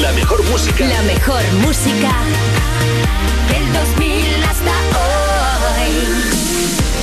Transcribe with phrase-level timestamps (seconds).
[0.00, 0.86] La mejor música.
[0.86, 2.12] La mejor música
[3.48, 4.70] del 2000 hasta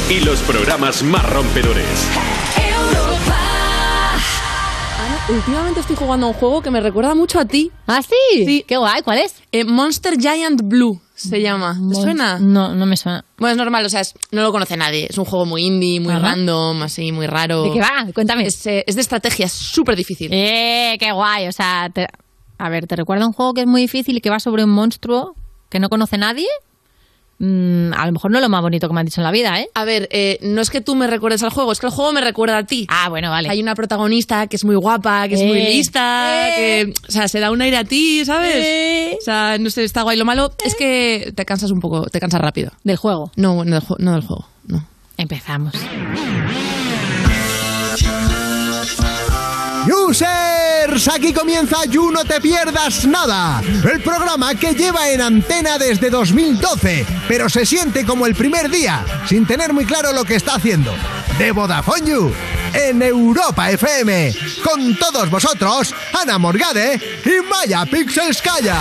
[0.10, 0.16] hoy.
[0.16, 1.86] Y los programas más rompedores.
[2.56, 3.36] Europa.
[5.28, 7.72] Últimamente estoy jugando a un juego que me recuerda mucho a ti.
[7.88, 8.46] ¿Ah, sí?
[8.46, 8.64] Sí.
[8.68, 9.36] Qué guay, ¿cuál es?
[9.52, 11.78] Eh, Monster Giant Blue se llama.
[11.90, 12.38] ¿Te suena?
[12.40, 13.26] No, no me suena.
[13.38, 15.08] Bueno, es normal, o sea, es- no lo conoce nadie.
[15.10, 16.22] Es un juego muy indie, muy Ajá.
[16.30, 17.64] random, así, muy raro.
[17.64, 18.06] ¿De qué va?
[18.14, 18.46] Cuéntame.
[18.46, 20.30] Es, eh, es de estrategia, es súper difícil.
[20.32, 21.48] Eh, qué guay.
[21.48, 22.08] O sea, te-
[22.58, 24.70] a ver, ¿te recuerda un juego que es muy difícil y que va sobre un
[24.72, 25.36] monstruo
[25.70, 26.48] que no conoce nadie?
[27.38, 29.32] Mm, a lo mejor no es lo más bonito que me han dicho en la
[29.32, 29.68] vida, ¿eh?
[29.74, 32.14] A ver, eh, no es que tú me recuerdes al juego, es que el juego
[32.14, 32.88] me recuerda a ti.
[32.90, 33.50] Ah, bueno, vale.
[33.50, 35.70] Hay una protagonista que es muy guapa, que es muy Eh.
[35.74, 38.56] lista, que, o sea, se da un aire a ti, ¿sabes?
[38.56, 39.18] Eh.
[39.20, 40.16] O sea, no sé, está guay.
[40.18, 42.72] Lo malo es que te cansas un poco, te cansas rápido.
[42.86, 43.30] Del juego.
[43.36, 44.88] No, no del, no del juego, no.
[45.18, 45.74] Empezamos.
[50.86, 53.60] Aquí comienza You No Te Pierdas Nada,
[53.92, 59.04] el programa que lleva en antena desde 2012, pero se siente como el primer día,
[59.28, 60.94] sin tener muy claro lo que está haciendo.
[61.40, 62.34] De Vodafone You,
[62.74, 68.78] en Europa FM, con todos vosotros, Ana Morgade y Maya Pixelskaya.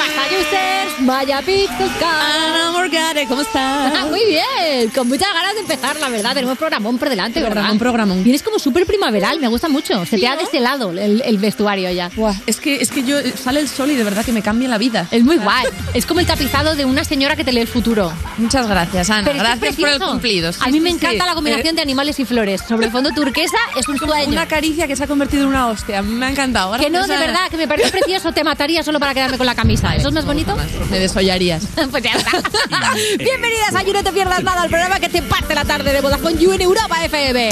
[0.00, 1.44] ¿Qué pasa, users?
[1.44, 2.10] Pixelska.
[2.10, 3.92] Ana ¿cómo estás?
[3.96, 6.32] Ah, muy bien, con muchas ganas de empezar, la verdad.
[6.34, 7.52] Tenemos programón por delante, ¿verdad?
[7.54, 8.24] Programón, programón.
[8.24, 10.06] Vienes como súper primaveral, me gusta mucho.
[10.06, 12.10] Se te ha deshelado el, el vestuario ya.
[12.16, 14.68] Buah, es que, es que yo sale el sol y de verdad que me cambia
[14.68, 15.06] la vida.
[15.10, 15.66] Es muy guay.
[15.94, 18.12] Es como el tapizado de una señora que te lee el futuro.
[18.38, 19.24] Muchas gracias, Ana.
[19.24, 20.52] Pero gracias por el cumplido.
[20.52, 22.62] Sí, A mí me encanta la combinación de animales y flores.
[22.66, 24.28] Sobre el fondo turquesa es un Eh, sueño.
[24.28, 26.00] Una caricia que se ha convertido en una hostia.
[26.02, 26.78] Me ha encantado.
[26.78, 27.26] Que no, de Ana.
[27.26, 28.32] verdad, que me parece precioso.
[28.32, 29.89] Te mataría solo para quedarme con la camisa.
[29.96, 30.56] ¿Eso es más bonito?
[30.90, 31.64] Me desollarías.
[31.90, 32.30] Pues ya está.
[33.18, 36.00] Bienvenidas a You No Te Pierdas Nada, el programa que te parte la tarde de
[36.00, 37.50] Vodafone You en Europa FM.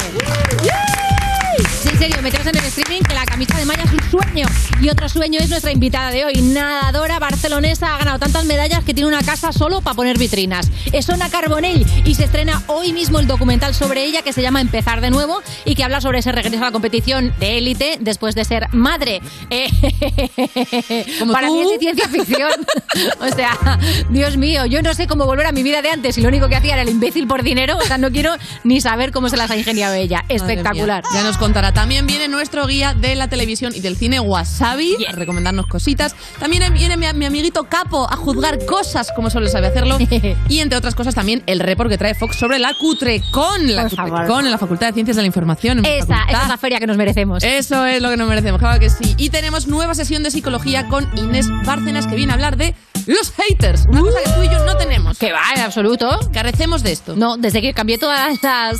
[1.85, 4.47] En serio, meteros en el streaming que la camisa de Maya es un sueño.
[4.81, 8.93] Y otro sueño es nuestra invitada de hoy, nadadora barcelonesa, ha ganado tantas medallas que
[8.93, 10.69] tiene una casa solo para poner vitrinas.
[10.91, 14.61] Es Ona Carbonell y se estrena hoy mismo el documental sobre ella que se llama
[14.61, 18.35] Empezar de nuevo y que habla sobre ese regreso a la competición de élite después
[18.35, 19.21] de ser madre.
[19.51, 21.53] Eh, Como para tú.
[21.55, 22.51] mí es ciencia ficción.
[23.19, 26.21] o sea, Dios mío, yo no sé cómo volver a mi vida de antes y
[26.21, 27.77] lo único que hacía era el imbécil por dinero.
[27.77, 30.23] O sea, no quiero ni saber cómo se las ha ingeniado ella.
[30.29, 31.03] Espectacular.
[31.13, 31.68] Ya nos contará.
[31.73, 36.15] También viene nuestro guía de la televisión y del cine Wasabi a recomendarnos cositas.
[36.39, 39.97] También viene mi, mi amiguito Capo a juzgar cosas como solo sabe hacerlo.
[40.49, 43.75] y entre otras cosas también el report que trae Fox sobre la Cutrecon.
[43.75, 43.89] La.
[43.89, 45.85] Cutrecon en la Facultad de Ciencias de la Información.
[45.85, 47.43] Esa, esa es la feria que nos merecemos.
[47.43, 49.15] Eso es lo que nos merecemos, claro que sí.
[49.17, 52.75] Y tenemos nueva sesión de psicología con Inés Bárcenas que viene a hablar de
[53.07, 53.85] los haters.
[53.89, 55.17] Una cosa que tú y yo no tenemos.
[55.17, 56.19] Que va, en absoluto.
[56.33, 57.15] Carecemos de esto.
[57.15, 58.79] No, desde que cambié todas las.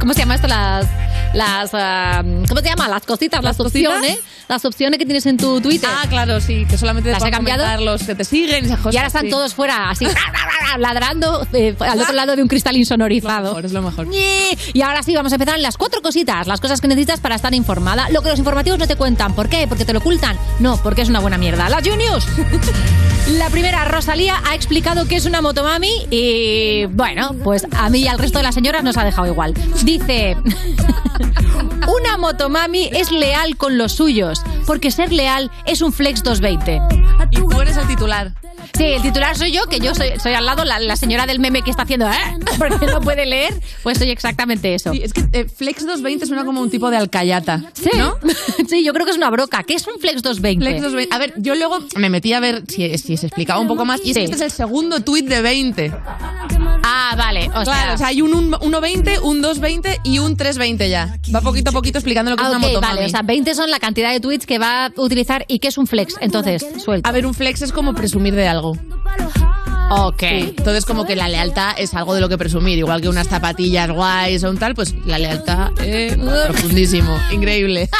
[0.00, 0.48] ¿Cómo se llama esto?
[0.48, 0.86] Las.
[1.34, 2.88] las ah, ¿Cómo se llama?
[2.88, 3.94] Las cositas, las, ¿Las cositas?
[3.94, 4.20] opciones.
[4.48, 5.90] Las opciones que tienes en tu Twitter.
[5.92, 7.84] Ah, claro, sí, que solamente ¿Las te he cambiado?
[7.84, 8.94] los que te siguen y esas cosas.
[8.94, 9.30] y ahora están sí.
[9.30, 10.06] todos fuera, así,
[10.78, 13.48] ladrando eh, al otro lado de un cristal insonorizado.
[13.48, 14.08] Mejor, es lo mejor.
[14.72, 17.34] Y ahora sí, vamos a empezar en las cuatro cositas, las cosas que necesitas para
[17.34, 18.08] estar informada.
[18.08, 19.34] Lo que los informativos no te cuentan.
[19.34, 19.66] ¿Por qué?
[19.68, 20.38] ¿Porque te lo ocultan?
[20.60, 21.68] No, porque es una buena mierda.
[21.68, 22.26] Las Juniors.
[23.32, 28.06] La primera, Rosalía, ha explicado que es una motomami y, bueno, pues a mí y
[28.06, 29.52] al resto de las señoras nos ha dejado igual.
[29.82, 30.36] Dice,
[31.88, 36.80] una motomami es leal con los suyos, porque ser leal es un flex 220.
[37.32, 38.32] Y tú eres el titular.
[38.76, 41.40] Sí, el titular soy yo, que yo soy, soy al lado la, la señora del
[41.40, 42.14] meme que está haciendo, ¿eh?
[42.58, 44.92] Porque no puede leer, pues soy exactamente eso.
[44.92, 47.62] Sí, es que eh, Flex 220 suena como un tipo de alcayata.
[47.74, 48.14] Sí, ¿No?
[48.68, 49.62] sí, yo creo que es una broca.
[49.64, 50.64] ¿Qué es un Flex 220?
[50.64, 51.14] Flex 220.
[51.14, 54.00] A ver, yo luego me metí a ver si, si se explicaba un poco más.
[54.04, 54.20] Y es Sí.
[54.20, 55.92] que este es el segundo tuit de 20.
[56.82, 57.48] Ah, vale.
[57.54, 61.16] O sea, Claro, o sea, hay un 1.20, un 2.20 y un 3.20 ya.
[61.34, 62.94] Va poquito a poquito explicando lo que ah, es una motomami.
[62.94, 63.06] vale.
[63.06, 65.78] O sea, 20 son la cantidad de tweets que va a utilizar y qué es
[65.78, 66.16] un flex.
[66.20, 67.08] Entonces, suelta.
[67.08, 68.76] A ver, un flex es como presumir de algo.
[69.90, 70.18] Ok.
[70.20, 72.76] Sí, Entonces, como que la lealtad es algo de lo que presumir.
[72.78, 76.14] Igual que unas zapatillas guays o un tal, pues la lealtad eh,
[76.48, 77.16] profundísimo.
[77.32, 77.88] Increíble.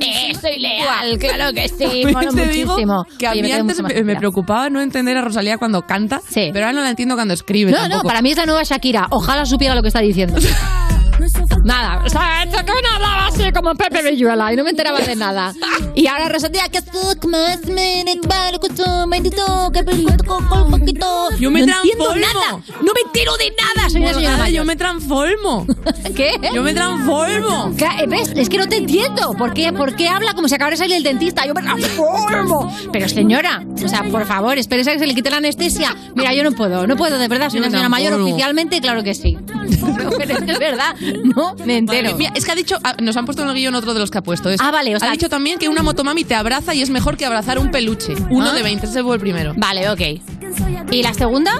[0.00, 2.04] Eh, soy leal, claro que sí.
[2.06, 3.06] Digo muchísimo.
[3.18, 6.20] que a Oye, mí me antes me, me preocupaba no entender a Rosalía cuando canta,
[6.28, 6.50] Sí.
[6.52, 8.02] pero ahora no la entiendo cuando escribe No, tampoco.
[8.02, 9.06] no, para mí es la nueva Shakira.
[9.10, 10.36] Ojalá supiera lo que está diciendo.
[11.64, 15.54] Nada, o sea, Shakira hablaba así como Pepe Villuela y no me enteraba de nada.
[15.94, 18.58] Y ahora Rosalía que suck más me vale
[19.06, 19.84] bendito que
[20.24, 21.28] con un poquito.
[21.38, 22.62] Yo me no entiendo nada.
[22.80, 23.88] No me entero de nada.
[23.90, 24.48] Señora mayor.
[24.48, 25.66] yo me transformo.
[26.16, 26.32] ¿Qué?
[26.52, 27.74] Yo me transformo.
[27.76, 28.06] ¿Qué?
[28.08, 28.32] ¿Ves?
[28.34, 29.34] Es que no te entiendo.
[29.34, 31.46] ¿Por qué, ¿Por qué habla como si acabara de salir el dentista?
[31.46, 32.74] Yo me transformo.
[32.92, 35.94] Pero señora, o sea, por favor, espérese a que se le quite la anestesia.
[36.14, 37.50] Mira, yo no puedo, no puedo, de verdad.
[37.50, 39.38] Soy una señora mayor oficialmente, claro que sí.
[40.18, 42.16] Pero es que es verdad, no me entero.
[42.16, 44.10] Mía, es que ha dicho, ah, nos han puesto en el guion otro de los
[44.10, 44.50] que ha puesto.
[44.50, 46.90] es- Ah, vale, o sea- Ha dicho también que una motomami te abraza y es
[46.90, 48.14] mejor que abrazar un peluche.
[48.30, 48.54] Uno Ah.
[48.54, 49.54] de 20, ese fue el primero.
[49.56, 50.00] Vale, ok.
[50.90, 51.52] ¿Y la segunda?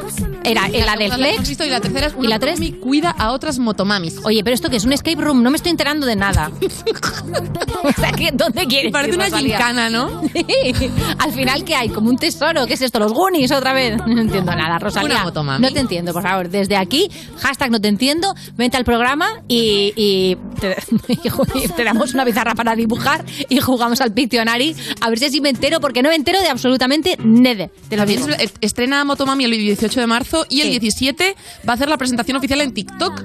[0.44, 1.48] Era en la del Flex.
[1.48, 2.58] visto, y la tercera es ¿Y una la tres?
[2.60, 4.16] motomami cuida a otras motomamis.
[4.24, 6.50] Oye, pero esto que es un escape room, no me estoy enterando de nada.
[7.82, 10.20] o sea, ¿qué- ¿dónde quieres Parece una gincana, ¿no?
[11.18, 11.88] Al final, ¿qué hay?
[11.88, 12.66] ¿Como un tesoro?
[12.66, 12.98] ¿Qué es esto?
[12.98, 13.96] ¿Los Goonies otra vez?
[14.06, 15.14] No entiendo nada, Rosalía.
[15.16, 15.64] Una motomami.
[15.66, 16.48] No te entiendo, por favor.
[16.50, 20.76] Desde aquí, hashtag no te entiendo, vente al programa y, y te,
[21.64, 25.40] y te damos una pizarra para dibujar y jugamos al Pictionary a ver si así
[25.40, 27.68] me entero, porque no me entero de absolutamente nada.
[27.88, 28.28] Te lo digo.
[28.38, 30.78] Es- Estrena Motomami el 18 de marzo y el Sí.
[30.78, 31.34] 17
[31.68, 33.22] va a hacer la presentación oficial en TikTok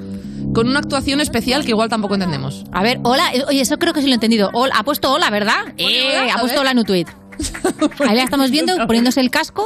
[0.54, 2.63] con una actuación especial que igual tampoco entendemos.
[2.71, 3.30] A ver, hola.
[3.33, 4.50] eh, Oye, eso creo que sí lo he entendido.
[4.54, 5.74] Hola, ha puesto hola, ¿verdad?
[5.77, 7.07] Eh, ha puesto hola en un tuit.
[8.07, 9.63] Ahí la estamos viendo poniéndose el casco.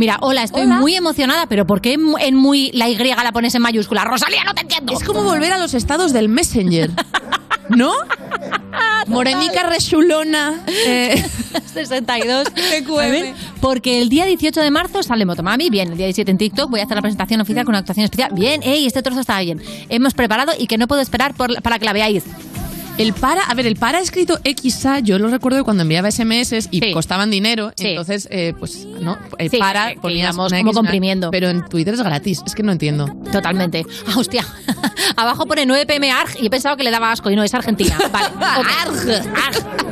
[0.00, 0.76] Mira, hola, estoy Hola.
[0.76, 4.02] muy emocionada, pero ¿por qué en mu- en muy la Y la pones en mayúscula?
[4.02, 4.94] Rosalía, no te entiendo.
[4.94, 6.90] Es como volver a los estados del Messenger.
[7.68, 7.92] ¿No?
[9.08, 10.64] Morenica rechulona.
[10.86, 11.22] Eh,
[11.74, 12.44] 62.
[12.44, 12.92] TQM.
[12.98, 16.38] A ver, porque el día 18 de marzo sale Motomami, bien, el día 17 en
[16.38, 18.30] TikTok voy a hacer la presentación oficial con una actuación especial.
[18.32, 19.60] Bien, ey, este trozo está bien.
[19.90, 22.24] Hemos preparado y que no puedo esperar por- para que la veáis.
[22.98, 26.68] El para, a ver, el para escrito XA, yo lo recuerdo de cuando enviaba SMS
[26.70, 26.92] y Sí.
[26.92, 27.88] costaban dinero, Sí.
[27.88, 29.16] entonces, eh, pues, ¿no?
[29.38, 31.30] El Sí, para una como comprimiendo.
[31.30, 33.06] Pero en Twitter es gratis, es que no entiendo.
[33.32, 33.84] Totalmente.
[34.06, 34.44] Ah, hostia.
[35.16, 37.54] Abajo pone 9 pm ARG y he pensado que le daba asco y no, es
[37.54, 37.96] Argentina.
[38.12, 38.60] Vale.
[38.60, 39.26] ok.
[39.46, 39.90] Arg.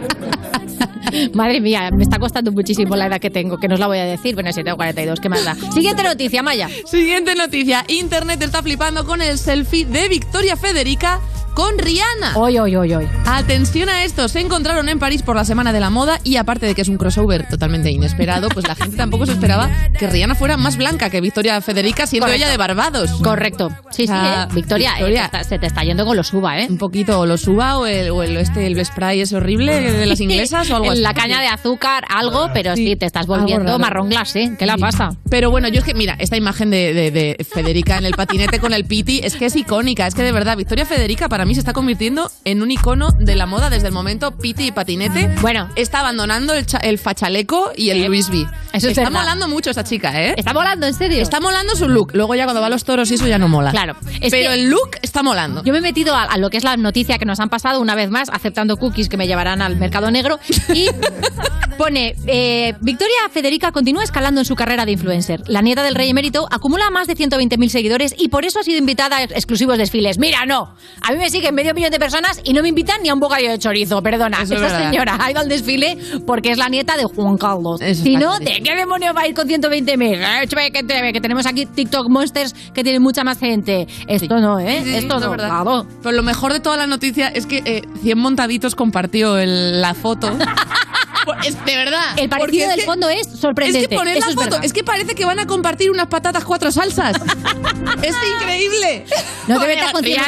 [1.34, 3.98] Madre mía, me está costando muchísimo la edad que tengo, que no os la voy
[3.98, 4.34] a decir.
[4.34, 5.54] Bueno, sí, tengo 42, ¿qué más da?
[5.72, 6.68] Siguiente noticia, Maya.
[6.84, 7.84] Siguiente noticia.
[7.88, 11.20] Internet está flipando con el selfie de Victoria Federica
[11.58, 12.36] con Rihanna.
[12.36, 13.08] Hoy, hoy, hoy, hoy.
[13.26, 16.66] Atención a esto, se encontraron en París por la Semana de la Moda y aparte
[16.66, 19.68] de que es un crossover totalmente inesperado, pues la gente tampoco se esperaba
[19.98, 22.44] que Rihanna fuera más blanca que Victoria Federica siendo Correcto.
[22.44, 23.10] ella de Barbados.
[23.24, 23.70] Correcto.
[23.90, 24.54] Sí, sí, Ah, ¿eh?
[24.54, 25.20] Victoria, eh, Victoria.
[25.22, 26.68] te está- se te está yendo con lo suba, ¿eh?
[26.70, 30.06] Un poquito o lo suba o el, o el este el spray ese horrible de
[30.06, 31.00] las inglesas o algo así.
[31.00, 34.52] la caña de azúcar, algo, pero sí, Sí, te estás volviendo marrón glacé.
[34.56, 35.10] ¿Qué la pasa?
[35.28, 38.60] Pero bueno, yo es que, mira, esta imagen de, de- de Federica en el patinete
[38.60, 40.06] con el piti es que es icónica.
[40.06, 43.34] Es que de verdad, Victoria Federica para mí se está convirtiendo en un icono de
[43.34, 45.28] la moda desde el momento piti y patinete.
[45.40, 45.68] Bueno.
[45.76, 48.40] está abandonando el, cha- el fachaleco y el Louis V.
[48.40, 49.20] Eso es está verdad.
[49.20, 50.34] molando mucho esa chica, ¿eh?
[50.36, 51.22] ¿Está volando, en serio?
[51.22, 52.10] Está molando su look.
[52.14, 53.70] Luego ya cuando va a los toros y eso ya no mola.
[53.70, 53.96] Claro.
[54.20, 55.62] Es Pero el look está molando.
[55.64, 57.80] Yo me he metido a, a lo que es la noticia que nos han pasado
[57.80, 60.38] una vez más, aceptando cookies que me llevarán al mercado negro.
[60.74, 60.88] Y
[61.78, 65.42] pone: eh, Victoria Federica continúa escalando en su carrera de influencer.
[65.48, 68.78] La nieta del rey emérito acumula más de 120.000 seguidores y por eso ha sido
[68.78, 70.18] invitada a exclusivos desfiles.
[70.18, 70.74] Mira, no.
[71.02, 73.20] A mí me siguen medio millón de personas y no me invitan ni a un
[73.20, 74.02] bocadillo de chorizo.
[74.02, 74.42] Perdona.
[74.42, 75.96] Eso es Esta señora ha ido al desfile
[76.26, 77.80] porque es la nieta de Juan Carlos.
[77.80, 78.38] Eso si no.
[78.38, 80.42] ¿de qué demonio va a ir con 120.000?
[80.42, 83.86] Eh, chue, que, te- que tenemos aquí TikTok Monsters que tienen mucha más gente.
[84.08, 84.80] Esto no, ¿eh?
[84.84, 85.48] Sí, sí, Esto no, verdad.
[85.48, 85.86] claro.
[86.02, 89.94] Pero lo mejor de toda la noticia es que eh, 100 montaditos compartió el- la
[89.94, 90.30] foto.
[91.44, 92.00] es de verdad.
[92.16, 93.82] El parecido del fondo es sorprendente.
[93.82, 96.72] Es que poner la foto, es que parece que van a compartir unas patatas cuatro
[96.72, 97.16] salsas.
[98.02, 99.04] es increíble.
[99.46, 100.18] No te metas con 100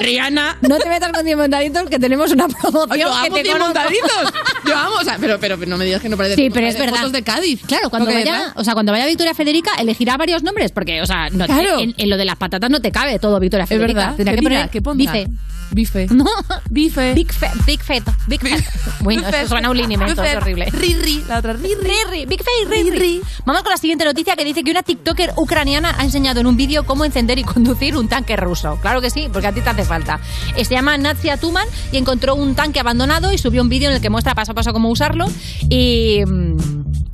[0.00, 3.42] Rihanna, No te metas con 100 montaditos que tenemos una promoción Yo que amo te
[3.42, 3.64] 100 conozco.
[3.74, 4.32] montaditos.
[4.66, 6.66] Yo amo, o sea, pero, pero, pero no me digas que no parece Sí, pero
[6.66, 6.96] es verdad.
[6.96, 7.60] fotos de Cádiz.
[7.66, 11.06] Claro, cuando que vaya, o sea, cuando vaya Victoria Federica elegirá varios nombres porque, o
[11.06, 11.78] sea, no, Claro.
[11.80, 14.00] en, en lo de las patatas no te cabe todo Victoria Es Federica.
[14.00, 14.16] verdad.
[14.16, 14.34] Tendrá
[14.64, 15.26] ¿Qué que poner bife.
[15.70, 16.06] Bife.
[16.10, 16.24] No.
[16.70, 17.12] Bife.
[17.12, 18.58] Big fat, big fat, big fat.
[19.00, 19.40] Bueno, Bife.
[19.40, 20.64] eso suena un linimento, es horrible.
[20.72, 21.74] Riri, la otra Riri.
[21.74, 23.20] Riri, Big Face, Riri.
[23.44, 26.56] Vamos con la siguiente noticia que dice que una TikToker ucraniana ha enseñado en un
[26.56, 28.78] vídeo cómo encender y conducir un tanque ruso.
[28.80, 30.18] Claro que sí, porque a ti te hace falta.
[30.56, 33.96] Eh, Se llama Natsia Tuman y encontró un tanque abandonado y subió un vídeo en
[33.96, 35.26] el que muestra paso a paso cómo usarlo.
[35.68, 36.22] Y.
[36.26, 36.56] mm,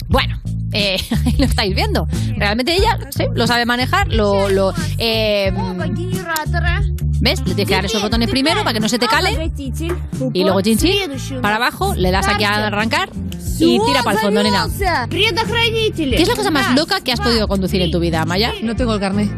[0.09, 0.41] Bueno.
[0.75, 0.97] Eh,
[1.39, 2.07] lo estáis viendo.
[2.37, 5.53] Realmente ella sí, lo sabe manejar, lo, lo eh,
[7.21, 7.39] ¿Ves?
[7.41, 9.51] Le tienes que dar esos botones primero para que no se te cale.
[10.35, 13.09] Y luego chin chin, para abajo, le das aquí a arrancar
[13.59, 14.69] y tira para el fondo, nena.
[15.09, 18.53] ¿Qué es la cosa más loca que has podido conducir en tu vida, Maya?
[18.63, 19.31] No tengo el carnet.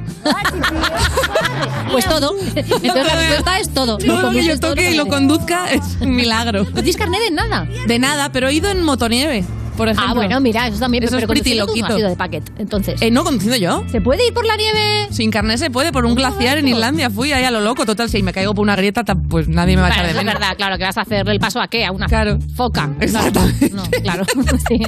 [1.92, 2.34] Pues todo.
[2.54, 3.98] Entonces la respuesta es todo.
[3.98, 6.64] Todo lo que yo toque y lo conduzca es un milagro.
[6.64, 7.68] No tienes carnet de nada.
[7.86, 9.44] De nada, pero he ido en motonieve,
[9.76, 10.06] por ejemplo.
[10.10, 11.04] Ah, bueno, mira, eso también.
[11.04, 11.86] Eso pero es pretty tú no loquito.
[11.86, 12.42] has ido de paquet.
[12.58, 13.84] Entonces, Eh, no, conduciendo yo.
[13.90, 15.08] ¿se puede ir por la nieve?
[15.10, 17.84] Sin carnet se puede, por un glaciar en Islandia fui ahí a lo loco.
[17.86, 20.10] Total, si me caigo por una grieta, ta- pues nadie me va a echar de
[20.10, 20.40] eso es menos.
[20.40, 21.84] verdad, claro, que vas a hacerle el paso a qué?
[21.84, 22.38] A una Claro.
[22.56, 22.90] foca.
[23.00, 23.70] Exactamente.
[23.70, 24.24] No, claro.
[24.68, 24.80] Sí.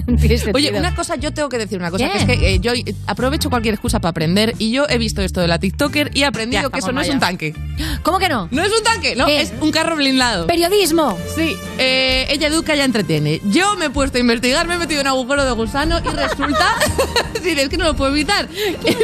[0.55, 2.13] Oye, una cosa, yo tengo que decir una cosa, ¿Qué?
[2.13, 5.23] que es que eh, yo eh, aprovecho cualquier excusa para aprender y yo he visto
[5.23, 7.55] esto de la TikToker y he aprendido Ya que eso no es un tanque.
[8.03, 8.49] ¿Cómo que no?
[8.51, 9.43] No es un tanque, no, ¿Qué?
[9.43, 10.47] es un carro blindado.
[10.47, 11.17] Periodismo.
[11.37, 13.41] Sí, eh, ella educa y entretiene.
[13.51, 16.09] Yo me he puesto a investigar, me he metido en un agujero de gusano y
[16.09, 16.67] resulta.
[17.43, 18.49] sí, es que no lo puedo evitar.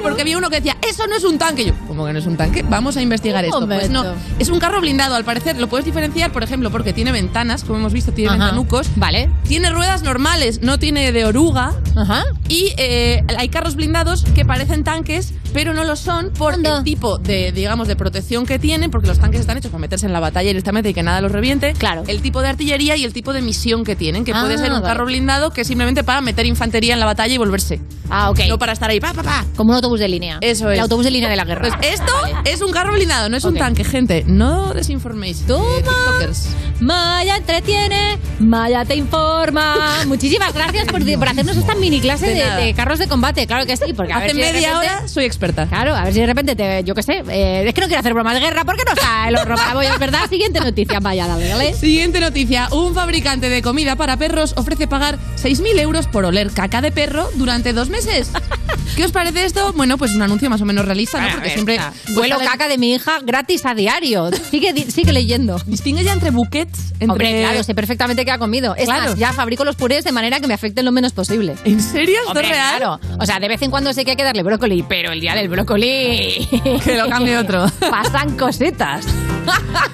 [0.03, 1.63] Porque había uno que decía, eso no es un tanque.
[1.63, 2.63] Y yo, como que no es un tanque.
[2.69, 3.67] Vamos a investigar esto.
[3.67, 4.05] Pues no,
[4.39, 5.57] es un carro blindado, al parecer.
[5.59, 8.39] Lo puedes diferenciar, por ejemplo, porque tiene ventanas, como hemos visto, tiene Ajá.
[8.39, 8.89] ventanucos.
[8.97, 9.31] Vale.
[9.47, 11.73] Tiene ruedas normales, no tiene de oruga.
[11.97, 12.25] Ajá.
[12.49, 16.79] Y eh, hay carros blindados que parecen tanques, pero no lo son por Anda.
[16.79, 20.07] el tipo de, digamos, de protección que tienen, porque los tanques están hechos para meterse
[20.07, 21.73] en la batalla directamente y que nada los reviente.
[21.75, 22.03] Claro.
[22.07, 24.69] El tipo de artillería y el tipo de misión que tienen, que Ah, puede ser
[24.73, 24.87] un vale.
[24.87, 27.81] carro blindado que es simplemente para meter infantería en la batalla y volverse.
[28.11, 28.41] Ah, ok.
[28.49, 29.45] No para estar ahí, pa, pa, pa.
[29.57, 30.39] Como un autobús de línea.
[30.43, 30.81] Eso El es.
[30.81, 31.63] autobús de línea de la guerra.
[31.69, 32.51] Pues esto Vale.
[32.51, 34.25] es un carro blindado, no es un tanque, gente.
[34.27, 35.41] No desinforméis.
[35.47, 35.65] Toma.
[35.79, 36.49] eh, tiktokers.
[36.81, 39.77] Maya entretiene, Maya te informa.
[40.07, 42.57] Muchísimas gracias por, por hacernos esta mini clase De de, nada.
[42.59, 43.47] de carros de combate.
[43.47, 45.67] Claro que sí, porque a Hace ver si de media repente- hora soy experta.
[45.67, 48.01] Claro, a ver si de repente te, yo qué sé, eh, es que no quiero
[48.01, 49.59] hacer bromas de guerra, ¿por qué no está el horror?
[49.73, 51.73] Voy a verdad, siguiente noticia, vaya, dale, dale.
[51.75, 52.69] Siguiente noticia.
[52.73, 55.19] Un fabricante de comida para perros ofrece pagar
[55.55, 58.31] 6.000 euros por oler caca de perro durante dos meses.
[58.97, 59.73] ¿Qué os parece esto?
[59.73, 61.29] Bueno, pues un anuncio más o menos realista, ¿no?
[61.35, 61.81] Porque siempre...
[62.15, 64.31] Vuelo pues, caca de mi hija gratis a diario.
[64.51, 65.59] Sigue, sigue leyendo.
[65.67, 67.09] Distingue ya entre buquets, entre...
[67.11, 68.77] Hombre, claro, sé perfectamente qué ha comido.
[68.77, 69.11] Es Claro.
[69.11, 71.57] más, ya fabrico los purés de manera que me afecten lo menos posible.
[71.65, 72.19] ¿En serio?
[72.29, 72.77] ¿Esto es real?
[72.77, 73.01] claro.
[73.19, 75.35] O sea, de vez en cuando sé que hay que darle brócoli, pero el día
[75.35, 76.49] del brócoli...
[76.85, 77.67] Que lo cambie otro.
[77.91, 79.05] Pasan cositas.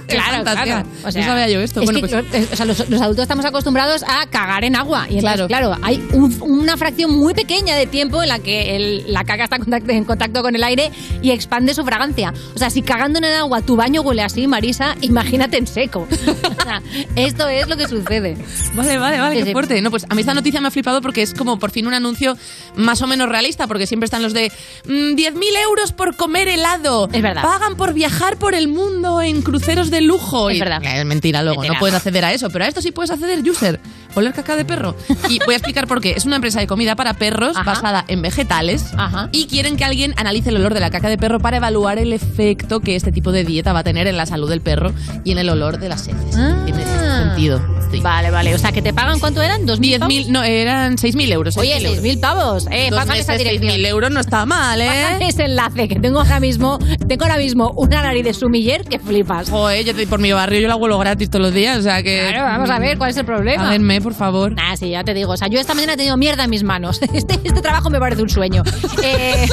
[0.06, 0.84] Claro, claro.
[1.04, 1.80] O sea, No sabía yo esto.
[1.80, 4.74] es Bueno, que, pues- eh, o sea, los, los adultos estamos acostumbrados a cagar en
[4.74, 5.06] agua.
[5.08, 5.70] Y entonces, Claro.
[5.76, 9.44] claro, hay un- una fracción muy pequeña de tiempo en la que el- la caca
[9.44, 9.56] está
[9.88, 10.90] en contacto, con el aire
[11.22, 12.32] y expande su fragancia.
[12.54, 16.06] O sea, si cagando en el agua tu baño huele así, Marisa, imagínate en seco.
[16.60, 16.82] O sea,
[17.16, 18.36] Esto es lo que sucede.
[18.74, 19.52] Vale, vale, vale, Sí, qué sí.
[19.52, 19.80] fuerte.
[19.82, 21.94] No, pues a mí esta noticia me ha flipado porque es como por fin un
[21.94, 22.36] anuncio
[22.76, 24.52] más o menos realista, porque siempre están los de
[24.84, 27.08] mm, 10.000 euros por comer helado.
[27.12, 27.42] Es verdad.
[27.42, 30.50] Pagan por viajar por el mundo en cruceros de lujo.
[30.50, 30.82] Es Y- verdad.
[30.84, 31.74] Es mentira, luego Mentira.
[31.74, 33.80] no puedes acceder a eso, pero a esto sí puedes acceder, user.
[34.14, 34.96] Oler caca de perro.
[35.28, 36.12] Y voy a explicar por qué.
[36.12, 37.64] Es una empresa de comida para perros Ajá.
[37.64, 39.28] basada en vegetales Ajá.
[39.32, 42.12] y quieren que alguien analice el olor de la caca de perro para evaluar el
[42.12, 44.92] efecto que este tipo de dieta va a tener en la salud del perro
[45.24, 46.36] y en el olor de las heces.
[46.36, 46.62] Ah.
[46.64, 47.60] Tiene sentido.
[47.90, 48.00] Sí.
[48.00, 48.54] Vale, vale.
[48.54, 49.66] O sea, que te pagan cuánto eran?
[49.66, 51.56] ¿Dos mil 10.000, no, eran 6.000 euros.
[51.56, 52.04] Oye, 6.000 euros.
[52.04, 52.66] 6.000 pavos.
[52.70, 53.70] Eh, Dos pásame esa dirección.
[53.72, 55.28] 6.000 euros no está mal, Pásame ¿eh?
[55.28, 56.78] ese enlace que tengo ahora mismo.
[57.08, 59.50] Tengo ahora mismo una nariz de sumiller que flipas.
[59.50, 62.02] Joder, yo te- por mi barrio yo la vuelo gratis todos los días, o sea
[62.02, 62.26] que...
[62.30, 63.64] Claro, vamos a ver cuál es el problema.
[63.64, 64.54] Páguenme, por favor.
[64.58, 65.32] Ah, sí, ya te digo.
[65.32, 67.00] O sea, yo esta mañana he tenido mierda en mis manos.
[67.12, 68.62] Este, este trabajo me parece un sueño.
[69.02, 69.46] Eh,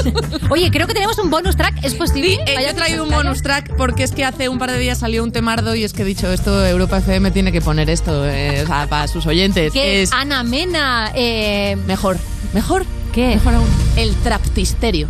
[0.50, 1.76] oye, creo que tenemos un bonus track.
[1.84, 2.36] ¿Es posible?
[2.36, 4.78] Sí, eh, yo he traído un bonus track porque es que hace un par de
[4.80, 7.90] días salió un temardo y es que he dicho esto, Europa FM tiene que poner
[7.90, 9.74] esto eh, o sea, para sus oyentes.
[9.74, 11.12] Que es Ana Mena.
[11.16, 12.18] Eh, mejor,
[12.54, 13.30] mejor, ¿Qué?
[13.36, 13.68] mejor aún.
[13.96, 15.08] El traptisterio.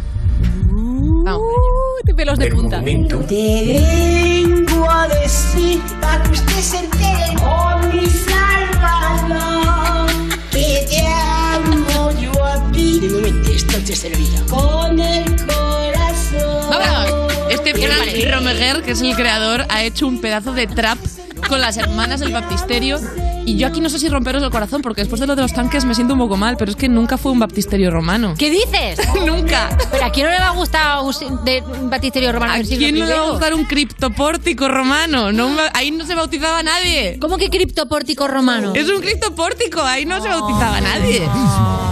[1.30, 1.42] Uh,
[2.06, 2.80] de pelos de punta.
[2.82, 3.20] Te vengo
[4.90, 10.10] a decir para que usted se entere con mi salvador
[10.52, 13.02] que te amo yo a ti.
[13.02, 14.40] De momento esto te servirá
[17.68, 17.82] Este
[18.84, 20.98] que es el creador, ha hecho un pedazo de trap
[21.50, 22.98] con las hermanas del baptisterio.
[23.48, 25.54] Y yo aquí no sé si romperos el corazón, porque después de lo de los
[25.54, 28.36] tanques me siento un poco mal, pero es que nunca fue un baptisterio romano.
[28.38, 29.00] ¿Qué dices?
[29.26, 29.70] ¡Nunca!
[29.90, 32.58] Pero a quién no le va a gustar un, si- de, un baptisterio romano ¿A
[32.58, 35.32] del siglo quién no le va a gustar un criptopórtico romano?
[35.32, 37.18] No, ahí no se bautizaba nadie.
[37.22, 38.74] ¿Cómo que criptopórtico romano?
[38.76, 41.22] Es un criptopórtico, ahí no se bautizaba nadie.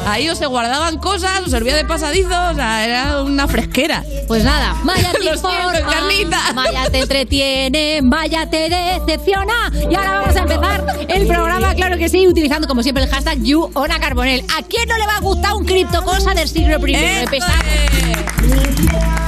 [0.08, 4.04] Ahí o se guardaban cosas, o servía de pasadizo, o sea, era una fresquera.
[4.28, 6.54] Pues nada, Maya te informa.
[6.54, 9.72] Maya te entretiene, Maya te decepciona.
[9.90, 11.45] Y ahora vamos a empezar el programa,
[11.76, 14.44] claro que sí, utilizando como siempre el hashtag YouOnaCarbonel.
[14.58, 16.96] ¿A quién no le va a gustar un cripto cosa del siglo I?
[16.96, 17.66] ¡Esto Empezamos.
[17.66, 19.26] es!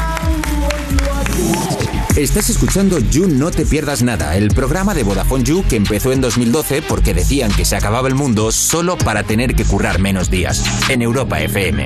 [2.17, 6.19] Estás escuchando You No Te Pierdas Nada, el programa de Vodafone You que empezó en
[6.19, 10.63] 2012 porque decían que se acababa el mundo solo para tener que currar menos días.
[10.89, 11.85] En Europa FM.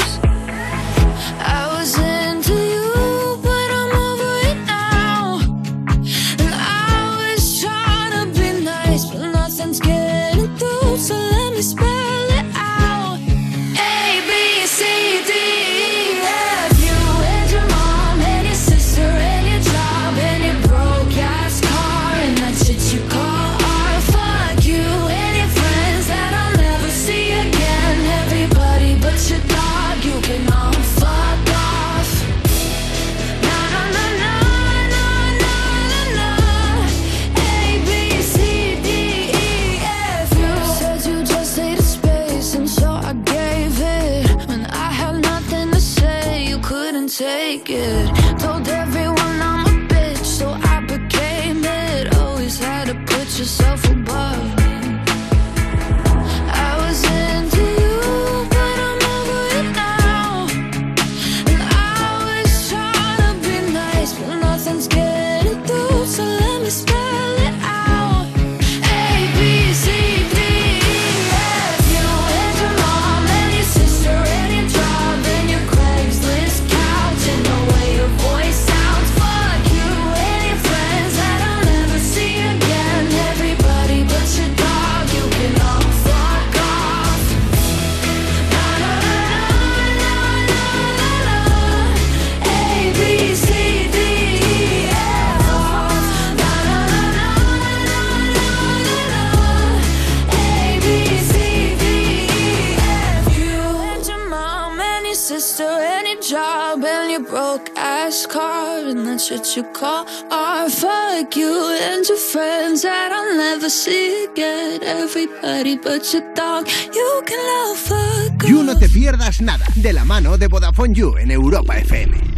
[109.31, 110.71] What you call art.
[110.71, 114.83] Fuck you and your friends that I'll never see again.
[114.83, 118.49] Everybody but your dog, you can love a girl.
[118.49, 122.30] You no te pierdas nada de la mano de Vodafone You en Europa FM.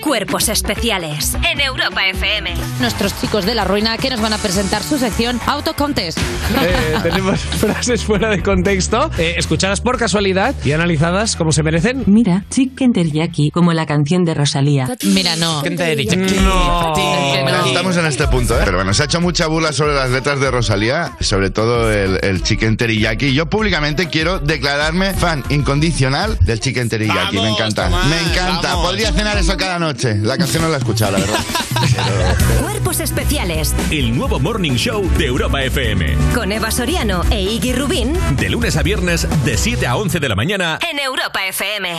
[0.00, 2.54] Cuerpos especiales en Europa FM.
[2.80, 6.18] Nuestros chicos de la ruina que nos van a presentar su sección Autocontest.
[6.18, 12.04] Eh, tenemos frases fuera de contexto, eh, escuchadas por casualidad y analizadas como se merecen.
[12.06, 14.88] Mira, Chicken Teriyaki, como la canción de Rosalía.
[15.04, 15.62] Mira, no.
[15.62, 16.94] No.
[17.42, 18.62] Bueno, estamos en este punto, ¿eh?
[18.64, 22.18] Pero bueno, se ha hecho mucha bula sobre las letras de Rosalía, sobre todo el,
[22.22, 23.34] el chicken teriyaki.
[23.34, 27.38] Yo públicamente quiero declararme fan incondicional del chicken teriyaki.
[27.38, 27.88] me encanta.
[27.88, 28.74] me encanta.
[28.76, 29.89] Podría cenar eso cada noche.
[29.90, 31.38] La canción no la he escuchado, la verdad.
[32.62, 36.14] Cuerpos especiales El nuevo Morning Show de Europa FM.
[36.32, 40.28] con Eva Soriano e Iggy Rubín De lunes a viernes, de 7 a 11 de
[40.28, 40.78] la mañana.
[40.88, 41.98] en Europa FM.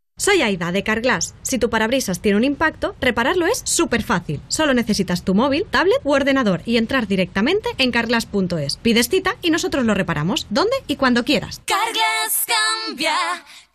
[0.21, 1.33] Soy Aida de Carglass.
[1.41, 4.39] Si tu parabrisas tiene un impacto, repararlo es súper fácil.
[4.49, 8.77] Solo necesitas tu móvil, tablet u ordenador y entrar directamente en carglass.es.
[8.77, 11.63] Pides cita y nosotros lo reparamos, donde y cuando quieras.
[11.65, 12.45] Carglass
[12.85, 13.15] cambia,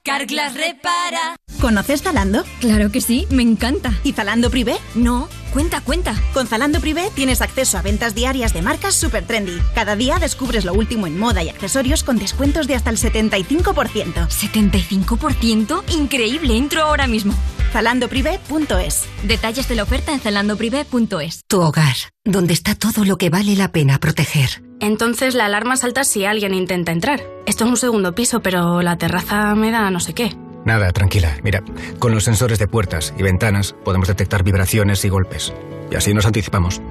[0.05, 1.35] Carglass repara.
[1.61, 2.45] ¿Conoces Zalando?
[2.61, 3.93] Claro que sí, me encanta.
[4.05, 4.77] ¿Y Zalando Privé?
[4.95, 6.15] No, cuenta, cuenta.
[6.35, 9.59] Con Zalando Privé tienes acceso a ventas diarias de marcas super trendy.
[9.75, 14.29] Cada día descubres lo último en moda y accesorios con descuentos de hasta el 75%.
[14.29, 15.83] ¿75%?
[15.95, 17.33] Increíble, entro ahora mismo.
[17.73, 21.41] ZalandoPrivé.es Detalles de la oferta en zalandoprivé.es.
[21.49, 24.63] Tu hogar, donde está todo lo que vale la pena proteger.
[24.81, 27.23] Entonces la alarma salta si alguien intenta entrar.
[27.47, 30.37] Esto es un segundo piso, pero la terraza me da no sé qué.
[30.67, 31.39] Nada, tranquila.
[31.43, 31.63] Mira,
[32.01, 35.55] con los sensores de puertas y ventanas podemos detectar vibraciones y golpes.
[35.93, 36.83] Y así nos anticipamos.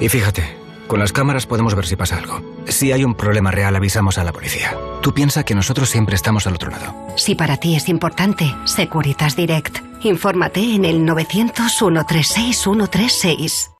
[0.00, 0.44] Y fíjate,
[0.86, 2.40] con las cámaras podemos ver si pasa algo.
[2.68, 4.76] Si hay un problema real, avisamos a la policía.
[5.02, 6.94] Tú piensa que nosotros siempre estamos al otro lado.
[7.16, 9.80] Si para ti es importante, Securitas Direct.
[10.02, 13.70] Infórmate en el 900-136-136.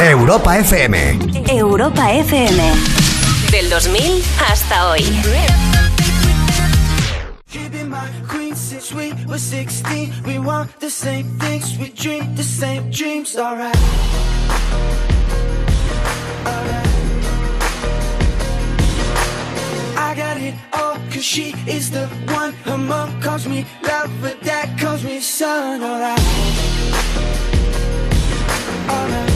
[0.00, 1.18] Europa FM.
[1.48, 2.62] Europa FM.
[3.50, 5.02] Del 2000 hasta hoy.
[7.88, 10.12] My queen since we were 16.
[10.24, 13.76] We want the same things, we dream the same dreams, alright.
[16.46, 16.86] Alright.
[19.96, 22.52] I got it all, cause she is the one.
[22.64, 26.20] Her mom calls me love, but dad calls me son, alright.
[28.90, 29.35] Alright.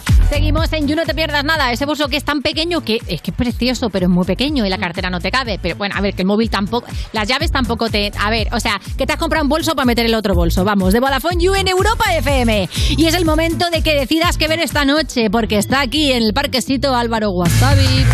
[0.31, 3.21] Seguimos en You No Te Pierdas Nada, ese bolso que es tan pequeño que es
[3.21, 5.59] que es precioso, pero es muy pequeño y la cartera no te cabe.
[5.61, 8.13] Pero bueno, a ver, que el móvil tampoco, las llaves tampoco te...
[8.17, 10.63] A ver, o sea, que te has comprado un bolso para meter el otro bolso.
[10.63, 12.69] Vamos, de Vodafone You en Europa FM.
[12.95, 16.23] Y es el momento de que decidas qué ver esta noche, porque está aquí en
[16.23, 18.05] el parquecito Álvaro Wasabi.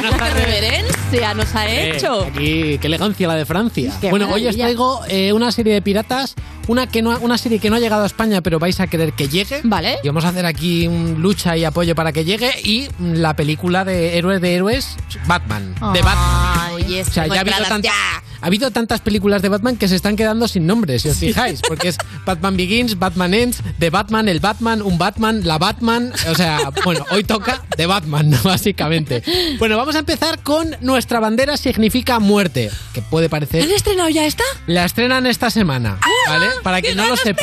[0.00, 2.22] ¡Qué reverencia nos ha Eh, hecho!
[2.24, 3.92] aquí, qué elegancia la de Francia.
[4.00, 4.64] Qué bueno, hoy os maravilla.
[4.64, 6.34] traigo eh, una serie de piratas,
[6.70, 9.12] una que no, una serie que no ha llegado a España, pero vais a querer
[9.12, 9.60] que llegue.
[9.64, 9.98] Vale.
[10.04, 13.84] Y vamos a hacer aquí un lucha y apoyo para que llegue y la película
[13.84, 16.70] de héroes de héroes, Batman, de Batman.
[16.76, 17.92] Ay, O sea, ya ha habido, entradas tant- ya.
[18.40, 21.60] ha habido tantas películas de Batman que se están quedando sin nombres, si os fijáis,
[21.66, 26.34] porque es Batman Begins, Batman Ends, The Batman, el Batman, un Batman, la Batman, o
[26.36, 29.22] sea, bueno, hoy toca de Batman, básicamente.
[29.58, 33.62] Bueno, vamos a empezar con Nuestra bandera significa muerte, que puede parecer...
[33.64, 34.44] ¿Han estrenado ya esta?
[34.66, 36.46] La estrenan esta semana, ¿vale?
[36.62, 37.42] Para que no lo sepa.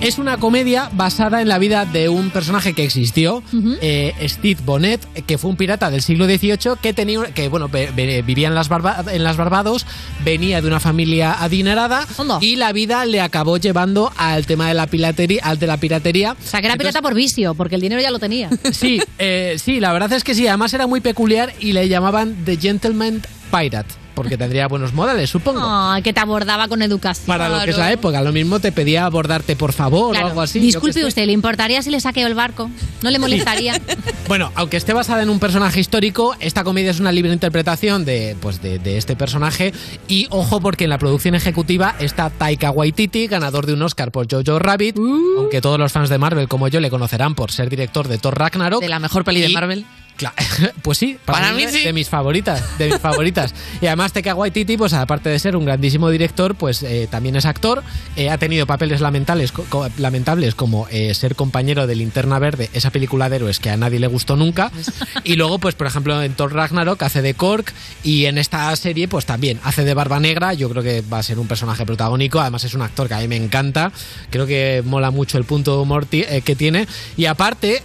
[0.00, 3.40] Es una comedia basada en la vida de un personaje que existió,
[3.80, 8.48] eh, Steve Bonnet, que fue un pirata del siglo XVIII que tenía, que bueno, vivía
[8.48, 9.86] en las, Barba- en las Barbados,
[10.24, 12.04] venía de una familia adinerada
[12.42, 16.32] y la vida le acabó llevando al tema de la piratería, al de la piratería.
[16.32, 18.50] O sea, que era pirata por vicio, porque el dinero ya lo tenía.
[18.72, 20.48] Sí, eh, sí, la verdad es que sí.
[20.48, 25.60] Además era muy peculiar y le llamaban The Gentleman Pirate, porque tendría buenos modales, supongo.
[25.62, 27.26] Ay, que te abordaba con educación.
[27.26, 30.26] Para lo que es la época, lo mismo te pedía abordarte por favor Claro.
[30.26, 30.58] o algo así.
[30.58, 32.70] Disculpe usted, ¿le importaría si le saqueo el barco?
[33.02, 33.78] ¿No le molestaría?
[34.28, 38.34] Bueno, aunque esté basada en un personaje histórico, esta comedia es una libre interpretación de,
[38.40, 39.74] pues de, de este personaje.
[40.08, 44.26] Y ojo, porque en la producción ejecutiva está Taika Waititi, ganador de un Oscar por
[44.30, 45.40] Jojo Rabbit, Uh.
[45.40, 48.38] aunque todos los fans de Marvel como yo le conocerán por ser director de Thor
[48.38, 48.80] Ragnarok.
[48.80, 49.84] De la mejor peli de Marvel.
[50.82, 51.84] Pues sí, Para mí mí sí.
[51.84, 53.54] De mis favoritas, de mis favoritas.
[53.80, 57.44] Y además Taika Waititi, pues aparte de ser un grandísimo director, pues eh, también es
[57.46, 57.82] actor.
[58.16, 62.90] Eh, ha tenido papeles lamentables, co- lamentables como eh, ser compañero de Linterna Verde, esa
[62.90, 64.70] película de héroes que a nadie le gustó nunca.
[65.24, 69.06] Y luego, pues por ejemplo, en Thor Ragnarok hace de Kork y en esta serie,
[69.08, 70.52] pues también hace de Barba Negra.
[70.54, 72.40] Yo creo que va a ser un personaje protagónico.
[72.40, 73.92] Además es un actor que a mí me encanta.
[74.30, 76.86] Creo que mola mucho el punto de humor que tiene.
[77.16, 77.82] Y aparte,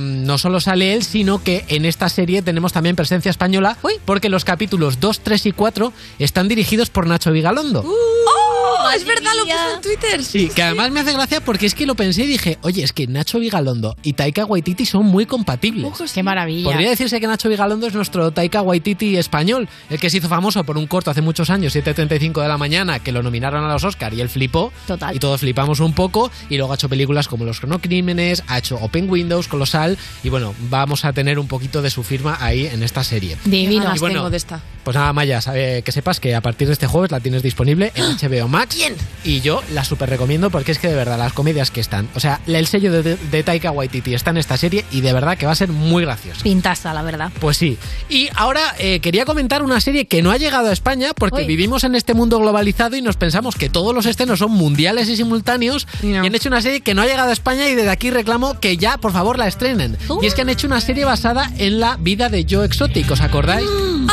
[0.00, 4.44] no solo sale él, sino que en esta serie tenemos también presencia española, porque los
[4.44, 7.84] capítulos 2, 3 y 4 están dirigidos por Nacho Vigalondo.
[7.86, 8.50] ¡Oh!
[8.94, 10.24] Es verdad, lo puso en Twitter.
[10.24, 12.92] Sí, que además me hace gracia porque es que lo pensé y dije, oye, es
[12.92, 15.92] que Nacho Vigalondo y Taika Waititi son muy compatibles.
[16.12, 16.64] Qué maravilla.
[16.64, 20.64] Podría decirse que Nacho Vigalondo es nuestro Taika Waititi español, el que se hizo famoso
[20.64, 23.84] por un corto hace muchos años, 7.35 de la mañana, que lo nominaron a los
[23.84, 24.72] Oscar y él flipó.
[24.86, 25.14] Total.
[25.14, 26.30] Y todos flipamos un poco.
[26.48, 29.98] Y luego ha hecho películas como Los Cronocrímenes, ha hecho Open Windows, Colosal.
[30.24, 33.36] Y bueno, vamos a tener un poquito de su firma ahí en esta serie.
[33.44, 33.92] Divino.
[33.94, 34.60] Y bueno, tengo de esta.
[34.82, 37.92] Pues nada, Maya, sabe- que sepas que a partir de este jueves la tienes disponible
[37.94, 38.78] en HBO Max.
[39.24, 42.20] Y yo la super recomiendo porque es que de verdad las comedias que están, o
[42.20, 45.44] sea, el sello de, de Taika Waititi está en esta serie y de verdad que
[45.44, 46.42] va a ser muy graciosa.
[46.42, 47.30] Pintaza, la verdad.
[47.40, 47.76] Pues sí.
[48.08, 51.46] Y ahora eh, quería comentar una serie que no ha llegado a España porque Uy.
[51.46, 55.16] vivimos en este mundo globalizado y nos pensamos que todos los estrenos son mundiales y
[55.16, 58.10] simultáneos y han hecho una serie que no ha llegado a España y desde aquí
[58.10, 59.98] reclamo que ya, por favor, la estrenen.
[60.22, 63.20] Y es que han hecho una serie basada en la vida de Joe Exotic, ¿os
[63.20, 63.66] acordáis?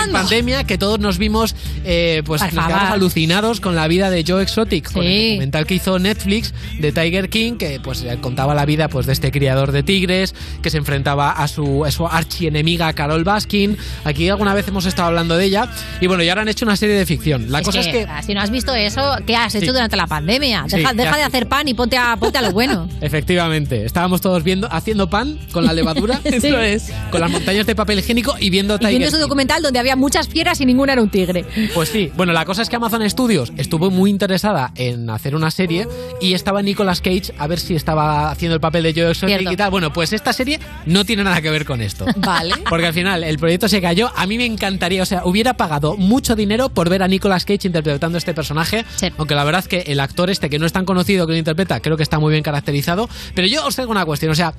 [0.06, 4.24] en pandemia que todos nos vimos eh, pues nos quedamos alucinados con la vida de
[4.28, 5.30] Joe Exotic, con el Sí.
[5.32, 9.14] documental que hizo Netflix de Tiger King, que pues eh, contaba la vida pues de
[9.14, 13.78] este criador de tigres, que se enfrentaba a su, a su archienemiga Carol Baskin.
[14.06, 15.68] Aquí alguna vez hemos estado hablando de ella.
[16.00, 17.52] Y bueno, y ahora han hecho una serie de ficción.
[17.52, 19.72] La Es cosa que, es que Si no has visto eso, ¿qué has hecho Sí.
[19.72, 20.66] durante la pandemia?
[20.68, 22.88] Sí, Deja, ¿qué deja has de hacer pan y ponte a, ponte a lo bueno.
[23.02, 26.92] Efectivamente, estábamos todos viendo, haciendo pan con la levadura, Eso es.
[27.12, 29.22] con las montañas de papel higiénico y viendo Y Tiger viendo ese King.
[29.22, 31.46] documental donde había muchas fieras y ninguna era un tigre.
[31.74, 35.52] Pues sí, bueno, la cosa es que Amazon Studios estuvo muy interesada en hacer una
[35.52, 35.88] serie
[36.22, 39.56] y estaba Nicolas Cage a ver si estaba haciendo el papel de Joe Exotic y
[39.56, 39.72] tal.
[39.72, 42.06] Bueno, pues esta serie no tiene nada que ver con esto.
[42.18, 42.54] Vale.
[42.70, 44.12] Porque al final el proyecto se cayó.
[44.16, 47.68] A mí me encantaría, o sea, hubiera pagado mucho dinero por ver a Nicolas Cage
[47.68, 48.86] interpretando este personaje.
[49.18, 51.38] Aunque la verdad es que el actor este, que no es tan conocido que lo
[51.40, 53.10] interpreta, creo que está muy bien caracterizado.
[53.36, 54.54] Pero yo os traigo una cuestión, o sea.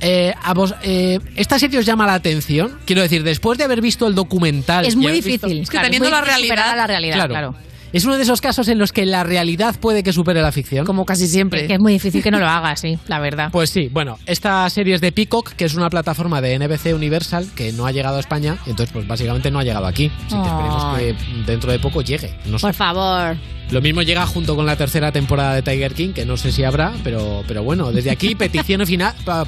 [0.00, 2.78] Eh, a vos, eh, ¿Esta serie os llama la atención?
[2.84, 4.84] Quiero decir, después de haber visto el documental.
[4.86, 5.60] Es muy visto- difícil.
[5.62, 7.30] Es que claro, teniendo es muy la realidad- la realidad, Claro.
[7.30, 7.54] claro.
[7.92, 10.84] Es uno de esos casos en los que la realidad puede que supere la ficción.
[10.84, 11.62] Como casi siempre.
[11.62, 13.48] Es que es muy difícil que no lo hagas, sí, la verdad.
[13.52, 17.48] Pues sí, bueno, esta serie es de Peacock, que es una plataforma de NBC Universal
[17.54, 20.10] que no ha llegado a España, entonces pues básicamente no ha llegado aquí.
[20.26, 22.34] Así que esperemos que dentro de poco llegue.
[22.44, 22.66] No sé.
[22.66, 23.36] Por favor.
[23.70, 26.62] Lo mismo llega junto con la tercera temporada de Tiger King, que no sé si
[26.62, 28.82] habrá, pero, pero bueno, desde aquí petición,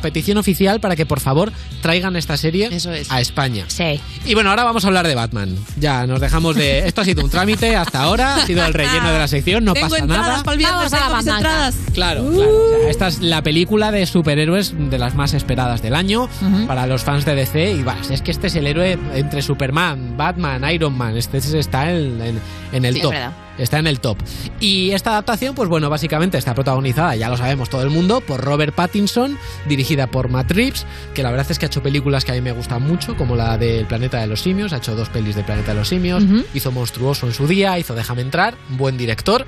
[0.03, 1.53] petición oficial para que por favor
[1.83, 2.69] traigan esta serie
[3.11, 3.65] a España.
[3.69, 4.01] Sí.
[4.27, 5.55] Y bueno, ahora vamos a hablar de Batman.
[5.79, 6.87] Ya, nos dejamos de...
[6.89, 9.73] Esto ha sido un trámite hasta ahora, ha sido el relleno de la sección, no
[9.75, 10.43] Tengo pasa entradas nada.
[10.43, 11.75] para el viernes, Vamos a la entradas.
[11.95, 12.51] Claro, claro.
[12.51, 16.29] O sea, esta es la película de superhéroes de las más esperadas del año
[16.67, 17.73] para los fans de DC.
[17.73, 21.17] Y va, es que este es el héroe entre Superman, Batman, Iron Man.
[21.17, 22.41] Este es- está en, en-
[22.73, 23.13] en el Sí, es top.
[23.13, 23.33] verdad.
[23.59, 24.19] Está en el top.
[24.61, 28.41] Y esta adaptación, pues bueno, básicamente está protagonizada, ya lo sabemos todo el mundo, por
[28.41, 32.33] Robert Pattinson, dirigida por Matt Reeves, que la verdad es que ha hecho películas que
[32.33, 35.09] a mí me gustan mucho, como la del Planeta de los Simios, ha hecho dos
[35.09, 38.97] pelis del Planeta de los Simios, hizo Monstruoso en su día, hizo Déjame entrar, buen
[38.97, 39.45] director.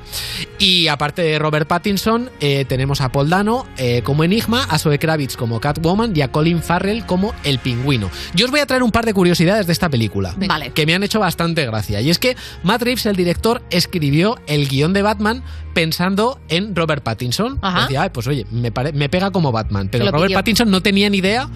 [0.58, 4.98] Y aparte de Robert Pattinson, eh, tenemos a Paul Dano eh, como Enigma, a Zoe
[4.98, 8.10] Kravitz como Catwoman y a Colin Farrell como El Pingüino.
[8.34, 10.70] Yo os voy a traer un par de curiosidades de esta película Vale.
[10.70, 12.00] que me han hecho bastante gracia.
[12.00, 15.42] Y es que Matt Reeves, el director, escribió escribió el guion de Batman
[15.74, 17.58] pensando en Robert Pattinson.
[17.62, 17.82] Ajá.
[17.82, 19.88] Decía, "Ay, pues oye, me, pare- me pega como Batman.
[19.90, 20.38] Pero Lo Robert pilló.
[20.38, 21.48] Pattinson no tenía ni idea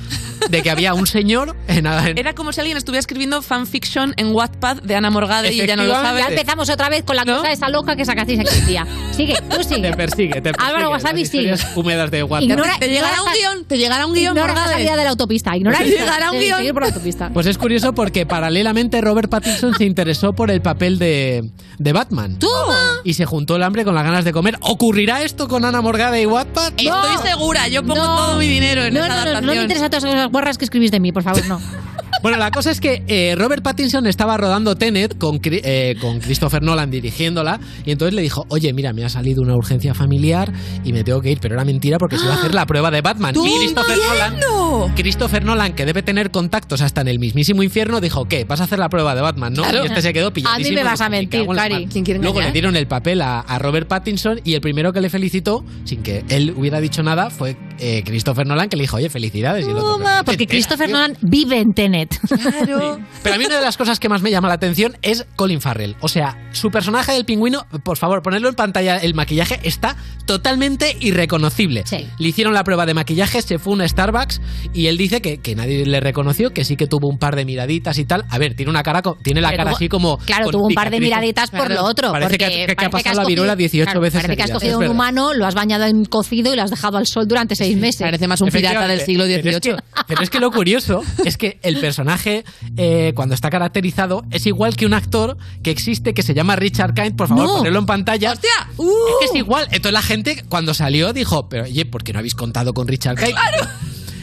[0.50, 4.32] de que había un señor en, en- Era como si alguien estuviera escribiendo fanfiction en
[4.34, 6.20] Wattpad de Ana Morgade y ella no lo sabe.
[6.20, 8.86] Ya empezamos otra vez con la cosa esa loca que sacasteis aquí un día.
[9.16, 9.90] Sigue, tú sigue.
[9.90, 10.66] Te persigue, te persigue.
[10.68, 11.54] Álvaro Wasabi sigue.
[11.74, 12.20] húmedas de.
[12.40, 14.72] Ignora- te llegará un guion, te llegará un guion, Morgade.
[14.74, 15.56] salida de la autopista.
[15.56, 16.72] Ignora Te llegará un guion.
[16.74, 17.30] por la autopista.
[17.32, 22.33] Pues es curioso porque paralelamente Robert Pattinson se interesó por el papel de, de Batman.
[22.38, 23.00] ¡Toma!
[23.04, 24.58] Y se juntó el hambre con las ganas de comer.
[24.60, 26.72] ¿Ocurrirá esto con Ana Morgade y Wattpad?
[26.76, 29.46] Estoy segura, yo pongo todo mi dinero en no, esa no, no, adaptación.
[29.46, 31.60] no me interesa todas esas guarras que escribís de mí, por favor, no.
[32.24, 36.62] Bueno, la cosa es que eh, Robert Pattinson estaba rodando Tenet con, eh, con Christopher
[36.62, 40.50] Nolan dirigiéndola y entonces le dijo, oye, mira, me ha salido una urgencia familiar
[40.84, 42.90] y me tengo que ir, pero era mentira porque se iba a hacer la prueba
[42.90, 43.34] de Batman.
[43.34, 44.94] ¡Tú Y Christopher Nolan!
[44.96, 48.44] Christopher Nolan, que debe tener contactos hasta en el mismísimo infierno, dijo, ¿qué?
[48.44, 49.52] ¿Vas a hacer la prueba de Batman?
[49.52, 49.62] ¿no?
[49.62, 49.84] Claro.
[49.84, 50.76] Y este se quedó A mí pilladísimo.
[50.78, 51.74] me vas a Dijo, "Me mentir, Cari.
[51.74, 51.92] mar".
[51.92, 55.02] ¿Quién quiere Luego le dieron el papel a, a Robert Pattinson y el primero que
[55.02, 58.96] le felicitó, sin que él hubiera dicho nada, fue eh, Christopher Nolan, que le dijo,
[58.96, 59.66] oye, felicidades.
[59.66, 62.18] Y el otro, Toma, porque Christopher Nolan vive en Tenet.
[62.28, 62.98] Claro.
[63.22, 65.60] pero a mí una de las cosas que más me llama la atención es Colin
[65.60, 65.96] Farrell.
[66.00, 70.96] O sea, su personaje del pingüino, por favor, ponerlo en pantalla, el maquillaje está totalmente
[71.00, 71.84] irreconocible.
[72.18, 74.40] Le hicieron la prueba de maquillaje, se fue a un Starbucks
[74.72, 77.44] y él dice que, que nadie le reconoció, que sí que tuvo un par de
[77.44, 78.24] miraditas y tal.
[78.30, 80.18] A ver, tiene una cara, tiene la Pero cara tuvo- así como...
[80.18, 82.12] Claro, tuvo un par de miraditas por lo otro.
[82.12, 84.42] Parece que, porque que- que ha pasado la viruela cogido- 18 claro, veces Parece que
[84.42, 87.26] has cogido un humano, lo has bañado en cocido y lo has dejado al sol
[87.28, 88.00] durante seis meses.
[88.02, 89.60] Parece más un pirata del siglo Pero es, XVIII.
[89.76, 92.44] que, pero es que lo curioso es que el personaje,
[92.76, 96.94] eh, cuando está caracterizado, es igual que un actor que existe que se llama Richard
[96.94, 97.16] Kind.
[97.16, 97.56] Por favor, No.
[97.58, 98.32] ponerlo en pantalla.
[98.32, 98.50] ¡Hostia!
[98.70, 99.64] Es que es igual.
[99.66, 103.16] Entonces la gente, cuando salió, dijo: Pero oye, ¿por qué no habéis contado con Richard
[103.16, 103.34] Kind?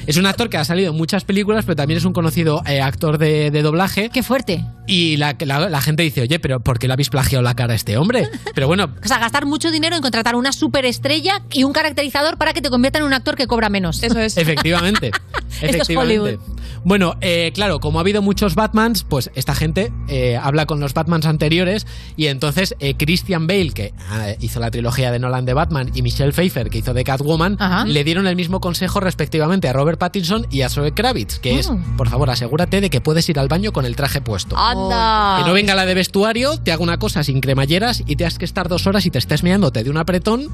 [0.07, 2.81] Es un actor que ha salido en muchas películas, pero también es un conocido eh,
[2.81, 4.09] actor de, de doblaje.
[4.09, 4.65] ¡Qué fuerte!
[4.87, 7.73] Y la, la- la gente dice, oye, pero ¿por qué le habéis plagiado la cara
[7.73, 8.27] a este hombre?
[8.55, 12.51] Pero bueno, O sea, gastar mucho dinero en contratar una superestrella y un caracterizador para
[12.53, 14.01] que te convierta en un actor que cobra menos.
[14.03, 14.37] Eso es.
[14.37, 15.11] Efectivamente.
[15.61, 16.19] es efectivamente.
[16.19, 16.39] Hollywood.
[16.83, 20.93] Bueno, eh, claro, como ha habido muchos Batmans, pues esta gente eh, habla con los
[20.95, 21.85] Batmans anteriores
[22.17, 26.01] y entonces eh, Christian Bale, que ah, hizo la trilogía de Nolan de Batman, y
[26.01, 27.85] Michelle Pfeiffer, que hizo de Catwoman, Ajá.
[27.85, 31.69] le dieron el mismo consejo respectivamente a Robert Pattinson y a Zoe Kravitz, que es,
[31.69, 31.97] Mm.
[31.97, 34.55] por favor, asegúrate de que puedes ir al baño con el traje puesto.
[34.57, 35.37] ¡Anda!
[35.41, 38.37] Que no venga la de vestuario, te haga una cosa sin cremalleras y te has
[38.37, 40.47] que estar dos horas y te estés meándote de un apretón,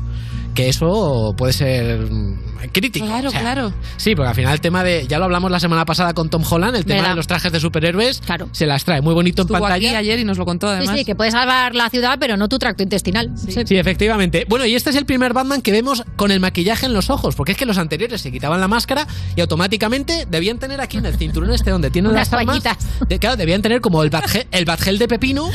[0.53, 2.37] que eso puede ser mm,
[2.71, 3.05] crítico.
[3.05, 3.73] Claro, O sea, claro.
[3.97, 5.05] Sí, porque al final el tema de.
[5.07, 7.59] Ya lo hablamos la semana pasada con Tom Holland, el tema de los trajes de
[7.59, 8.21] superhéroes.
[8.51, 9.97] Se las trae muy bonito Estuvo en aquí pantalla.
[9.99, 10.97] ayer y nos lo contó además.
[10.97, 13.31] sí, que puedes salvar la ciudad, pero no tu tracto intestinal.
[13.37, 14.45] Sí, efectivamente.
[14.49, 17.35] Bueno, y este es el primer Batman que vemos con el maquillaje en los ojos,
[17.35, 21.05] porque es que los anteriores se quitaban la máscara y automáticamente debían tener aquí en
[21.05, 22.63] el cinturón este donde tienen Unas las armas.
[23.07, 25.49] de- claro, debían tener como el batgel, el batgel de pepino,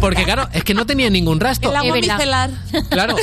[0.00, 1.70] porque claro, es que no tenían ningún rastro.
[1.70, 2.50] El agua micelar.
[2.90, 3.16] Claro.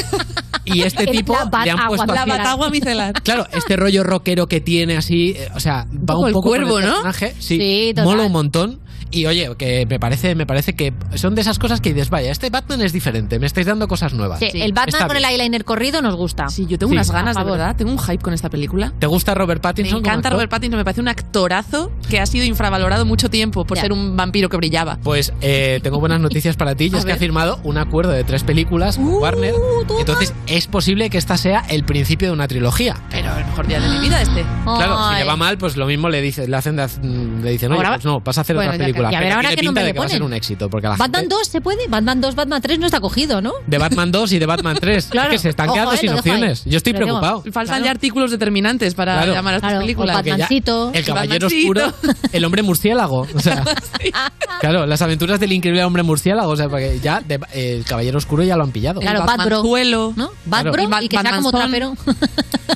[0.65, 1.33] Y este El- tipo
[1.63, 3.13] le han agua puesto La batagua micelar.
[3.23, 6.49] Claro, este rollo rockero que tiene así, eh, o sea, va poco un el poco
[6.49, 6.91] con cuervo, el ¿no?
[7.03, 7.35] personaje.
[7.39, 8.05] Sí, Sí, total.
[8.05, 8.79] mola un montón.
[9.11, 12.31] Y oye, que me parece, me parece que son de esas cosas que dices, vaya,
[12.31, 14.39] este Batman es diferente, me estáis dando cosas nuevas.
[14.39, 16.47] Sí, el Batman Está con el eyeliner corrido nos gusta.
[16.49, 16.95] Sí, yo tengo Sí.
[16.95, 17.75] unas ganas, de verdad.
[17.75, 18.93] Tengo un hype con esta película.
[18.99, 19.99] ¿Te gusta Robert Me Pattinson?
[20.01, 20.29] como encanta?
[20.29, 23.83] Robert Pattinson, me parece un actorazo que ha sido infravalorado mucho tiempo por Ya.
[23.83, 24.97] ser un vampiro que brillaba.
[25.03, 28.23] Pues eh, tengo buenas noticias para ti, y es que ha firmado un acuerdo de
[28.23, 29.53] tres películas con Warner.
[29.99, 32.95] Entonces es posible que esta sea el principio de una trilogía.
[33.09, 34.45] Pero el mejor día de mi vida este.
[34.63, 37.83] Claro, si le va mal, pues lo mismo le dice, le hacen le dicen, oye,
[37.85, 39.00] pues no, vas a hacer Bueno, otra película.
[39.09, 40.09] Que- y a ver Pero ahora tiene qué pinta nombre de le que va a
[40.09, 40.31] ser ponen.
[40.31, 41.87] un éxito, porque la ¿Batman gente 2 se puede?
[41.87, 43.53] ¿Batman 2, Batman 3 no está cogido, ¿no?
[43.67, 45.29] de Batman 2 y de Batman 3 Claro.
[45.31, 46.63] que se están Ojo, quedando eh, sin opciones.
[46.65, 47.41] Yo estoy preocupado.
[47.51, 47.85] Faltan Claro.
[47.85, 49.33] ya artículos determinantes para Claro.
[49.33, 50.15] llamar a estas películas.
[50.15, 50.91] Batman- ya- Batmancito.
[50.93, 51.85] el caballero Batmancito.
[51.87, 53.27] oscuro, el hombre murciélago.
[53.33, 53.63] O sea,
[54.61, 56.49] claro, las aventuras del increíble hombre murciélago.
[56.51, 58.99] O sea, porque ya de- el caballero oscuro ya lo han pillado.
[59.01, 59.43] Claro, El Batbro.
[59.57, 60.13] Batmanzuelo.
[60.15, 60.31] ¿No?
[60.45, 60.83] Batbro.
[61.01, 61.95] Y que sea como trapero.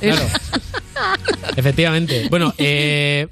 [0.00, 0.22] Claro.
[1.56, 2.26] Efectivamente.
[2.30, 3.28] Bueno, eh,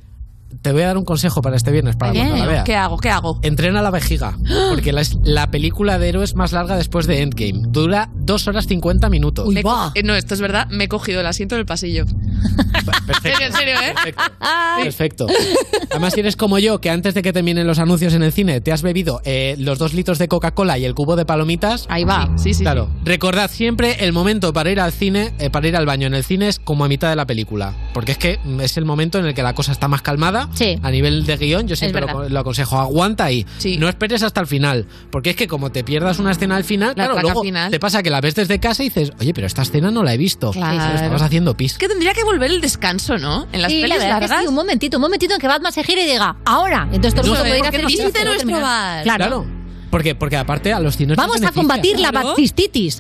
[0.65, 2.29] te voy a dar un consejo para este viernes, para Bien.
[2.29, 2.65] cuando la veas.
[2.65, 2.97] ¿Qué hago?
[2.97, 3.39] ¿Qué hago?
[3.43, 4.39] Entrena la vejiga,
[4.71, 7.61] porque la, es la película de héroes más larga después de Endgame.
[7.69, 9.47] Dura 2 horas 50 minutos.
[9.53, 10.67] Me co- eh, no, esto es verdad.
[10.71, 12.07] Me he cogido el asiento del pasillo.
[13.07, 13.43] Perfecto.
[13.45, 13.93] En serio, ¿eh?
[13.95, 14.23] Perfecto.
[14.83, 15.27] Perfecto.
[15.91, 18.63] Además, si eres como yo, que antes de que terminen los anuncios en el cine,
[18.63, 21.85] te has bebido eh, los dos litros de Coca-Cola y el cubo de palomitas.
[21.91, 22.31] Ahí va.
[22.37, 22.89] Sí, sí, Claro.
[23.05, 26.25] Recordad siempre el momento para ir al cine, eh, para ir al baño en el
[26.25, 27.75] cine es como a mitad de la película.
[27.93, 30.49] Porque es que mm, es el momento en el que la cosa está más calmada.
[30.55, 30.79] Sí.
[30.83, 32.79] A nivel de guion, yo siempre lo, lo aconsejo.
[32.79, 33.45] Aguanta ahí.
[33.59, 33.77] Sí.
[33.77, 34.87] No esperes hasta el final.
[35.11, 37.71] Porque es que como te pierdas una escena al final, La claro, luego final.
[37.71, 40.15] te pasa que la ves desde casa y dices, oye, pero esta escena no la
[40.15, 40.51] he visto.
[40.53, 40.95] Claro.
[40.95, 41.77] Estabas haciendo pis.
[41.79, 43.47] Que tendría que volver el descanso, ¿no?
[43.53, 44.41] En las Sí, la pelis verdad que largas.
[44.43, 46.89] sí, un momentito, un momentito en que Batman se gire y diga, ahora.
[46.93, 48.01] Entonces todo el No, mundo puede ir a hacer no pis.
[49.03, 49.03] Claro.
[49.03, 49.47] Claro.
[49.95, 51.17] Porque, porque aparte a los cines.
[51.17, 52.35] Vamos a combatir la Claro.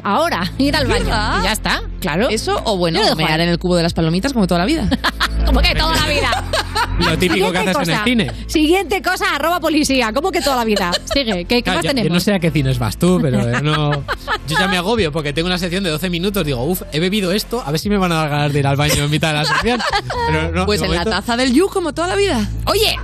[0.04, 0.52] ahora.
[0.58, 1.06] Ir al baño.
[1.06, 1.40] ¿Verdad?
[1.40, 2.28] Y ya está, claro.
[2.30, 4.60] Eso o bueno, Yo lo dejo mear en el cubo de las palomitas como toda
[4.60, 4.88] la vida.
[5.44, 6.42] Como que toda la vida.
[7.00, 8.04] Lo típico que Siguiente haces en el cosa.
[8.04, 8.32] cine.
[8.46, 10.10] Siguiente cosa, arroba policía.
[10.14, 10.90] ¿Cómo que toda la vida?
[11.12, 12.14] Sigue, ¿qué, qué Claro, más yo, yo tenemos?
[12.14, 13.92] no sé a qué cines vas tú, pero yo no.
[14.48, 16.46] Yo ya me agobio porque tengo una sección de 12 minutos.
[16.46, 18.66] Digo, uff, he bebido esto, a ver si me van a dar ganas de ir
[18.66, 19.80] al baño en mitad de la sección.
[20.28, 22.48] Pero no, Pues de en la momento- taza del You como toda la vida.
[22.66, 22.94] Oye,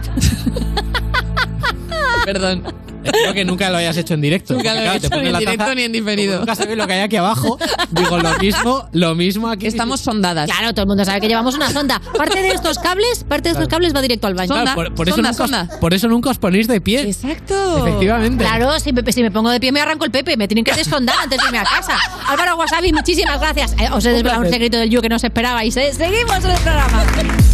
[2.25, 2.63] Perdón.
[3.05, 4.55] Espero que nunca lo hayas hecho en directo.
[4.55, 6.39] Nunca lo he hecho ni en directo taza, ni en diferido.
[6.41, 7.59] Nunca sabes lo que hay aquí abajo.
[7.91, 9.67] Digo, lo mismo, lo mismo aquí.
[9.67, 10.51] Estamos sondadas.
[10.51, 12.01] claro, todo el mundo sabe que llevamos una sonda.
[12.17, 14.53] Parte de estos cables, parte de estos cables va directo al baño.
[14.55, 17.03] Claro, por, por eso nunca os, por eso nunca os ponéis de pie.
[17.03, 17.87] Exacto.
[17.87, 18.45] Efectivamente.
[18.45, 20.73] Claro, si me, si me pongo de pie me arranco el pepe, me tienen que
[20.73, 21.97] desfondar antes de irme a casa.
[22.29, 23.73] Álvaro Wasabi, muchísimas gracias.
[23.79, 25.77] Eh, os he desvelado un secreto del You que no os esperabais.
[25.77, 25.93] ¿eh?
[25.93, 27.05] Seguimos en el programa.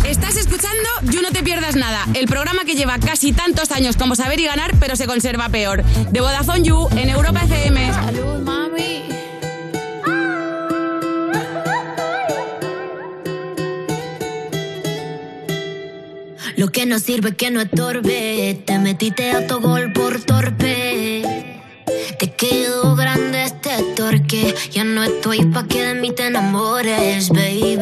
[0.08, 4.14] Estás escuchando You No Te Pierdas Nada, el programa que lleva casi tantos años como
[4.14, 5.84] saber y ganar, pero se conserva peor.
[6.10, 7.92] De Vodafone You en Europa FM.
[7.92, 9.02] Salud, mami.
[16.56, 18.62] Lo que no sirve que no estorbe.
[18.64, 21.22] Te metiste a tu gol por torpe.
[22.18, 24.54] Te quedó grande este torque.
[24.72, 27.76] Ya no estoy pa' que de mí te enamores, baby.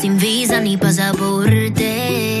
[0.00, 2.40] Sin visa ni pasaporte.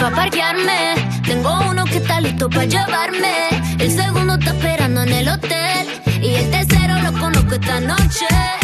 [0.00, 0.94] Pa' parquearme.
[1.24, 3.34] Tengo uno que está listo para llevarme.
[3.78, 5.86] El segundo está esperando en el hotel.
[6.22, 8.59] Y el tercero lo conozco esta noche.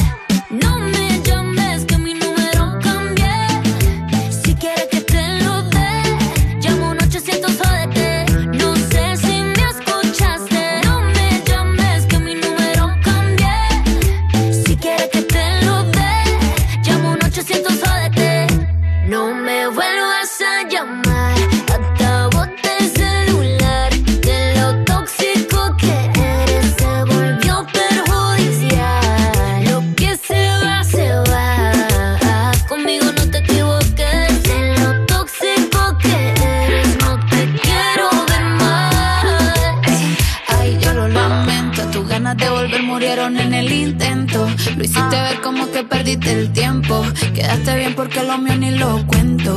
[46.67, 47.03] Tiempo.
[47.35, 49.57] Quedaste bien porque lo mío ni lo cuento.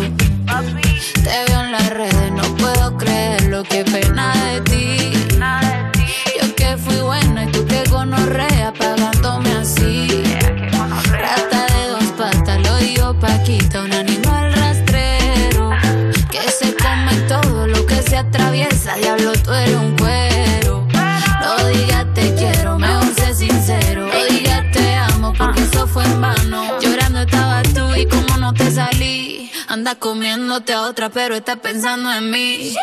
[30.00, 32.74] Comiéndote a otra, pero estás pensando en mí.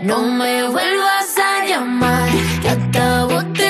[0.00, 2.30] No me vuelvas a llamar,
[2.62, 3.69] que hasta boté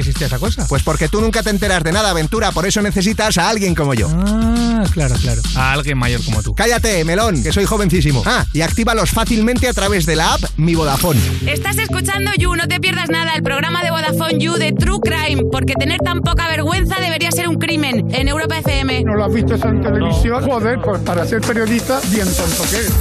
[0.01, 0.67] existía esa cosa?
[0.67, 3.93] Pues porque tú nunca te enteras de nada, aventura, por eso necesitas a alguien como
[3.93, 4.09] yo.
[4.11, 5.41] Ah, claro, claro.
[5.55, 6.53] A alguien mayor como tú.
[6.53, 8.23] Cállate, melón, que soy jovencísimo.
[8.25, 11.19] Ah, y actívalos fácilmente a través de la app Mi Vodafone.
[11.47, 15.43] Estás escuchando You, no te pierdas nada, el programa de Vodafone You de True Crime,
[15.51, 19.03] porque tener tan poca vergüenza debería ser un crimen en Europa FM.
[19.03, 20.43] ¿No lo has visto en televisión?
[20.43, 22.93] Joder, pues para ser periodista, bien tonto que eres.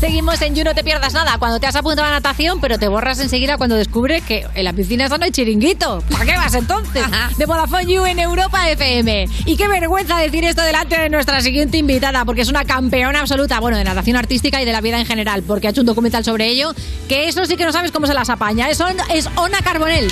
[0.00, 1.38] Seguimos en You, no te pierdas nada.
[1.38, 4.72] Cuando te has apuntado a natación, pero te borras enseguida cuando descubres que en la
[4.72, 6.04] piscina esta no hay chiringuito.
[6.08, 7.02] ¿Para qué vas entonces?
[7.36, 9.28] De Vodafone You en Europa FM.
[9.44, 13.60] Y qué vergüenza decir esto delante de nuestra siguiente invitada, porque es una campeona absoluta,
[13.60, 16.24] bueno, de natación artística y de la vida en general, porque ha hecho un documental
[16.24, 16.72] sobre ello,
[17.08, 18.68] que eso sí que no sabes cómo se las apaña.
[18.70, 20.10] Es, On- es Ona Carbonell.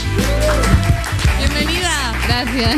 [1.38, 2.12] Bienvenida.
[2.26, 2.76] Gracias.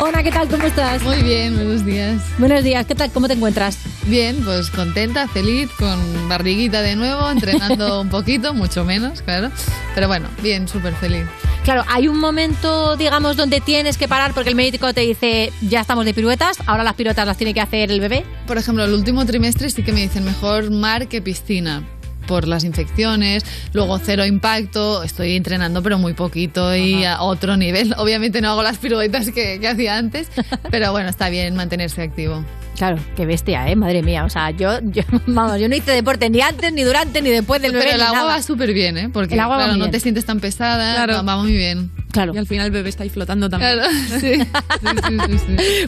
[0.00, 0.48] Ona, ¿qué tal?
[0.48, 1.02] ¿Cómo estás?
[1.02, 2.20] Muy bien, buenos días.
[2.38, 3.12] Buenos días, ¿qué tal?
[3.12, 3.78] ¿Cómo te encuentras?
[4.06, 9.50] Bien, pues contenta, feliz, con barriguita de nuevo, entrenando un poquito, mucho menos, claro.
[9.94, 11.26] Pero bueno, bien, súper feliz.
[11.62, 15.80] Claro, hay un momento, digamos, donde tienes que parar porque el médico te dice, ya
[15.80, 18.24] estamos de piruetas, ahora las piruetas las tiene que hacer el bebé.
[18.46, 21.82] Por ejemplo, el último trimestre sí que me dicen mejor mar que piscina
[22.26, 27.94] por las infecciones, luego cero impacto, estoy entrenando pero muy poquito y a otro nivel.
[27.98, 30.28] Obviamente no hago las piruetas que, que hacía antes,
[30.70, 32.44] pero bueno, está bien mantenerse activo.
[32.76, 33.76] Claro, qué bestia, ¿eh?
[33.76, 34.24] Madre mía.
[34.24, 37.62] O sea, yo, yo, vamos, yo no hice deporte ni antes, ni durante, ni después
[37.62, 37.84] del bebé.
[37.84, 38.34] Pero el agua nada.
[38.36, 39.08] va súper bien, ¿eh?
[39.12, 41.24] Porque El agua va claro, no te sientes tan pesada, Claro.
[41.24, 41.90] va, muy bien.
[42.10, 42.32] Claro.
[42.32, 43.72] Y al final el bebé está ahí flotando también.
[43.72, 44.38] Claro, sí.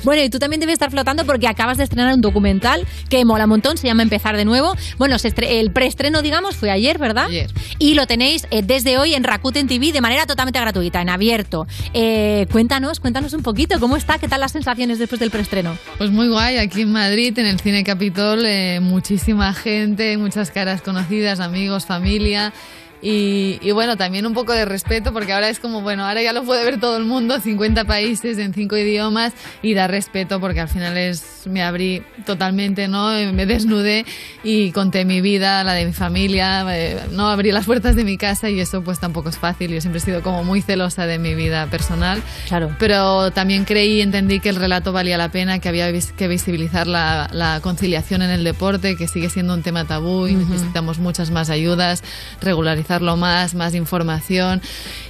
[0.03, 3.45] Bueno, y tú también debes estar flotando porque acabas de estrenar un documental que mola
[3.45, 4.75] un montón, se llama Empezar de nuevo.
[4.99, 7.27] Bueno, el preestreno, digamos, fue ayer, ¿verdad?
[7.27, 7.51] Ayer.
[7.79, 11.67] Y lo tenéis eh, desde hoy en Rakuten TV de manera totalmente gratuita, en abierto.
[11.95, 14.19] Eh, cuéntanos, cuéntanos un poquito, ¿cómo está?
[14.19, 15.77] ¿Qué tal las sensaciones después del preestreno?
[15.99, 20.83] Pues muy guay, aquí en Madrid, en el Cine Capitol, eh, muchísima gente, muchas caras
[20.83, 22.53] conocidas, amigos, familia.
[23.09, 26.33] Y, y bueno, también un poco de respeto, porque ahora es como, bueno, ahora ya
[26.33, 29.33] lo puede ver todo el mundo, 50 países en 5 idiomas,
[29.63, 33.11] y da respeto porque al final es, me abrí totalmente, ¿no?
[33.33, 34.05] Me desnudé
[34.43, 37.29] y conté mi vida, la de mi familia, eh, ¿no?
[37.29, 39.71] Abrí las puertas de mi casa y eso pues tampoco es fácil.
[39.71, 42.21] Yo siempre he sido como muy celosa de mi vida personal.
[42.49, 42.75] Claro.
[42.81, 46.89] Pero también creí y entendí que el relato valía la pena, que había que visibilizar
[46.89, 50.53] la, la conciliación en el deporte, que sigue siendo un tema tabú y Ujú.
[50.53, 52.03] necesitamos muchas más ayudas,
[52.97, 54.61] regularizarlo más, más información.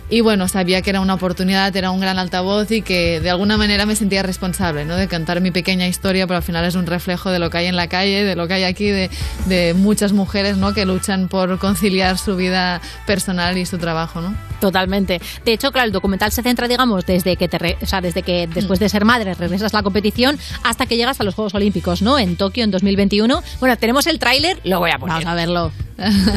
[0.09, 3.57] Y bueno, sabía que era una oportunidad, era un gran altavoz y que de alguna
[3.57, 4.95] manera me sentía responsable, ¿no?
[4.95, 7.67] De cantar mi pequeña historia, pero al final es un reflejo de lo que hay
[7.67, 9.11] en la calle, de lo que hay aquí, de,
[9.47, 10.73] de muchas mujeres, ¿no?
[10.75, 14.33] Que luchan por conciliar su vida personal y su trabajo, ¿no?
[14.61, 15.21] Totalmente.
[15.45, 18.23] De hecho, claro, el documental se centra, digamos, desde que te re- o sea, desde
[18.23, 21.55] que después de ser madre regresas a la competición hasta que llegas a los Juegos
[21.57, 22.17] Olímpicos, ¿no?
[22.19, 23.43] En Tokio en 2021.
[23.59, 25.15] Bueno, tenemos el tráiler, lo voy a poner.
[25.17, 25.73] Vamos a verlo.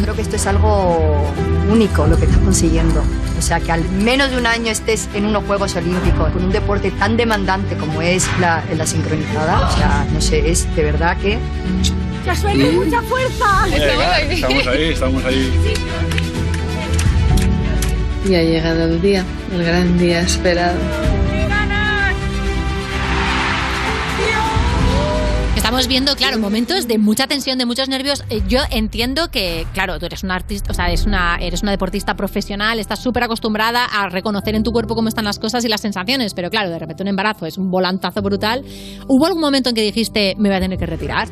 [0.04, 1.32] Creo que esto es algo
[1.70, 3.04] único lo que estás consiguiendo.
[3.38, 6.51] O sea, que al menos de un año estés en unos Juegos Olímpicos con un
[6.51, 9.68] deporte tan demandante como es la, la sincronizada.
[9.68, 11.38] O sea, no sé, es de verdad que.
[12.26, 13.68] ¡Ya suena mucha fuerza!
[14.30, 15.51] Estamos ahí, estamos ahí.
[18.28, 20.78] Y ha llegado el día, el gran día esperado.
[25.70, 28.24] Estamos viendo, claro, momentos de mucha tensión, de muchos nervios.
[28.32, 31.70] Eh, Yo entiendo que, claro, tú eres una artista, o sea, eres una, eres una
[31.70, 35.68] deportista profesional, estás súper acostumbrada a reconocer en tu cuerpo cómo están las cosas y
[35.68, 38.66] las sensaciones, pero claro, de repente un embarazo es un volantazo brutal.
[39.08, 41.28] ¿Hubo algún momento en que dijiste, me voy a tener que retirar?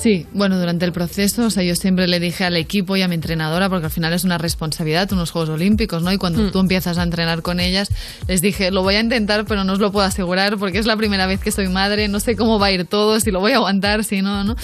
[0.00, 3.08] Sí, bueno, durante el proceso, o sea, yo siempre le dije al equipo y a
[3.08, 6.12] mi entrenadora, porque al final es una responsabilidad, unos Juegos Olímpicos, ¿no?
[6.12, 6.50] Y cuando Mm.
[6.50, 7.88] tú empiezas a entrenar con ellas,
[8.28, 10.96] les dije, lo voy a intentar, pero no os lo puedo asegurar, porque es la
[10.96, 13.52] primera vez que soy madre, no sé cómo va a ir todo, si lo voy
[13.52, 14.56] a aguantar, si no, ¿no?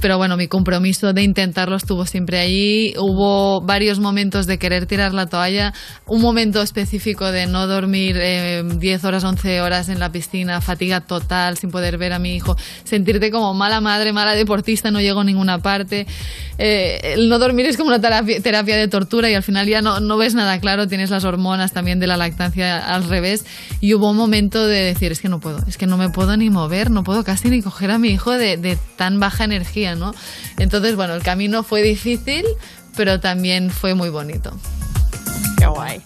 [0.00, 2.94] Pero bueno, mi compromiso de intentarlo estuvo siempre allí.
[2.98, 5.72] Hubo varios momentos de querer tirar la toalla,
[6.06, 11.00] un momento específico de no dormir eh, 10 horas, 11 horas en la piscina, fatiga
[11.02, 14.34] total, sin poder ver a mi hijo, sentirte como mala madre, mala
[14.90, 16.06] no llego a ninguna parte.
[16.58, 19.82] Eh, el no dormir es como una terapia, terapia de tortura y al final ya
[19.82, 23.44] no, no ves nada claro, tienes las hormonas también de la lactancia al revés.
[23.80, 26.36] Y hubo un momento de decir, es que no puedo, es que no me puedo
[26.36, 29.94] ni mover, no puedo casi ni coger a mi hijo de, de tan baja energía,
[29.94, 30.14] ¿no?
[30.58, 32.44] Entonces, bueno, el camino fue difícil,
[32.96, 34.56] pero también fue muy bonito.
[35.58, 36.00] Qué guay.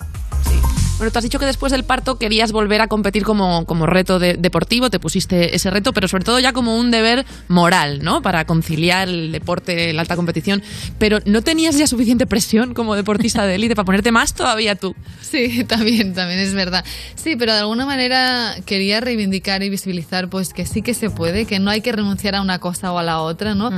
[0.97, 4.21] Bueno, tú has dicho que después del parto querías volver a competir como, como reto
[4.21, 8.23] de- deportivo, te pusiste ese reto, pero sobre todo ya como un deber moral, ¿no?
[8.23, 10.63] Para conciliar el deporte, la alta competición.
[11.01, 14.95] Pero ¿no tenías ya suficiente presión como deportista de élite para ponerte más todavía tú?
[15.21, 16.85] Sí, también, también es verdad.
[17.17, 21.45] Sí, pero de alguna manera quería reivindicar y visibilizar pues que sí que se puede,
[21.45, 23.73] que no hay que renunciar a una cosa o a la otra, ¿no?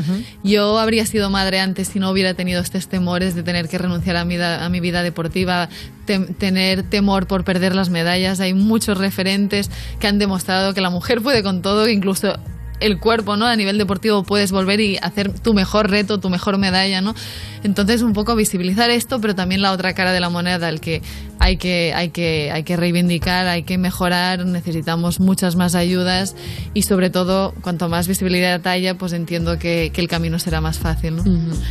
[0.45, 4.17] Yo habría sido madre antes si no hubiera tenido estos temores de tener que renunciar
[4.17, 5.71] a mi, a mi vida deportiva,
[6.07, 8.41] tem- tener temor por perder las medallas.
[8.41, 12.39] Hay muchos referentes que han demostrado que la mujer puede con todo, incluso
[12.81, 13.47] el cuerpo, ¿no?
[13.47, 17.14] A nivel deportivo puedes volver y hacer tu mejor reto, tu mejor medalla, ¿no?
[17.62, 21.03] Entonces un poco visibilizar esto, pero también la otra cara de la moneda, el que
[21.39, 26.35] hay que hay que hay que reivindicar, hay que mejorar, necesitamos muchas más ayudas
[26.74, 31.16] y sobre todo cuanto más visibilidad haya, pues entiendo que, el camino será más fácil,
[31.16, 31.24] ¿no?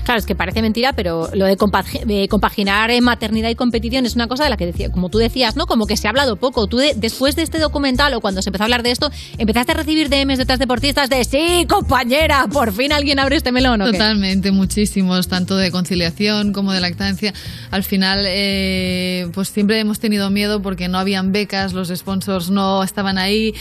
[0.04, 4.06] Claro, es que parece mentira, pero lo de, compag- de compaginar eh, maternidad y competición
[4.06, 5.68] es una cosa de la que decía, como tú decías, ¿no?
[5.68, 6.68] Como que se ha hablado poco.
[6.68, 9.72] Tú de- después de este documental o cuando se empezó a hablar de esto, empezaste
[9.72, 13.82] a recibir DMs de otras deportistas de sí, compañera, por fin alguien abre este melón.
[13.82, 13.92] ¿o qué?".
[13.92, 17.34] Totalmente, muchísimos, tanto de conciliación como de lactancia.
[17.70, 22.82] Al final, eh, pues siempre hemos tenido miedo porque no habían becas, los sponsors no
[22.82, 23.54] estaban ahí.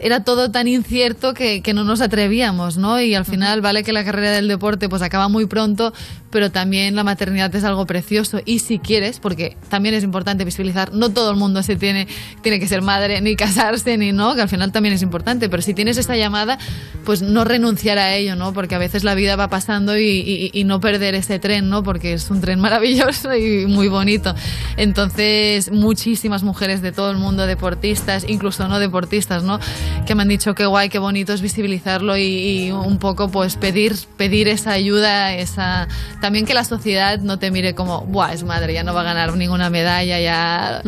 [0.00, 3.00] Era todo tan incierto que, que no nos atrevíamos, ¿no?
[3.00, 5.92] Y al final, vale que la carrera del deporte pues acaba muy pronto,
[6.30, 8.40] pero también la maternidad es algo precioso.
[8.44, 12.06] Y si quieres, porque también es importante visibilizar, no todo el mundo se tiene,
[12.42, 15.62] tiene que ser madre, ni casarse, ni no, que al final también es importante, pero
[15.62, 16.58] si tienes esta llamada,
[17.04, 18.52] pues no renunciar a ello, ¿no?
[18.52, 21.82] Porque a veces la vida va pasando y, no perder ese tren, ¿no?
[21.82, 24.34] Porque es un tren maravilloso y muy bonito.
[24.76, 29.58] Entonces, muchísimas mujeres de todo el mundo, deportistas, incluso no deportistas, ¿no?
[30.06, 33.56] Que me han dicho qué guay, qué bonito es visibilizarlo y, y un poco, pues,
[33.56, 35.88] pedir, pedir esa ayuda, esa...
[36.20, 39.04] También que la sociedad no te mire como, buah, es madre, ya no va a
[39.04, 40.82] ganar ninguna medalla, ya...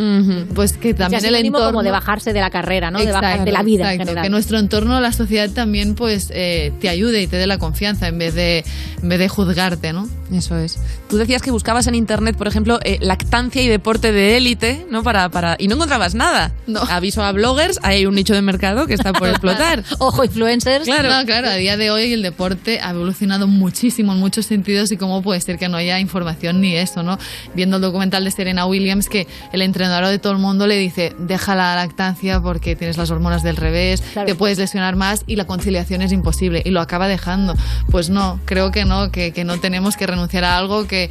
[0.54, 1.72] Pues que también Ya el sinónimo entorno...
[1.72, 2.98] como de bajarse de la carrera, ¿no?
[2.98, 4.24] de, bajar Exacto, de la vida en exacto, general.
[4.24, 8.08] Que nuestro entorno, la sociedad también pues eh, te ayude y te dé la confianza
[8.08, 8.64] en vez de,
[9.02, 10.08] en vez de juzgarte, ¿no?
[10.32, 10.78] Eso es.
[11.08, 15.02] Tú decías que buscabas en internet, por ejemplo, eh, lactancia y deporte de élite, ¿no?
[15.02, 15.56] Para, para...
[15.58, 16.52] Y no encontrabas nada.
[16.88, 19.84] Aviso a bloggers, hay un nicho de mercado que está por explotar.
[19.98, 20.84] Ojo, influencers.
[20.84, 21.10] Claro.
[21.10, 24.96] No, claro, a día de hoy el deporte ha evolucionado muchísimo en muchos sentidos y
[25.20, 27.18] cómo puede ser que no haya información ni eso, ¿no?
[27.54, 31.14] Viendo el documental de Serena Williams que el entrenador de todo el mundo le dice,
[31.18, 35.46] deja la lactancia porque tienes las hormonas del revés, te puedes lesionar más y la
[35.46, 37.54] conciliación es imposible y lo acaba dejando.
[37.90, 41.10] Pues no, creo que no, que, que no tenemos que renunciar a algo que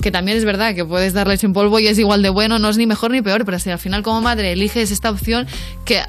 [0.00, 2.58] que también es verdad que puedes dar leche en polvo y es igual de bueno,
[2.58, 5.46] no es ni mejor ni peor, pero si al final como madre eliges esta opción
[5.84, 6.00] que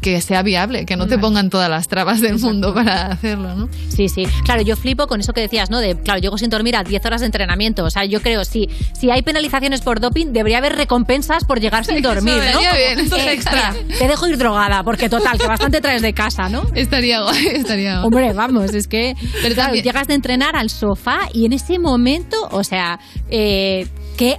[0.00, 3.68] que sea viable, que no te pongan todas las trabas del mundo para hacerlo, ¿no?
[3.88, 4.24] Sí, sí.
[4.44, 5.78] Claro, yo flipo con eso que decías, ¿no?
[5.78, 7.84] De, claro, llego sin dormir a 10 horas de entrenamiento.
[7.84, 11.84] O sea, yo creo, si, si hay penalizaciones por doping, debería haber recompensas por llegar
[11.84, 12.60] sin dormir, ¿no?
[12.60, 13.72] estaría bien, esto es eh, extra.
[13.72, 16.62] mira, Te dejo ir drogada, porque total, que bastante traes de casa, ¿no?
[16.74, 18.06] Estaría guay, estaría guay.
[18.06, 22.48] Hombre, vamos, es que Pero claro, llegas de entrenar al sofá y en ese momento,
[22.50, 22.98] o sea,
[23.30, 23.86] eh,
[24.16, 24.38] ¿qué,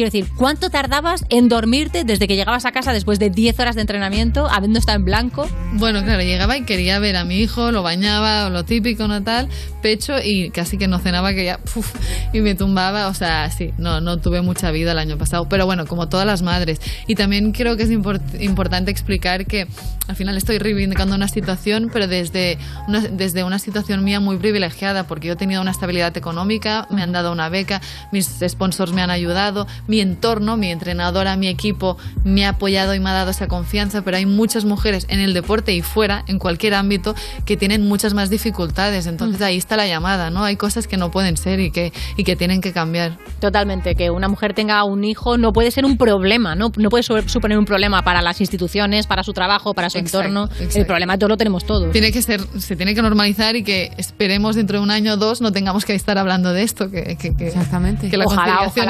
[0.00, 3.74] quiero decir, ¿cuánto tardabas en dormirte desde que llegabas a casa después de 10 horas
[3.74, 5.48] de entrenamiento, habiendo estado en blanco?
[5.74, 9.48] Bueno, claro, llegaba y quería ver a mi hijo, lo bañaba, lo típico, no tal,
[9.82, 11.92] pecho y casi que no cenaba, que ya, puf,
[12.32, 15.66] y me tumbaba, o sea, sí, no, no tuve mucha vida el año pasado, pero
[15.66, 16.80] bueno, como todas las madres.
[17.06, 19.66] Y también creo que es import- importante explicar que
[20.08, 25.04] al final estoy reivindicando una situación, pero desde una, desde una situación mía muy privilegiada,
[25.06, 27.80] porque yo he tenido una estabilidad económica, me han dado una beca,
[28.12, 33.00] mis sponsors me han ayudado, mi entorno, mi entrenadora, mi equipo me ha apoyado y
[33.00, 36.38] me ha dado esa confianza, pero hay muchas mujeres en el deporte y fuera, en
[36.38, 39.06] cualquier ámbito, que tienen muchas más dificultades.
[39.06, 40.44] Entonces ahí está la llamada, ¿no?
[40.44, 43.18] Hay cosas que no pueden ser y que, y que tienen que cambiar.
[43.40, 47.02] Totalmente, que una mujer tenga un hijo no puede ser un problema, no, no puede
[47.02, 50.44] su- suponer un problema para las instituciones, para su trabajo, para su Exacto, entorno.
[50.54, 50.78] exacto.
[50.78, 51.90] El problema todo lo tenemos todos.
[51.90, 55.16] Tiene que ser, se tiene que normalizar y que esperemos dentro de un año o
[55.16, 56.90] dos no tengamos que estar hablando de esto.
[56.90, 58.08] Que, que, que- Exactamente.
[58.08, 58.84] Que la ojalá, de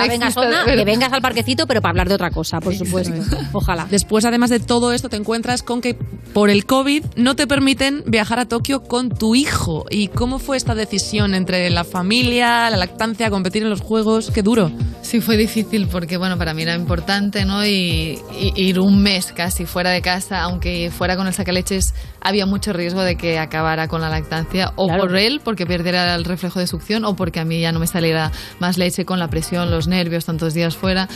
[0.85, 0.90] verdad.
[0.91, 3.15] Vengas al parquecito, pero para hablar de otra cosa, por supuesto.
[3.53, 3.87] Ojalá.
[3.91, 5.95] Después, además de todo esto, te encuentras con que
[6.35, 9.85] por el COVID no te permiten viajar a Tokio con tu hijo.
[9.91, 14.31] ¿Y cómo fue esta decisión entre la familia, la lactancia, competir en los juegos?
[14.31, 14.71] Qué duro.
[15.03, 17.65] Sí, fue difícil porque, bueno, para mí era importante, ¿no?
[17.67, 22.47] Y, y- ir un mes casi fuera de casa, aunque fuera con el sacaleches, había
[22.47, 26.61] mucho riesgo de que acabara con la lactancia, o por él, porque perdiera el reflejo
[26.61, 28.31] de succión, o porque a mí ya no me saliera
[28.61, 31.09] más leche con la presión, los nervios, tantos días fuera.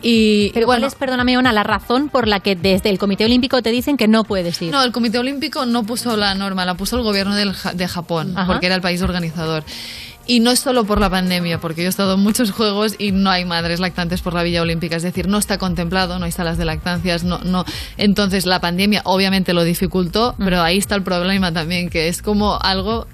[0.00, 3.62] Y Pero ¿cuál es, perdóname, Ona, la razón por la que desde el Comité Olímpico
[3.62, 4.70] te dicen que no puedes ir?
[4.70, 7.88] No, el Comité Olímpico no puso la norma, la puso el gobierno del Ja- de
[7.88, 8.46] Japón, Ajá.
[8.46, 9.64] porque era el país organizador.
[10.30, 13.12] Y no es solo por la pandemia, porque yo he estado en muchos juegos y
[13.12, 14.94] no hay madres lactantes por la Villa Olímpica.
[14.94, 17.64] Es decir, no está contemplado, no hay salas de lactancias, no, no.
[17.96, 22.58] Entonces la pandemia obviamente lo dificultó, pero ahí está el problema también, que es como
[22.60, 23.06] algo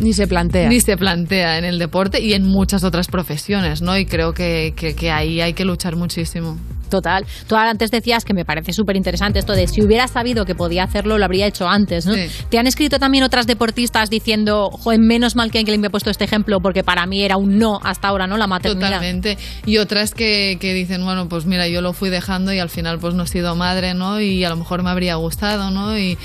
[0.00, 0.70] Ni se plantea.
[0.70, 3.98] ni se plantea en el deporte y en muchas otras profesiones, ¿no?
[3.98, 6.56] Y creo que, que, que ahí hay que luchar muchísimo.
[6.92, 7.24] Total.
[7.48, 10.84] Tú antes decías que me parece súper interesante esto de si hubiera sabido que podía
[10.84, 12.12] hacerlo, lo habría hecho antes, ¿no?
[12.12, 12.26] Sí.
[12.50, 16.10] Te han escrito también otras deportistas diciendo, joder, menos mal que alguien me ha puesto
[16.10, 18.36] este ejemplo porque para mí era un no hasta ahora, ¿no?
[18.36, 18.88] La maternidad.
[18.88, 19.38] Totalmente.
[19.64, 22.98] Y otras que, que dicen, bueno, pues mira, yo lo fui dejando y al final
[22.98, 24.20] pues no he sido madre, ¿no?
[24.20, 25.98] Y a lo mejor me habría gustado, ¿no?
[25.98, 26.18] Y,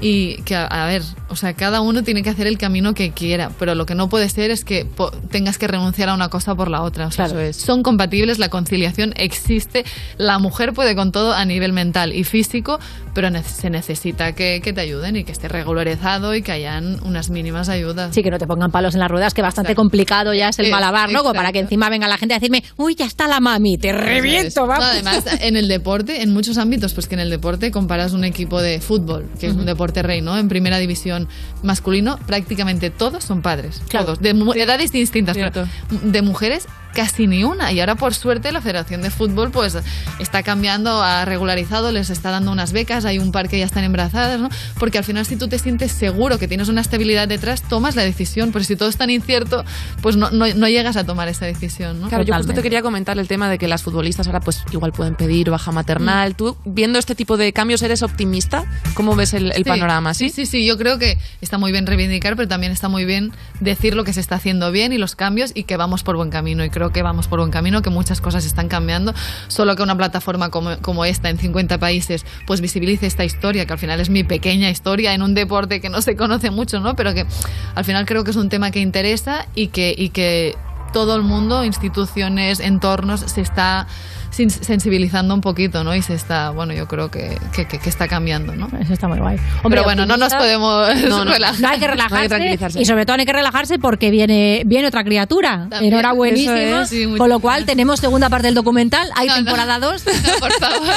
[0.00, 3.10] y que, a, a ver, o sea, cada uno tiene que hacer el camino que
[3.10, 6.28] quiera, pero lo que no puede ser es que po- tengas que renunciar a una
[6.28, 7.06] cosa por la otra.
[7.06, 9.84] O sea, son compatibles, la conciliación existe,
[10.16, 12.78] la mujer puede con todo a nivel mental y físico,
[13.20, 17.30] pero se necesita que, que te ayuden y que esté regularizado y que hayan unas
[17.30, 18.14] mínimas ayudas.
[18.14, 20.70] Sí, que no te pongan palos en las ruedas, que bastante complicado ya es el
[20.70, 21.22] malabar, ¿no?
[21.22, 23.92] Como para que encima venga la gente a decirme, uy, ya está la mami, te
[23.92, 24.86] reviento, No, vamos.
[24.86, 28.62] además, en el deporte, en muchos ámbitos, pues que en el deporte comparas un equipo
[28.62, 30.38] de fútbol, que es un deporte rey, ¿no?
[30.38, 31.26] En primera división
[31.64, 33.82] masculino, prácticamente todos son padres.
[33.90, 34.20] Todos.
[34.20, 37.72] De mu- edades distintas, pero de mujeres casi ni una.
[37.72, 39.76] Y ahora, por suerte, la Federación de Fútbol pues
[40.18, 43.84] está cambiando, ha regularizado, les está dando unas becas, hay un par que ya están
[43.84, 44.48] embarazadas, ¿no?
[44.78, 48.02] Porque al final, si tú te sientes seguro que tienes una estabilidad detrás, tomas la
[48.02, 48.52] decisión.
[48.52, 49.64] Pero si todo es tan incierto,
[50.02, 52.08] pues no, no, no llegas a tomar esa decisión, ¿no?
[52.08, 54.92] Claro, yo justo te quería comentar el tema de que las futbolistas ahora pues igual
[54.92, 56.34] pueden pedir baja maternal.
[56.36, 58.64] ¿Tú viendo este tipo de cambios eres optimista?
[58.94, 60.14] ¿Cómo ves el, el Sí, panorama?
[60.14, 60.64] Sí, sí, sí.
[60.66, 64.12] Yo creo que está muy bien reivindicar, pero también está muy bien decir lo que
[64.12, 66.64] se está haciendo bien y los cambios y que vamos por buen camino.
[66.64, 69.14] Y creo que vamos por buen camino, que muchas cosas están cambiando.
[69.48, 73.72] Solo que una plataforma como, como esta en 50 países pues visibilice esta historia, que
[73.72, 76.96] al final es mi pequeña historia en un deporte que no se conoce mucho, ¿no?
[76.96, 77.26] Pero que
[77.74, 80.56] al final creo que es un tema que interesa y que, y que
[80.92, 83.86] todo el mundo, instituciones, entornos, se está
[84.30, 85.94] sensibilizando un poquito, ¿no?
[85.94, 88.68] Y se está, bueno, yo creo que, que, está cambiando, ¿no?
[88.80, 89.36] Eso está muy guay.
[89.68, 91.60] Pero bueno, no nos podemos no, no, relajar.
[91.60, 92.80] no hay que relajarse.
[92.80, 95.66] y sobre todo no hay que relajarse porque viene, viene otra criatura.
[95.68, 96.60] También, Enhorabuenísima.
[96.60, 96.88] eso es.
[96.88, 99.08] Sí, muchas con lo cual tenemos segunda parte del documental.
[99.16, 100.04] Hay temporada 2.
[100.38, 100.94] por favor.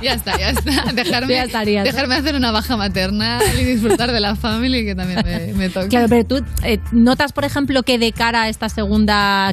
[0.00, 0.92] Ya está, ya está.
[0.94, 1.92] Dejarme, Ya estarías, ¿no?
[1.92, 5.88] dejarme hacer una baja materna y disfrutar de la familia que también me, me toca.
[5.88, 8.95] Claro, pero tú eh, notas, por ejemplo, que de cara a esta segunda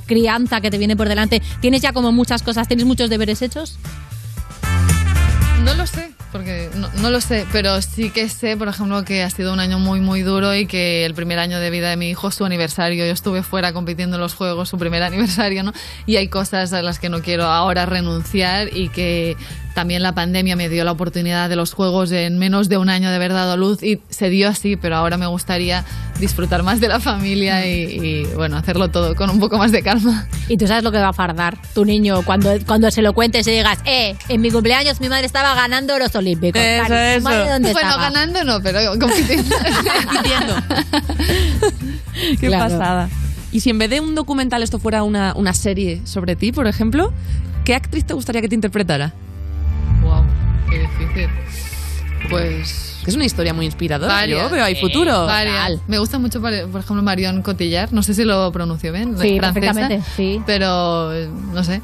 [0.05, 3.77] crianza que te viene por delante, tienes ya como muchas cosas, tienes muchos deberes hechos.
[5.63, 6.69] No lo sé, porque
[7.01, 10.01] no, lo sé, pero sí que sé, por ejemplo, que ha sido un año muy,
[10.01, 13.13] muy duro y que el primer año de vida de mi hijo, su aniversario, yo
[13.13, 15.71] estuve fuera compitiendo en los juegos, su primer aniversario, ¿no?
[16.05, 19.37] Y hay cosas a las que no quiero ahora renunciar y que
[19.74, 23.09] también la pandemia me dio la oportunidad de los juegos en menos de un año
[23.09, 25.84] de haber dado luz y se dio así, pero ahora me gustaría
[26.19, 29.82] disfrutar más de la familia y, y, bueno, hacerlo todo con un poco más de
[29.82, 30.28] calma.
[30.47, 33.47] Y tú sabes lo que va a fardar tu niño cuando, cuando se lo cuentes
[33.47, 36.61] y digas, eh, en mi cumpleaños mi madre estaba ganando los olímpicos.
[36.61, 37.51] Eso, ¿tu madre eso.
[37.53, 38.03] dónde bueno, estaba?
[38.11, 39.55] ganando no, pero compitiendo.
[42.39, 42.78] Qué Claro.
[42.78, 43.09] pasada.
[43.51, 46.67] Y si en vez de un documental esto fuera una, una serie sobre ti, por
[46.67, 47.13] ejemplo,
[47.65, 49.13] ¿qué actriz te gustaría que te interpretara?
[50.04, 50.24] Wow,
[50.70, 51.30] qué difícil.
[52.30, 52.99] Pues.
[53.04, 54.14] Que es una historia muy inspiradora.
[54.14, 54.43] Varias.
[54.43, 55.26] Yo veo ahí futuro.
[55.26, 55.82] Varias.
[55.88, 57.91] Me gusta mucho, por ejemplo, Marion Cotillard.
[57.91, 59.18] No sé si lo pronuncio bien.
[59.20, 60.41] Sí, es francesa, perfectamente, sí.
[60.45, 61.12] Pero,
[61.54, 61.82] no sé.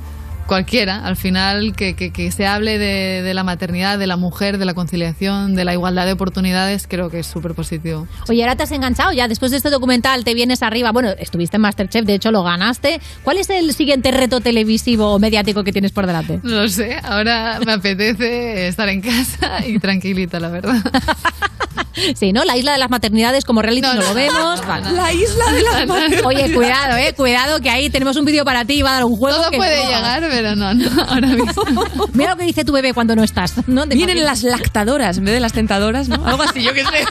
[0.50, 4.58] Cualquiera, al final, que, que- que se hable de, de la maternidad, de la mujer,
[4.58, 8.08] de la conciliación, de la igualdad de oportunidades, creo que es súper positivo.
[8.28, 9.28] Oye, ahora te has enganchado ya.
[9.28, 10.92] Después de este documental te vienes arriba.
[10.92, 13.00] Bueno, estuviste en Masterchef, de hecho lo ganaste.
[13.24, 16.40] ¿Cuál es el siguiente reto televisivo o mediático que tienes por delante?
[16.42, 20.82] No lo sé, ahora me apetece estar en casa y tranquilita, la verdad.
[22.16, 22.44] Sí, ¿no?
[22.46, 24.66] La isla de las maternidades como reality no, lo vemos.
[24.66, 24.92] Vale.
[24.92, 26.26] La isla de las maternidades.
[26.26, 29.04] Oye, cuidado, eh, cuidado que ahí tenemos un vídeo para ti y va a dar
[29.06, 29.38] un juego.
[29.38, 32.08] Todo que- puede llegar, pero no, no, ahora mismo.
[32.14, 33.54] Mira lo que dice tu bebé cuando no estás.
[33.68, 33.88] ¿no?
[33.88, 36.26] ¿Te Vienen las lactadoras en vez de las tentadoras, ¿no?
[36.26, 37.06] Algo así, yo qué sé.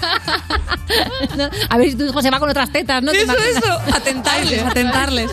[1.37, 1.49] ¿no?
[1.69, 3.12] A ver si tu hijo se va con otras tetas, ¿no?
[3.12, 3.79] ¿Te Eso, eso.
[3.95, 5.31] Atentarles, atentarles.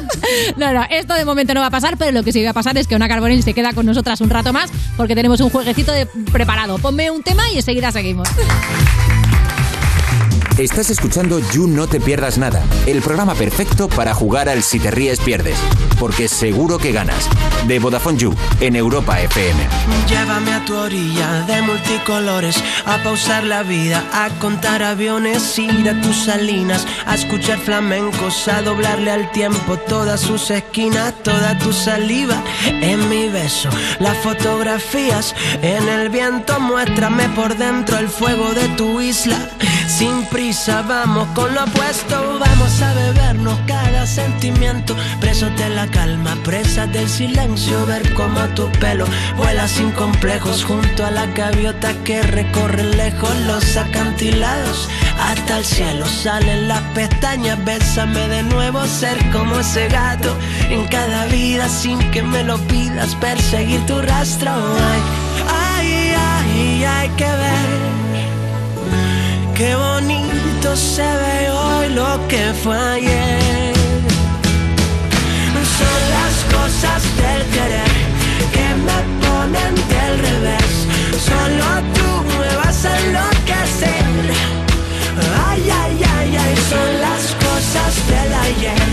[0.58, 2.54] No, no, esto de momento no va a pasar, pero lo que sí va a
[2.54, 5.50] pasar es que Ona Carbonell se queda con nosotras un rato más porque tenemos un
[5.50, 6.78] jueguecito de- preparado.
[6.78, 8.28] Ponme un tema y enseguida seguimos.
[10.58, 14.89] Estás escuchando You No Te Pierdas Nada, el programa perfecto para jugar al Si Te
[14.89, 15.58] Ríes Pierdes,
[15.99, 17.30] porque seguro que ganas.
[17.68, 19.60] De Vodafone You, en Europa FM.
[20.08, 26.01] Llévame a tu orilla de multicolores, a pausar la vida, a contar aviones, ir a
[26.01, 32.41] tus salinas, a escuchar flamencos, a doblarle al tiempo todas sus esquinas, toda tu saliva
[32.66, 39.01] en mi beso, las fotografías en el viento, muéstrame por dentro el fuego de tu
[39.01, 39.49] isla,
[39.88, 42.39] sin prisa prisa, vamos con lo opuesto.
[42.39, 44.96] Vamos a bebernos cada sentimiento.
[45.20, 47.84] Presos de la calma, presas del silencio.
[47.88, 49.06] Ver cómo tu pelo
[49.38, 50.64] vuela sin complejos.
[50.64, 54.88] Junto a la gaviota que recorre lejos los acantilados.
[55.20, 57.58] Hasta el cielo salen las pestañas.
[57.66, 60.32] Bésame de nuevo, ser como ese gato.
[60.70, 63.16] En cada vida sin que me lo pidas.
[63.16, 64.52] Perseguir tu rastro.
[64.52, 65.02] Ay,
[65.48, 67.95] ay, ay, hay que ver.
[69.56, 73.74] Qué bonito se ve hoy lo que fue ayer.
[75.78, 77.95] Son las cosas del querer
[78.51, 80.74] que me ponen del revés.
[81.30, 84.06] Solo tú me vas a enloquecer.
[85.47, 88.89] Ay, ay, ay, ay, son las cosas del ayer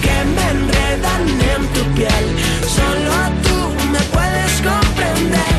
[0.00, 1.22] que me enredan
[1.54, 2.26] en tu piel.
[2.78, 3.58] Solo tú
[3.90, 5.54] me puedes comprender.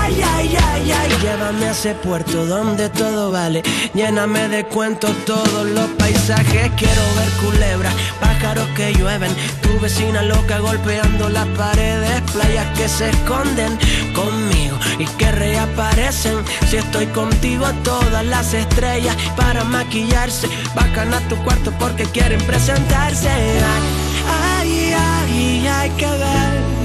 [0.00, 0.57] Ay, ay, ay,
[0.92, 3.62] ay, llévame a ese puerto donde todo vale.
[3.94, 6.70] Lléname de cuentos todos los paisajes.
[6.76, 9.30] Quiero ver culebras, pájaros que llueven.
[9.62, 12.20] Tu vecina loca golpeando las paredes.
[12.32, 13.78] Playas que se esconden
[14.14, 16.38] conmigo y que reaparecen.
[16.68, 20.48] Si estoy contigo, todas las estrellas para maquillarse.
[20.74, 23.28] Bajan a tu cuarto porque quieren presentarse.
[23.28, 26.78] Ay, ay, ay, hay que ver.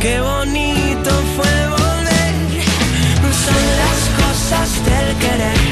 [0.00, 1.81] Qué bonito fue.
[3.44, 5.62] Son las cosas del querer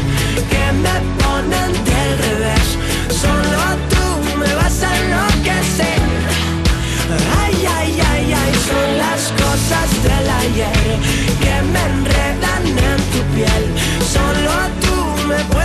[0.50, 2.66] que me ponen del revés.
[3.22, 3.60] Solo
[3.92, 6.00] tú me vas a enloquecer.
[7.42, 10.88] Ay, ay, ay, ay, son las cosas del ayer
[11.42, 13.64] que me enredan en tu piel.
[14.14, 14.52] Solo
[14.84, 15.59] tú me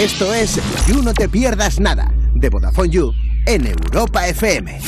[0.00, 3.12] Esto es You No Te Pierdas Nada, de Vodafone You,
[3.44, 4.80] en Europa FM.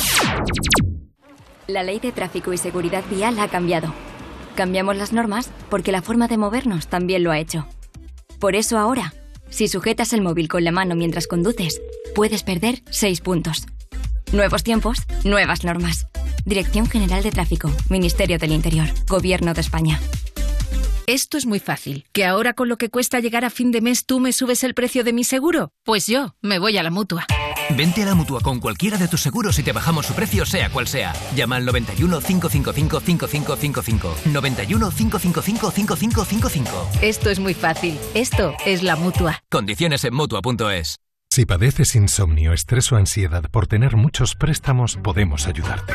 [1.67, 3.93] La ley de tráfico y seguridad vial ha cambiado.
[4.55, 7.67] Cambiamos las normas porque la forma de movernos también lo ha hecho.
[8.41, 9.13] Por eso ahora,
[9.51, 11.83] si sujetas el móvil con la mano mientras conduces,
[12.15, 13.67] puedes perder 6 puntos.
[14.33, 16.07] Nuevos tiempos, nuevas normas.
[16.47, 20.01] Dirección General de Tráfico, Ministerio del Interior, Gobierno de España.
[21.07, 22.07] Esto es muy fácil.
[22.13, 24.75] ¿Que ahora con lo que cuesta llegar a fin de mes tú me subes el
[24.75, 25.73] precio de mi seguro?
[25.85, 27.27] Pues yo me voy a la mutua.
[27.77, 30.71] Vente a la mutua con cualquiera de tus seguros y te bajamos su precio, sea
[30.71, 31.13] cual sea.
[31.35, 34.17] Llama al 91 555 5555.
[34.27, 36.89] 91 555 5555.
[37.03, 37.99] Esto es muy fácil.
[38.15, 39.43] Esto es la mutua.
[39.51, 40.99] Condiciones en mutua.es.
[41.31, 45.95] Si padeces insomnio, estrés o ansiedad por tener muchos préstamos, podemos ayudarte.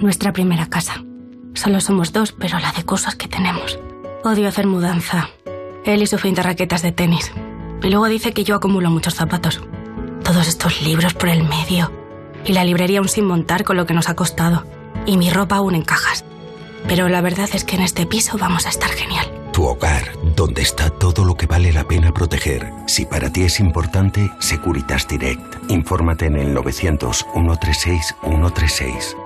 [0.00, 1.02] Nuestra primera casa.
[1.54, 3.78] Solo somos dos, pero la de cosas que tenemos.
[4.24, 5.30] Odio hacer mudanza.
[5.84, 7.32] Él y su fin de raquetas de tenis.
[7.82, 9.62] Y luego dice que yo acumulo muchos zapatos.
[10.22, 11.90] Todos estos libros por el medio.
[12.44, 14.64] Y la librería aún sin montar con lo que nos ha costado.
[15.06, 16.26] Y mi ropa aún en cajas.
[16.86, 19.32] Pero la verdad es que en este piso vamos a estar genial.
[19.52, 22.70] Tu hogar, donde está todo lo que vale la pena proteger.
[22.86, 25.70] Si para ti es importante, Securitas Direct.
[25.70, 29.25] Infórmate en el 900-136-136.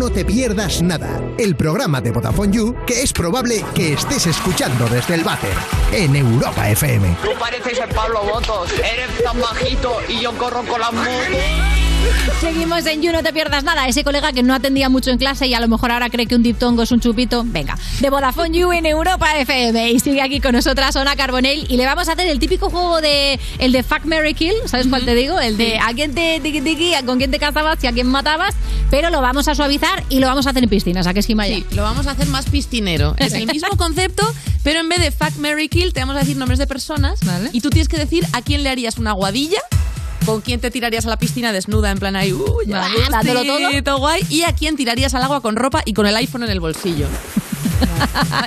[0.00, 4.86] No Te Pierdas Nada, el programa de Vodafone You que es probable que estés escuchando
[4.88, 5.54] desde el váter
[5.92, 7.16] en Europa FM.
[7.22, 11.79] Tú pareces el Pablo Botos, eres tan bajito y yo corro con las motos.
[12.40, 13.86] Seguimos en You, no te pierdas nada.
[13.86, 16.34] Ese colega que no atendía mucho en clase y a lo mejor ahora cree que
[16.34, 17.42] un diptongo es un chupito.
[17.44, 19.90] Venga, de Vodafone You en Europa FM.
[19.90, 21.66] Y sigue aquí con nosotras Ona Carbonell.
[21.68, 24.54] Y le vamos a hacer el típico juego de el de Fuck Mary Kill.
[24.66, 25.38] ¿Sabes cuál te digo?
[25.38, 28.54] El de a quién te tiki tiki, con quién te casabas y a quién matabas.
[28.90, 31.06] Pero lo vamos a suavizar y lo vamos a hacer en piscinas.
[31.06, 31.56] ¿A qué esquema ya?
[31.56, 33.14] Sí, lo vamos a hacer más piscinero.
[33.20, 34.24] Es el mismo concepto,
[34.64, 37.20] pero en vez de fuck, Mary kill, te vamos a decir nombres de personas
[37.52, 39.60] y tú tienes que decir a quién le harías una guadilla.
[40.26, 43.82] ¿Con quién te tirarías a la piscina desnuda en plan ahí, uh, ya dándolo todo.
[43.82, 44.22] todo guay?
[44.28, 47.06] Y a quién tirarías al agua con ropa y con el iPhone en el bolsillo.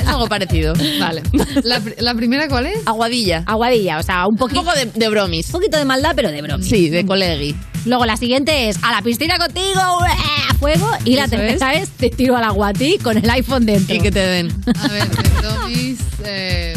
[0.02, 0.74] es algo parecido.
[1.00, 1.24] Vale.
[1.64, 2.78] ¿La, pr- la primera cuál es?
[2.86, 3.44] Aguadilla.
[3.48, 4.60] Aguadilla, o sea, un poquito.
[4.62, 5.48] Un poco de, de bromis.
[5.48, 6.68] Un poquito de maldad, pero de bromis.
[6.68, 7.56] Sí, de colegui.
[7.86, 10.88] Luego la siguiente es a la piscina contigo, a fuego.
[11.06, 13.94] Y la tercera es te tiro al agua a ti con el iPhone dentro.
[13.96, 14.56] Y que te den.
[14.80, 16.00] A ver, de bromis.
[16.24, 16.74] Eh...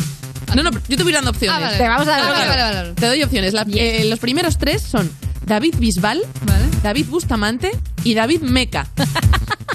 [0.57, 1.57] No, no, yo te voy dando opciones.
[1.59, 1.77] Ah, vale.
[1.79, 2.49] Te vamos a dar Ah, opciones.
[2.49, 2.93] vale, vale, vale.
[2.95, 3.53] Te doy opciones.
[3.53, 5.11] La- eh, los primeros tres son
[5.45, 6.23] David Bisbal,
[6.83, 7.71] David Bustamante
[8.05, 8.87] y David Meca.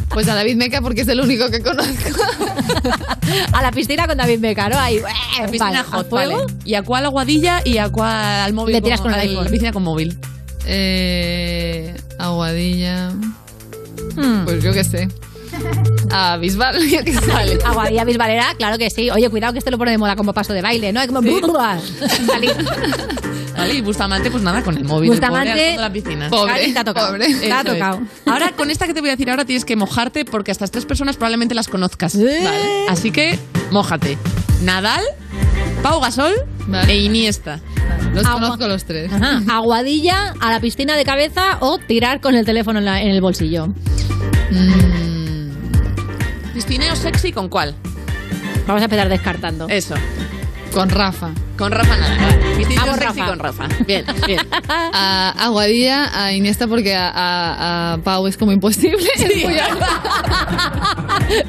[0.09, 1.93] Pues a David Meca porque es el único que conozco.
[3.53, 4.77] A la piscina con David Beca, ¿no?
[4.77, 5.03] Ahí, ¡ué!
[5.39, 6.37] La piscina Vale, ¿a hot, fuego?
[6.41, 6.53] vale.
[6.65, 8.73] ¿Y a cuál aguadilla y a cuál al móvil?
[8.75, 9.45] Le tiras con el al- iPhone.
[9.45, 10.19] La piscina con móvil.
[10.65, 13.11] Eh, aguadilla.
[14.17, 14.43] Hmm.
[14.43, 15.07] Pues yo qué sé.
[16.11, 17.59] A Bisbal, yo qué sé.
[17.65, 19.09] Aguadilla bisbalera, claro que sí.
[19.09, 21.01] Oye, cuidado que este lo pone de moda como paso de baile, ¿no?
[21.01, 21.21] Es como...
[22.27, 22.51] Salir.
[23.57, 25.09] Vale, y Bustamante, pues nada, con el móvil.
[25.11, 26.29] Bustamante, el pobre, la piscina.
[26.29, 27.07] Pobre, te ha tocado.
[27.11, 27.33] pobre.
[27.35, 28.01] Te ha tocado.
[28.25, 30.85] Ahora, con esta que te voy a decir ahora, tienes que mojarte porque estas tres
[30.85, 32.15] personas probablemente las conozcas.
[32.17, 32.87] Vale.
[32.89, 33.37] Así que,
[33.71, 34.17] mójate.
[34.63, 35.01] Nadal,
[35.83, 36.33] Pau Gasol
[36.67, 36.91] Vale.
[36.91, 37.59] e Iniesta.
[38.13, 38.41] Los Agua.
[38.41, 39.11] conozco los tres.
[39.13, 39.41] Ajá.
[39.49, 43.21] Aguadilla a la piscina de cabeza o tirar con el teléfono en, la- en el
[43.21, 43.67] bolsillo.
[44.49, 45.00] Mm,
[46.53, 47.75] Piscineo sexy, ¿con cuál?
[48.67, 49.67] Vamos a empezar descartando.
[49.69, 49.95] Eso.
[50.73, 51.31] con Rafa.
[51.57, 52.50] Con Rafa nada.
[52.75, 53.29] Vamos, sexy Rafa.
[53.29, 53.67] con Rafa.
[53.87, 54.39] Bien, bien.
[54.69, 59.07] A Aguadilla, a Iniesta porque a, a- a Pau es como imposible.
[59.61, 59.85] Alto.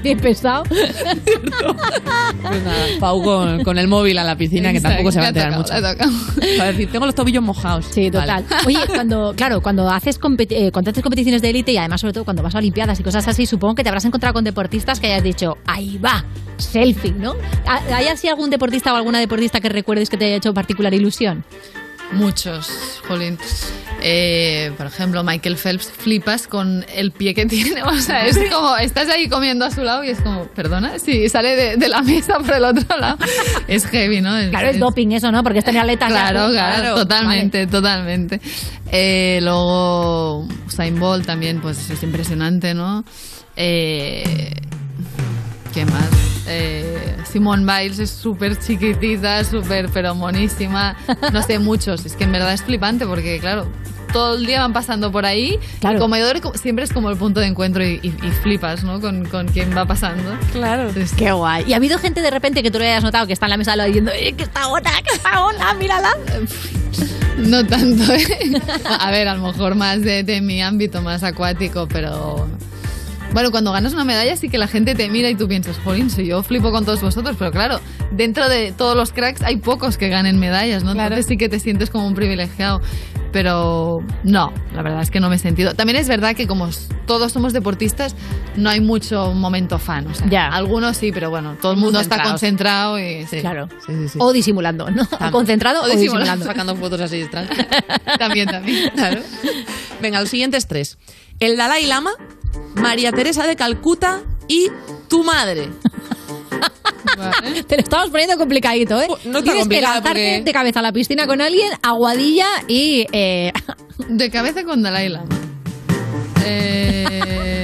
[0.03, 0.65] Bien pensado.
[0.65, 5.29] Pues nada, Pau con, con el móvil a la piscina, que tampoco se va a
[5.29, 5.73] enterar mucho.
[5.79, 6.13] le ha tocado.
[6.59, 7.87] Va a decir, tengo los tobillos mojados.
[7.91, 8.45] Sí, total.
[8.49, 8.63] Vale.
[8.67, 12.13] Oye, cuando, claro, cuando haces, competi- eh, cuando haces competiciones de élite y además, sobre
[12.13, 15.01] todo, cuando vas a Olimpiadas y cosas así, supongo que te habrás encontrado con deportistas
[15.01, 16.25] que hayas dicho, ahí va,
[16.59, 17.35] selfie, ¿no?
[17.67, 20.93] ¿Ha- ¿Hay así algún deportista o alguna deportista que recuerdes que te haya hecho particular
[20.95, 21.02] ilusión?
[22.13, 23.39] Muchos, jolín.
[24.03, 27.83] Eh, por ejemplo, Michael Phelps, flipas con el pie que tiene.
[27.85, 31.29] O sea, es como, estás ahí comiendo a su lado y es como, perdona, si
[31.31, 33.17] sale de, de la mesa por el otro lado.
[33.69, 34.37] Es heavy, ¿no?
[34.37, 35.43] Es- Claro, es es- doping eso, ¿no?
[35.43, 36.11] Porque es tener aletas.
[36.11, 36.81] Claro, largas.
[36.81, 38.41] claro, totalmente, totalmente.
[38.91, 43.05] Eh, luego, Usain Bolt también, pues es impresionante, ¿no?
[43.57, 44.53] Eh,
[45.73, 46.09] ¿Qué más?
[46.47, 50.97] Eh, Simone Biles es súper chiquitita, súper, pero monísima.
[51.33, 52.05] No sé, muchos.
[52.05, 53.67] Es que en verdad es flipante porque, claro,
[54.13, 55.59] todo el día van pasando por ahí.
[55.81, 55.97] Claro.
[55.97, 59.01] Y comedor co- siempre es como el punto de encuentro y, y- y flipas, ¿no?
[59.01, 60.37] Con, con quién va pasando.
[60.53, 60.91] Claro.
[61.17, 61.65] Qué guay.
[61.67, 63.57] ¿Y ha habido gente de repente que tú le hayas notado que está en la
[63.57, 66.11] mesa diciendo, ¡eh, que está ona, que está ona, mírala!
[67.39, 68.61] No tanto, ¿eh?
[69.01, 72.47] A ver, a lo mejor más de, de mi ámbito más acuático, pero...
[73.33, 76.11] Bueno, cuando ganas una medalla sí que la gente te mira y tú piensas, jolín,
[76.11, 77.81] si yo flipo con todos vosotros, pero claro,
[78.11, 80.91] dentro de todos los cracks hay pocos que ganen medallas, ¿no?
[80.93, 82.81] Entonces sí que te sientes como un privilegiado.
[83.33, 85.73] Pero no, la verdad es que no me he sentido.
[85.73, 86.69] También es verdad que como
[87.07, 88.15] todos somos deportistas,
[88.57, 90.07] no hay mucho momento fan.
[90.09, 90.49] O sea, Ya.
[90.49, 93.41] algunos sí, pero bueno, todo el mundo está concentrado y sí.
[93.41, 93.69] Claro.
[93.87, 94.19] Sí, sí, sí.
[94.21, 95.05] O disimulando, ¿no?
[95.05, 96.19] O concentrado o, O disimulando.
[96.19, 96.45] disimulando.
[96.45, 97.57] Sacando fotos así extrañas.
[98.19, 98.91] También, también.
[98.95, 99.23] Claro.
[100.03, 100.99] Venga, los siguientes tres.
[101.43, 102.13] El Dalai Lama,
[102.77, 104.69] María Teresa de Calcuta y
[105.09, 105.71] tu madre.
[107.67, 109.09] Te lo estamos poniendo complicadito, ¿eh?
[109.25, 113.07] No está Tienes que lanzarte porque- de cabeza a la piscina con alguien, aguadilla y...
[113.13, 113.53] eh,
[114.09, 115.27] De cabeza con Dalai Lama.
[116.45, 117.62] Eh...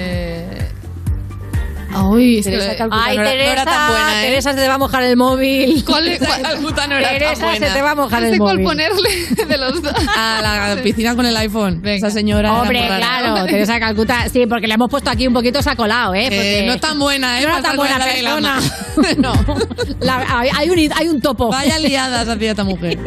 [1.98, 4.26] Ay, es que- Teresa de Calcuta Ay, no era- no Teresa, era tan buena, ¿eh?
[4.28, 5.84] Teresa se te va a mojar el móvil.
[5.84, 7.66] ¿Cuál es- cuál- Calcuta no era tan Teresa buena.
[7.66, 8.66] se te va a mojar No el sé cuál móvil.
[8.66, 9.08] ponerle
[9.48, 9.92] de los dos.
[10.16, 10.40] A
[10.76, 11.80] la piscina con el iPhone.
[11.84, 12.48] Esa señora.
[12.50, 16.14] era Hombre, claro, Teresa de Calcuta, sí, porque le hemos puesto aquí un poquito sacolado,
[16.14, 16.26] ¿eh?
[16.26, 17.42] Eh, Porque no es tan buena, ¿eh?
[17.42, 18.60] No era para tan buena persona.
[19.18, 19.32] No.
[20.00, 21.48] La- hay, hay un, hay un topo.
[21.48, 22.98] Vaya liadas hacía esta mujer.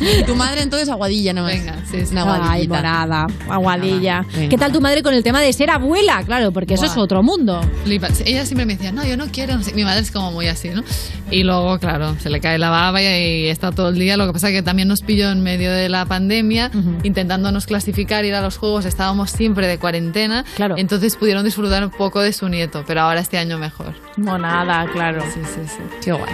[0.00, 1.52] Y tu madre entonces aguadilla nomás.
[1.52, 2.12] Venga, sí, sí.
[2.12, 2.74] Una Ay, aguadillita.
[2.76, 4.24] morada, aguadilla.
[4.34, 4.48] Venga.
[4.48, 6.22] ¿Qué tal tu madre con el tema de ser abuela?
[6.24, 7.49] Claro, porque eso es otro mundo.
[7.84, 8.22] Flipas.
[8.24, 9.56] Ella siempre me decía, no, yo no quiero.
[9.56, 9.74] no sé.
[9.74, 10.82] Mi madre es como muy así, ¿no?
[11.30, 14.16] Y luego, claro, se le cae la baba y, está todo el día.
[14.16, 16.70] Lo que pasa es que también nos pilló en medio de la pandemia,
[17.02, 18.84] intentándonos clasificar, ir a los juegos.
[18.84, 20.44] Estábamos siempre de cuarentena.
[20.56, 20.76] Claro.
[20.78, 23.94] Entonces pudieron disfrutar un poco de su nieto, pero ahora este año mejor.
[24.16, 25.22] Monada, claro.
[25.32, 25.82] Sí, sí, sí.
[26.02, 26.32] Qué guay.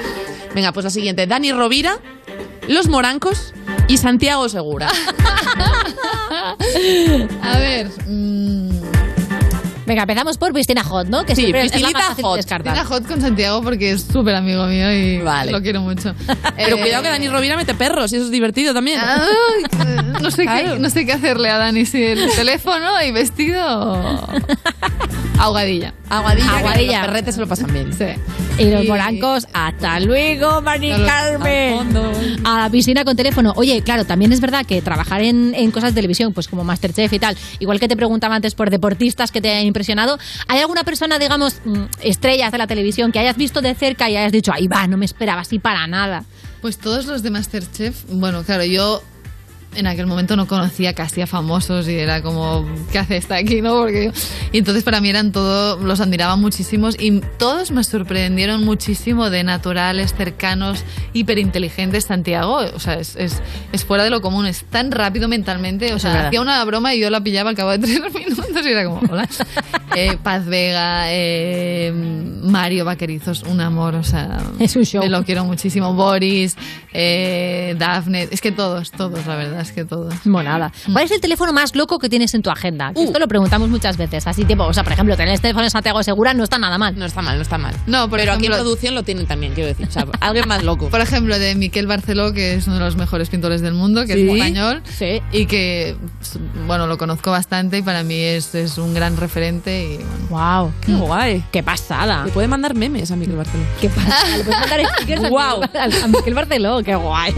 [0.55, 1.27] Venga, pues la siguiente.
[1.27, 1.99] Dani Rovira,
[2.69, 3.53] Los Morancos
[3.89, 4.89] y Santiago Segura.
[7.43, 7.91] A ver.
[8.07, 8.76] mm,
[9.87, 11.25] Venga, empezamos por Piscina Hot, ¿no?
[11.25, 12.37] Que Sí, siempre es la piscinita más fácil de hot.
[12.37, 12.73] descartar.
[12.75, 15.53] Tina Hot con Santiago porque es súper amigo mío y Vale.
[15.53, 16.15] lo quiero mucho.
[16.57, 19.01] Pero Eh, cuidado que Dani Rovira mete perros y eso es divertido también.
[19.01, 20.75] Ay, no, sé Claro.
[20.75, 24.27] qué, no sé qué hacerle a Dani, si el teléfono y vestido.
[25.39, 26.99] Aguadilla, que Aguadilla.
[27.01, 27.93] los perretes se lo pasan bien.
[27.93, 28.07] Sí.
[28.59, 30.93] Y los morancos, hasta luego, Mari.
[31.05, 31.95] Carmen.
[32.45, 33.53] A la piscina con teléfono.
[33.57, 37.13] Oye, claro, también es verdad que trabajar en, en cosas de televisión, pues como Masterchef
[37.13, 40.19] y tal, igual que te preguntaba antes por deportistas que te hayan impresionado,
[40.49, 44.17] ¿hay alguna persona, digamos, mm, estrellas de la televisión que hayas visto de cerca y
[44.17, 46.25] hayas dicho, ahí va, no me esperaba así para nada?
[46.63, 49.03] Pues todos los de Masterchef, bueno, claro, yo
[49.77, 53.61] en aquel momento no conocía casi a famosos y era como, ¿qué hace esta aquí?
[53.63, 53.75] ¿no?
[53.77, 54.11] Porque,
[54.53, 59.45] y entonces para mí eran todos, los admiraba muchísimos y todos me sorprendieron muchísimo de
[59.45, 62.05] naturales, cercanos, hiperinteligentes.
[62.05, 65.93] Santiago, o sea, es, es, es fuera de lo común, es tan rápido mentalmente.
[65.95, 68.69] O sea, hacía una broma y yo la pillaba al cabo de tres minutos y
[68.69, 69.29] era como, hola.
[69.95, 71.93] Eh, Paz Vega, eh,
[72.43, 75.03] Mario Vaquerizos, un amor, o sea, Es un show.
[75.09, 75.95] lo quiero muchísimo.
[75.95, 76.57] Boris,
[76.93, 80.15] eh, Daphne, es que todos, todos, la verdad, que todos.
[80.27, 80.73] Monada.
[80.93, 82.93] ¿Cuál es el teléfono más loco que tienes en tu agenda?
[82.93, 83.05] Que Uh.
[83.05, 84.27] Esto lo preguntamos muchas veces.
[84.27, 86.77] Así tipo, o sea, por ejemplo, tener el teléfono en Santiago Segura no está nada
[86.79, 86.99] mal.
[86.99, 87.75] No está mal, no está mal.
[87.87, 89.87] No, por Pero aquí en producción lo tienen también, quiero decir.
[89.89, 90.89] O sea, alguien más loco.
[90.89, 94.15] Por ejemplo, de Miquel Barceló, que es uno de los mejores pintores del mundo, que
[94.15, 94.29] Sí.
[94.29, 95.21] es español, Sí.
[95.33, 95.97] y que,
[96.67, 99.85] bueno, lo conozco bastante y para mí es, es un gran referente.
[99.85, 101.45] Y, bueno, Wow, Qué guay.
[101.53, 102.25] qué pasada.
[102.25, 103.63] Le puede mandar memes a Miquel Barceló.
[103.81, 104.37] Qué pasada.
[104.37, 105.23] Le puedes mandar stickers.
[105.23, 107.35] Miguel- a Miguel Barceló, qué guay.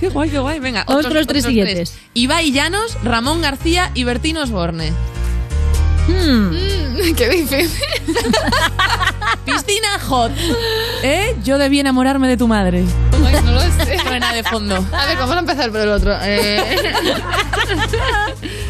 [0.00, 0.58] Qué guay, qué guay.
[0.60, 1.94] Venga, con los tres siguientes.
[2.14, 4.92] Ibai Llanos, Ramón García y Bertino Osborne.
[6.08, 6.50] Hmm.
[6.50, 7.70] Mm, qué difícil.
[9.44, 10.32] Piscina hot.
[11.02, 11.36] ¿Eh?
[11.44, 12.84] Yo debí enamorarme de tu madre.
[13.24, 13.98] Ay, no lo sé.
[13.98, 14.76] Suena de fondo.
[14.92, 16.16] A ver, vamos a empezar por el otro.
[16.22, 16.94] Eh...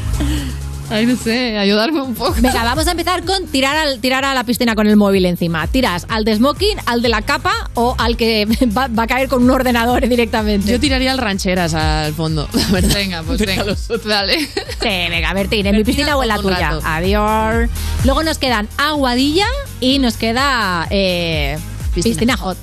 [0.89, 2.37] Ay, no sé, ayudarme un poco.
[2.41, 5.67] Venga, vamos a empezar con tirar, al, tirar a la piscina con el móvil encima.
[5.67, 9.29] ¿Tiras al de smoking, al de la capa o al que va, va a caer
[9.29, 10.71] con un ordenador directamente?
[10.71, 12.49] Yo tiraría al rancheras al fondo.
[12.95, 13.65] Venga, pues venga.
[13.65, 14.07] los otros.
[14.07, 14.39] Vale.
[14.47, 14.49] Sí,
[14.83, 16.71] venga, Bertín, ¿en mi piscina o en la tuya?
[16.71, 16.81] rato.
[16.85, 17.69] Adiós.
[18.05, 19.47] Luego nos quedan Aguadilla
[19.81, 21.59] y nos queda eh,
[21.95, 22.15] Piscina.
[22.15, 22.59] piscina hot.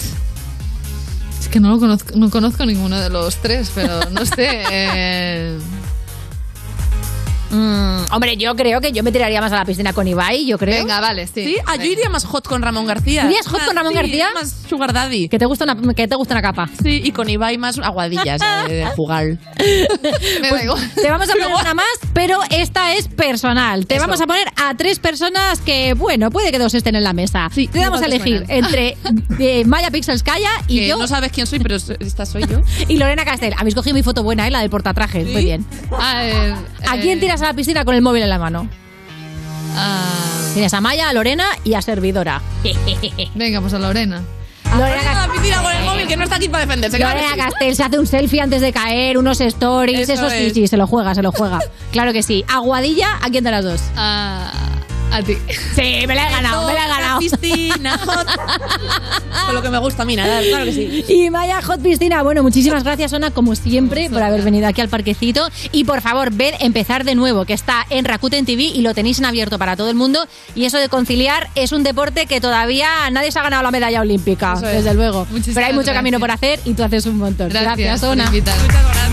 [1.41, 4.63] Es que no lo conozco, no conozco ninguno de los tres, pero no sé.
[4.71, 5.57] eh,
[7.53, 10.57] Mm, hombre, yo creo que yo me tiraría más a la piscina con Ibai, yo
[10.57, 10.79] creo.
[10.79, 11.45] Venga, vale, sí.
[11.45, 13.25] Sí, ah, yo iría más hot con Ramón García.
[13.25, 14.29] ¿Irías hot con Ramón sí, García?
[14.33, 15.29] Más sugar daddy.
[15.29, 16.69] ¿Que te gusta una, que te gusta una capa?
[16.81, 19.25] Sí, y con Ibai más aguadillas eh, de jugar.
[20.41, 20.91] me da igual.
[20.95, 23.85] Te vamos a poner una más, pero esta es personal.
[23.85, 24.03] Te Eso.
[24.03, 27.49] vamos a poner a tres personas que, bueno, puede que dos estén en la mesa.
[27.53, 28.65] Sí, Te vamos a igual te elegir suenan.
[28.65, 28.97] entre
[29.39, 32.61] eh, Maya Pixelskaya y Que yo no sabes quién soy, pero esta soy yo.
[32.87, 33.53] y Lorena Castel.
[33.57, 34.51] Habéis cogido mi foto buena, ¿eh?
[34.51, 35.27] la del portatrajes.
[35.27, 35.65] Muy bien.
[35.99, 36.53] A ver,
[36.87, 38.67] ¿A eh, quién tiras a la piscina con el móvil en la mano?
[39.75, 42.41] ah, Tienes a Maya, a Lorena y a Servidora.
[43.35, 44.21] venga, pues a Lorena.
[44.77, 46.97] Lorena a la piscina con el móvil que no está aquí para defenderse.
[46.99, 47.35] Lorena.
[47.35, 50.53] Castel se hace un selfie antes de caer, unos stories, Eso eso, sí, es.
[50.53, 51.59] sí, se lo juega, se lo juega.
[51.91, 52.43] Claro que sí.
[52.47, 53.81] Aguadilla, ¿a quién de las dos?
[53.95, 54.51] A,
[55.13, 55.37] a ti.
[55.75, 57.19] Sí, me la he ganado, me la he ganado.
[57.19, 58.27] Piscina hot.
[59.45, 61.05] Con lo que me gusta a mí, nada, claro que sí.
[61.07, 64.89] Y Maya Hot Piscina, bueno, muchísimas gracias, Ona, como siempre, por haber venido aquí al
[64.89, 65.47] parquecito.
[65.71, 69.19] Y por favor, ved Empezar de nuevo, que está en Rakuten TV y lo tenéis
[69.19, 70.25] en abierto para todo el mundo.
[70.55, 74.01] Y eso de conciliar es un deporte que todavía nadie se ha ganado la medalla
[74.01, 74.61] olímpica, es.
[74.61, 75.27] desde luego.
[75.29, 75.95] Muchísimas Pero hay mucho gracias.
[75.97, 77.49] camino por hacer y tú haces un montón.
[77.49, 78.25] Gracias, por Ona.
[78.25, 79.12] invitarme.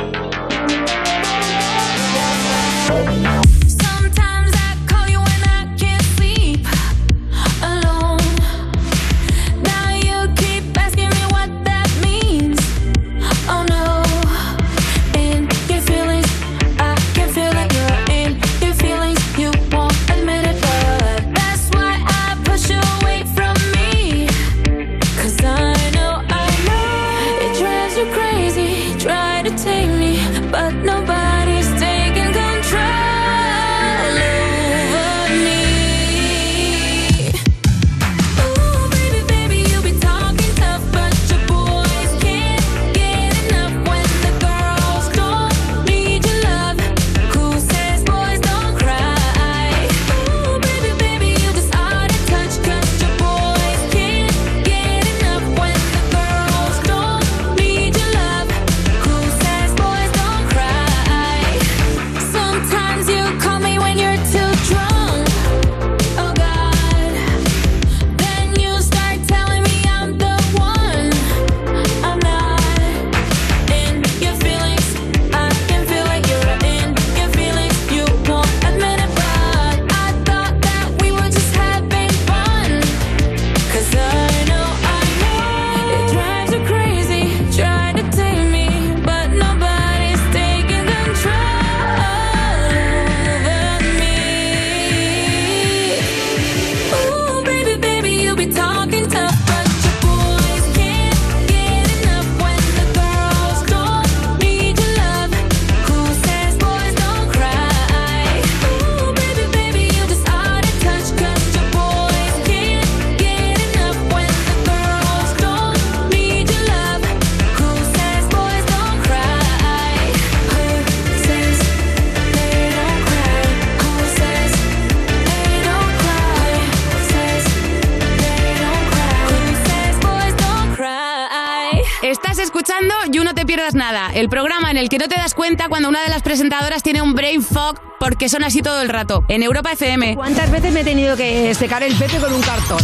[133.73, 136.83] Nada, el programa en el que no te das cuenta cuando una de las presentadoras
[136.83, 139.23] tiene un brain fog porque son así todo el rato.
[139.27, 140.15] En Europa FM.
[140.15, 142.79] ¿Cuántas veces me he tenido que secar el pepe con un cartón?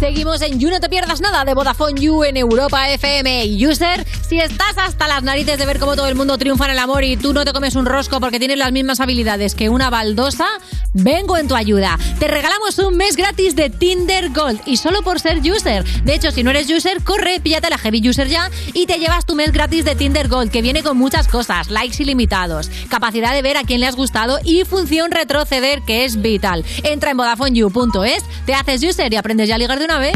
[0.00, 3.54] Seguimos en You No Te Pierdas Nada de Vodafone You en Europa FM.
[3.68, 6.78] User, si estás hasta las narices de ver cómo todo el mundo triunfa en el
[6.78, 9.90] amor y tú no te comes un rosco porque tienes las mismas habilidades que una
[9.90, 10.46] baldosa,
[10.94, 11.98] vengo en tu ayuda.
[12.18, 15.84] Te regalamos un mes gratis de Tinder Gold y solo por ser user.
[16.02, 19.26] De hecho, si no eres user, corre, píllate la Heavy User ya y te llevas
[19.26, 23.42] tu mes gratis de Tinder Gold que viene con muchas cosas, likes ilimitados, capacidad de
[23.42, 26.64] ver a quién le has gustado y función retroceder que es vital.
[26.84, 30.14] Entra en VodafoneYou.es, te haces user y aprendes ya a ligar de una vez.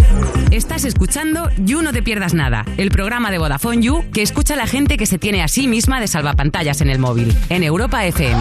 [0.52, 4.56] Estás escuchando You No Te Pierdas Nada, el programa de Vodafone You que escucha a
[4.56, 7.36] la gente que se tiene a sí misma de salvapantallas en el móvil.
[7.48, 8.40] En Europa FM.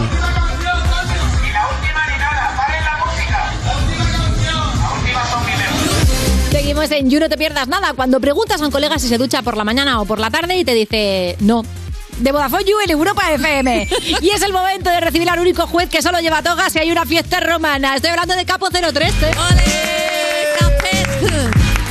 [6.52, 7.94] Seguimos en You No Te Pierdas Nada.
[7.94, 10.56] Cuando preguntas a un colega si se ducha por la mañana o por la tarde
[10.56, 11.64] y te dice no.
[12.18, 13.88] De Vodafone You en Europa FM.
[14.20, 16.92] Y es el momento de recibir al único juez que solo lleva togas y hay
[16.92, 17.96] una fiesta romana.
[17.96, 18.94] Estoy hablando de Capo 03.
[18.94, 20.03] ¿eh?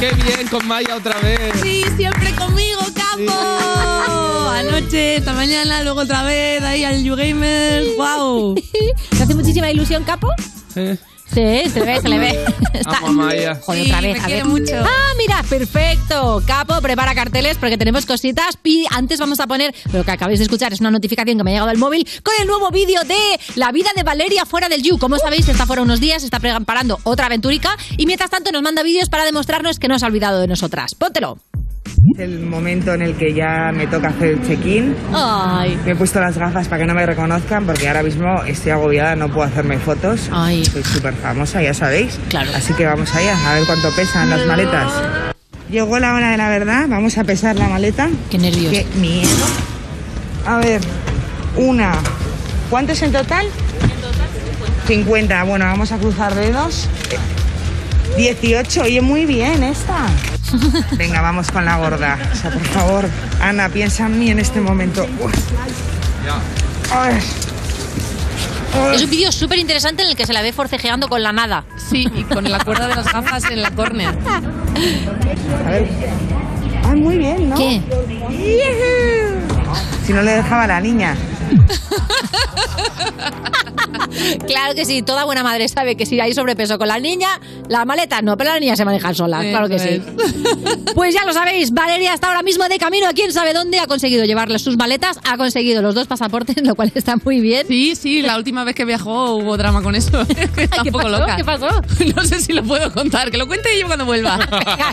[0.03, 1.61] Qué bien con Maya otra vez.
[1.61, 4.49] Sí, siempre conmigo, capo.
[4.49, 7.85] Anoche, esta mañana, luego otra vez, ahí al YouGamer.
[7.95, 8.55] ¡Wow!
[9.17, 10.27] ¿Te hace muchísima ilusión, Capo?
[10.75, 10.97] Eh,
[11.33, 12.45] Sí, se le ve, se le ve.
[12.85, 13.55] Amo a Maya.
[13.61, 14.45] Joder, Sí, otra vez, me a quiere ver.
[14.51, 14.75] mucho.
[14.77, 16.43] Ah, mira, perfecto.
[16.45, 18.57] Capo, prepara carteles porque tenemos cositas.
[18.63, 21.51] Y antes vamos a poner, lo que acabáis de escuchar es una notificación que me
[21.51, 24.83] ha llegado al móvil con el nuevo vídeo de la vida de Valeria fuera del
[24.83, 24.97] You.
[24.97, 28.83] Como sabéis, está fuera unos días, está preparando otra aventurica y mientras tanto nos manda
[28.83, 30.93] vídeos para demostrarnos que no se ha olvidado de nosotras.
[30.95, 31.39] Póntelo.
[32.17, 34.95] El momento en el que ya me toca hacer el check-in.
[35.13, 35.79] Ay.
[35.85, 39.15] Me he puesto las gafas para que no me reconozcan porque ahora mismo estoy agobiada,
[39.15, 40.29] no puedo hacerme fotos.
[40.31, 40.65] Ay.
[40.65, 42.19] Soy súper famosa, ya sabéis.
[42.29, 42.51] Claro.
[42.55, 44.91] Así que vamos allá, a ver cuánto pesan las maletas.
[45.69, 48.09] Llegó la hora de la verdad, vamos a pesar la maleta.
[48.29, 48.71] Qué nervios.
[48.71, 49.45] Qué miedo.
[50.45, 50.81] A ver,
[51.55, 51.93] una.
[52.69, 53.47] ¿Cuánto es en total?
[54.87, 55.43] 50.
[55.43, 56.87] Bueno, vamos a cruzar dedos.
[58.17, 58.81] 18.
[58.81, 60.05] Oye, muy bien esta.
[60.97, 62.17] Venga, vamos con la gorda.
[62.31, 63.09] O sea, por favor,
[63.41, 65.05] Ana, piensa en mí en este momento.
[65.19, 65.33] Uf.
[66.91, 67.19] Ay.
[68.93, 71.63] Es un vídeo súper interesante en el que se la ve forcejeando con la nada.
[71.77, 74.09] Sí, y con la cuerda de las gafas en la córnea.
[75.65, 75.89] A ver.
[76.89, 77.55] Ay, muy bien, ¿no?
[77.55, 77.81] ¿Qué?
[80.05, 81.15] Si no le dejaba a la niña.
[84.47, 87.27] Claro que sí, toda buena madre sabe que si hay sobrepeso con la niña,
[87.67, 90.01] la maleta no, pero la niña se maneja sola, claro que sí.
[90.95, 93.87] Pues ya lo sabéis, Valeria está ahora mismo de camino a quién sabe dónde, ha
[93.87, 97.65] conseguido llevarle sus maletas, ha conseguido los dos pasaportes, lo cual está muy bien.
[97.67, 100.21] Sí, sí, la última vez que viajó hubo drama con eso.
[100.57, 101.19] Está un ¿Qué poco pasó?
[101.19, 101.35] loca.
[101.35, 101.67] ¿Qué pasó?
[102.15, 104.37] No sé si lo puedo contar, que lo cuente yo cuando vuelva.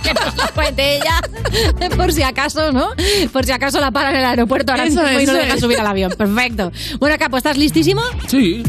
[0.02, 1.20] que nos lo cuente ella,
[1.96, 2.90] por si acaso, ¿no?
[3.32, 5.78] Por si acaso la paran en el aeropuerto ahora mismo y no le dejan subir
[5.80, 6.12] al avión.
[6.16, 6.49] Perfecto.
[6.98, 8.02] Bueno, Capo, ¿estás listísimo?
[8.26, 8.62] Sí.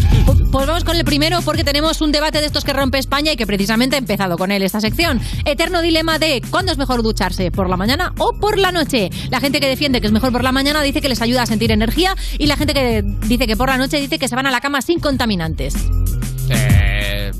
[0.52, 3.36] Pues vamos con el primero porque tenemos un debate de estos que rompe España y
[3.36, 5.20] que precisamente he empezado con él esta sección.
[5.46, 7.52] Eterno dilema de ¿cuándo es mejor ducharse?
[7.52, 9.10] ¿Por la mañana o por la noche?
[9.30, 11.46] La gente que defiende que es mejor por la mañana dice que les ayuda a
[11.46, 14.48] sentir energía y la gente que dice que por la noche dice que se van
[14.48, 15.76] a la cama sin contaminantes.
[16.50, 17.32] Eh,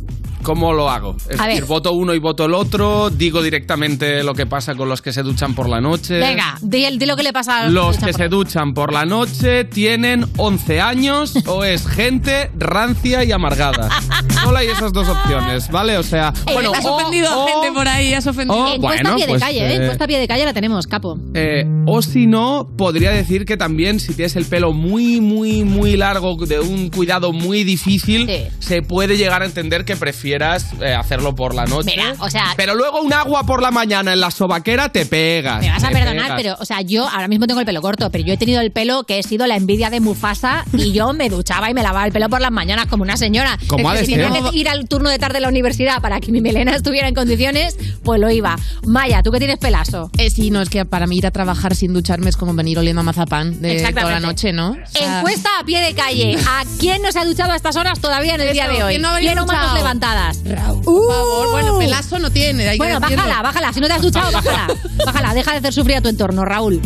[0.44, 1.16] ¿Cómo lo hago?
[1.30, 1.66] Es A decir, ver.
[1.70, 5.22] voto uno y voto el otro, digo directamente lo que pasa con los que se
[5.24, 6.20] duchan por la noche.
[6.20, 9.66] Venga, di, di lo que le pasa a Los que se duchan por la noche
[9.66, 13.90] tienen 11 años o es gente rancia y amargada.
[14.44, 15.98] Solo hay esas dos opciones, ¿vale?
[15.98, 18.60] O sea, bueno, has o- ofendido a gente por ahí, has ofendido.
[18.64, 19.72] o- Encuesta bueno, a pie de pues, calle, ¿eh?
[19.72, 21.18] eh, Encuesta a pie de calle la tenemos, Capo.
[21.34, 25.96] Eh, o si no, podría decir que también si tienes el pelo muy, muy, muy
[25.98, 29.96] largo, de un cuidado muy difícil, se puede llegar a entender que
[30.32, 31.92] prefieras eh, hacerlo por la noche.
[31.96, 35.60] Mira, o sea- Pero luego un agua por la mañana en la sobaquera te pegas.
[35.62, 36.38] Me vas a te perdonar, pegas.
[36.38, 38.72] pero, o sea, yo ahora mismo tengo el pelo corto, pero yo he tenido el
[38.72, 42.06] pelo que he sido la envidia de Mufasa y yo me duchaba y me lavaba
[42.06, 43.58] el pelo por las mañanas como una señora.
[43.68, 44.26] Como ha de si ser.
[44.32, 47.08] tenía que ir al turno de tarde de la universidad para que mi melena estuviera
[47.08, 48.56] en condiciones, pues lo iba.
[48.86, 50.10] Maya, ¿tú que tienes pelazo?
[50.18, 52.80] Eh, sí, no, es que para mí ir a trabajar sin ducharme es como venir
[52.80, 54.02] oliendo a mazapán de Exactamente.
[54.02, 54.72] toda la noche, ¿no?
[54.72, 56.38] O sea, Encuesta a pie de calle.
[56.48, 58.84] ¿A quién no se ha duchado a estas horas todavía en el Eso, día de
[58.84, 58.92] hoy?
[58.94, 59.78] ¿quién no ha venido Quiero manos duchado?
[59.78, 60.21] levantadas.
[60.44, 62.68] Por favor, bueno, pelazo no tiene.
[62.70, 63.24] hay que Bueno, decirlo.
[63.24, 63.74] bájala, bájala.
[63.74, 64.68] Si no te has duchado, bájala.
[65.06, 66.82] Bájala, deja de hacer sufrir a tu entorno, Raúl.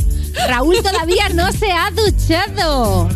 [0.47, 3.09] Raúl todavía no se ha duchado.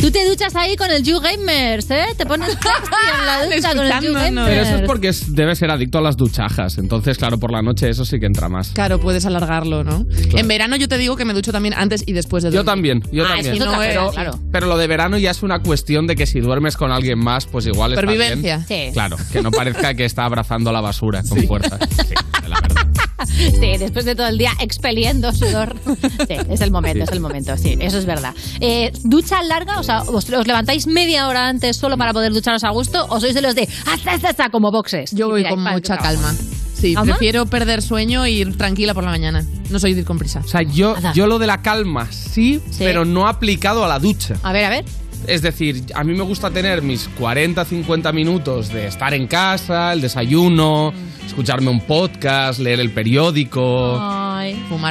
[0.00, 2.06] Tú te duchas ahí con el You Gamers, ¿eh?
[2.16, 2.48] Te pones
[3.20, 4.48] en la ducha con el You Gamers.
[4.48, 6.78] Pero eso es porque es- debe ser adicto a las duchajas.
[6.78, 8.70] Entonces, claro, por la noche eso sí que entra más.
[8.70, 10.04] Claro, puedes alargarlo, ¿no?
[10.36, 13.00] En verano yo te digo que me ducho también antes y después de Yo dormir.
[13.00, 13.52] también, yo Ah, también.
[13.54, 14.38] es que no pero, es- claro.
[14.50, 17.46] pero lo de verano ya es una cuestión de que si duermes con alguien más,
[17.46, 18.64] pues igual está Supervivencia.
[18.68, 18.88] bien.
[18.88, 18.92] Sí.
[18.92, 21.78] Claro, que no parezca que está abrazando la basura con fuerza.
[22.08, 22.14] Sí,
[22.48, 22.86] la verdad.
[23.62, 25.76] Sí, después de todo el día expeliendo sudor.
[26.28, 28.34] Sí, es el momento, es el momento, sí, eso es verdad.
[28.60, 29.78] Eh, ¿Ducha larga?
[29.78, 33.06] O sea, ¿os, os levantáis media hora antes solo para poder ducharos a gusto?
[33.08, 35.10] ¿O sois de los de hasta, hasta, hasta, como boxes?
[35.12, 36.34] Yo voy con mucha calma.
[36.74, 39.44] Sí, prefiero perder sueño e ir tranquila por la mañana.
[39.70, 40.40] No soy de ir con prisa.
[40.44, 42.78] O sea, yo, yo lo de la calma sí, Sí.
[42.80, 44.34] pero no aplicado a la ducha.
[44.42, 44.84] A ver, a ver.
[45.26, 49.92] Es decir, a mí me gusta tener mis 40, 50 minutos de estar en casa,
[49.92, 50.92] el desayuno,
[51.24, 53.96] escucharme un podcast, leer el periódico,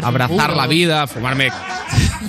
[0.02, 1.50] abrazar la vida, fumarme,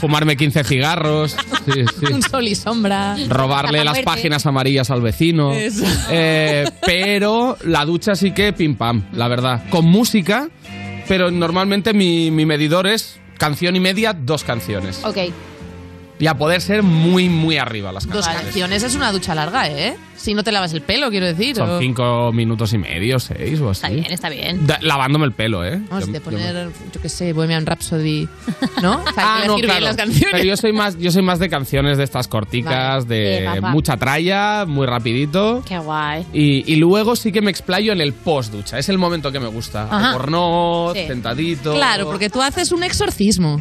[0.01, 2.13] fumarme 15 cigarros, sí, sí.
[2.13, 3.17] Un sol y sombra.
[3.29, 5.53] robarle La las páginas amarillas al vecino.
[6.11, 9.63] Eh, pero la ducha sí que pim pam, la verdad.
[9.71, 10.49] Con música,
[11.07, 15.01] pero normalmente mi, mi medidor es canción y media, dos canciones.
[15.05, 15.19] Ok.
[16.23, 18.43] Y a poder ser muy, muy arriba las Dos canciones.
[18.45, 19.97] canciones es una ducha larga, ¿eh?
[20.17, 21.57] Si no te lavas el pelo, quiero decir.
[21.57, 23.81] Son o- cinco minutos y medio, seis o así.
[23.87, 24.65] Está bien, está bien.
[24.65, 25.81] Da- lavándome el pelo, ¿eh?
[25.91, 28.29] Vamos, Yo- de yo- poner, yo qué sé, Bohemian Rhapsody,
[28.81, 29.03] ¿no?
[29.05, 29.85] O sea, Ah, no, bien claro.
[29.85, 30.29] las canciones.
[30.31, 33.17] Pero yo soy más, yo soy más de canciones de estas corticas, Vale.
[33.17, 35.65] de Bien, mucha tralla, muy rapidito.
[35.67, 36.25] Qué guay.
[36.33, 38.79] Y, y luego sí que me explayo en el post ducha.
[38.79, 39.89] Es el momento que me gusta.
[39.91, 41.05] Albornoz, Sí.
[41.09, 41.75] sentadito.
[41.75, 43.59] Claro, porque tú haces un exorcismo.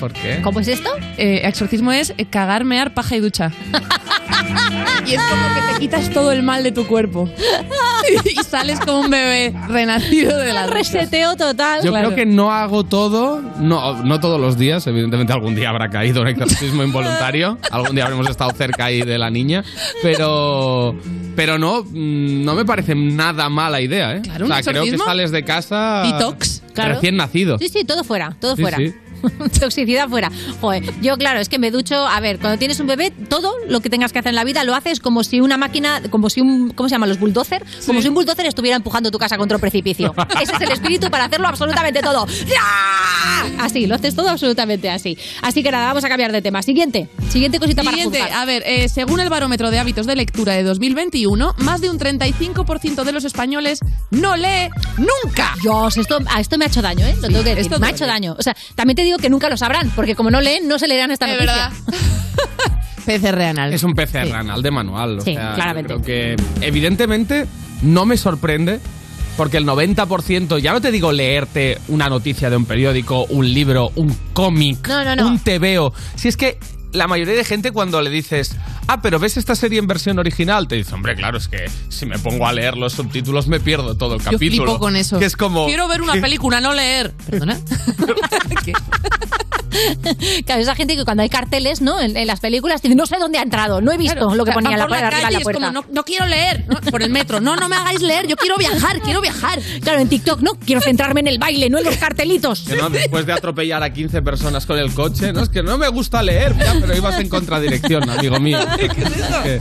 [0.00, 0.40] ¿Por qué?
[0.42, 0.88] ¿Cómo es esto?
[1.18, 3.52] Eh, exorcismo es cagar, mear, paja y ducha.
[5.06, 7.28] y es como que te quitas todo el mal de tu cuerpo.
[8.24, 10.66] y sales como un bebé renacido de la.
[10.68, 11.82] Reseteo total.
[11.84, 15.90] Yo creo que no hago todo, no, no todos los días, evidentemente algún día habrá
[15.90, 19.64] caído un exorcismo involuntario, algún día habremos estado cerca ahí de la niña,
[20.02, 20.96] pero,
[21.36, 24.22] pero no, mm, no me parece nada mala idea, ¿eh?
[24.22, 26.94] Claro, o sea, un creo que sales de casa Detox, claro.
[26.94, 27.58] recién nacido.
[27.58, 28.78] Sí, sí, todo fuera, todo Sí, fuera.
[28.78, 28.94] sí.
[29.60, 30.30] Toxicidad fuera.
[30.60, 33.80] Joder, yo claro, es que me ducho, a ver, cuando tienes un bebé, todo lo
[33.80, 36.40] que tengas que hacer en la vida lo haces como si una máquina, como si
[36.40, 37.06] un, ¿cómo se llama?
[37.06, 40.14] Los bulldozer, como si un bulldozer estuviera empujando tu casa contra un precipicio.
[40.42, 42.26] Ese es el espíritu para hacerlo absolutamente todo.
[43.58, 45.16] Así, lo haces todo absolutamente así.
[45.42, 46.62] Así que nada, vamos a cambiar de tema.
[46.62, 48.42] Siguiente, siguiente cosita Siguiente, para juzgar.
[48.42, 51.98] a ver, eh, según el barómetro de hábitos de lectura de 2021, más de un
[51.98, 53.80] 35% de los españoles
[54.10, 55.54] no lee nunca.
[55.62, 57.14] Dios, esto, a esto me ha hecho daño, ¿eh?
[57.20, 57.72] Lo tengo que decir.
[57.72, 58.36] esto Me ha hecho daño.
[58.38, 60.86] O sea, también te digo que nunca lo sabrán, porque como no leen, no se
[60.88, 61.70] leerán esta Es noticia.
[63.06, 63.72] PCR anal.
[63.72, 65.18] Es un PCR anal de manual.
[65.18, 65.94] o Sí, sea, claramente.
[65.94, 67.46] Creo que evidentemente
[67.82, 68.78] no me sorprende
[69.36, 73.90] porque el 90%, ya no te digo leerte una noticia de un periódico, un libro,
[73.96, 75.26] un cómic, No, no, no.
[75.28, 75.92] un TVO.
[76.14, 76.58] Si es que
[76.92, 78.56] la mayoría de gente cuando le dices,
[78.86, 82.06] ah, pero ves esta serie en versión original, te dice, hombre, claro, es que si
[82.06, 84.64] me pongo a leer los subtítulos me pierdo todo el Yo capítulo.
[84.64, 85.18] flipo con eso.
[85.18, 85.66] Que es como...
[85.66, 86.20] Quiero ver una ¿qué?
[86.20, 87.12] película, no leer.
[87.28, 87.58] ¿Perdona?
[90.46, 92.00] Claro, esa gente que cuando hay carteles, ¿no?
[92.00, 94.52] En, en las películas, dice, no sé dónde ha entrado, no he visto lo que
[94.52, 95.60] ponía la, por la la es puerta.
[95.68, 96.80] como, no, no quiero leer ¿no?
[96.90, 97.40] por el metro.
[97.40, 98.26] No, no me hagáis leer.
[98.26, 99.60] Yo quiero viajar, quiero viajar.
[99.82, 102.64] Claro, en TikTok, no, quiero centrarme en el baile, no en los cartelitos.
[102.66, 105.78] Que no, después de atropellar a 15 personas con el coche, no, es que no
[105.78, 108.58] me gusta leer, ya, pero ibas en contradirección, amigo mío.
[109.42, 109.60] Que-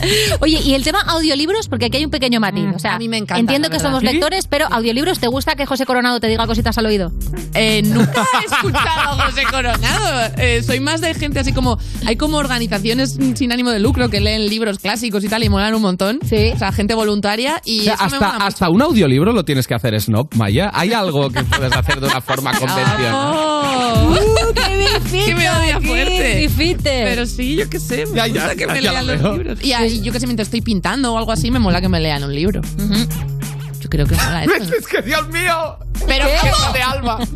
[0.40, 2.64] Oye, y el tema audiolibros, porque aquí hay un pequeño matiz.
[2.74, 5.54] o sea, Mm, a mí me encanta, Entiendo que somos lectores, pero audiolibros, ¿te gusta
[5.56, 7.12] que José Coronado te diga cositas al oído?
[7.54, 10.32] Eh, nunca he escuchado a José Coronado.
[10.38, 11.78] Eh, soy más de gente así como.
[12.06, 15.74] Hay como organizaciones sin ánimo de lucro que leen libros clásicos y tal y molan
[15.74, 16.20] un montón.
[16.28, 16.52] Sí.
[16.54, 17.80] O sea, gente voluntaria y.
[17.80, 20.70] O sea, hasta, hasta un audiolibro lo tienes que hacer snob, Maya.
[20.74, 23.12] ¿Hay algo que puedes hacer de una forma convencional?
[23.14, 24.14] ¡Oh!
[24.54, 24.75] ¡Qué bifito!
[25.10, 27.04] Que me odia qué fuerte.
[27.04, 28.06] Pero sí, yo qué sé.
[28.06, 29.36] Me Ya, ya, gusta que me ya lean lo los veo.
[29.38, 29.64] libros.
[29.64, 32.00] Y ahí, yo que sé, mientras estoy pintando o algo así, me mola que me
[32.00, 32.60] lean un libro.
[33.80, 34.54] Yo creo que mola eso.
[34.58, 34.76] ¿no?
[34.76, 35.78] Es que, Dios mío.
[36.06, 36.50] Pero ¿Qué?
[36.50, 36.72] ¿cómo?
[36.72, 37.18] de alma.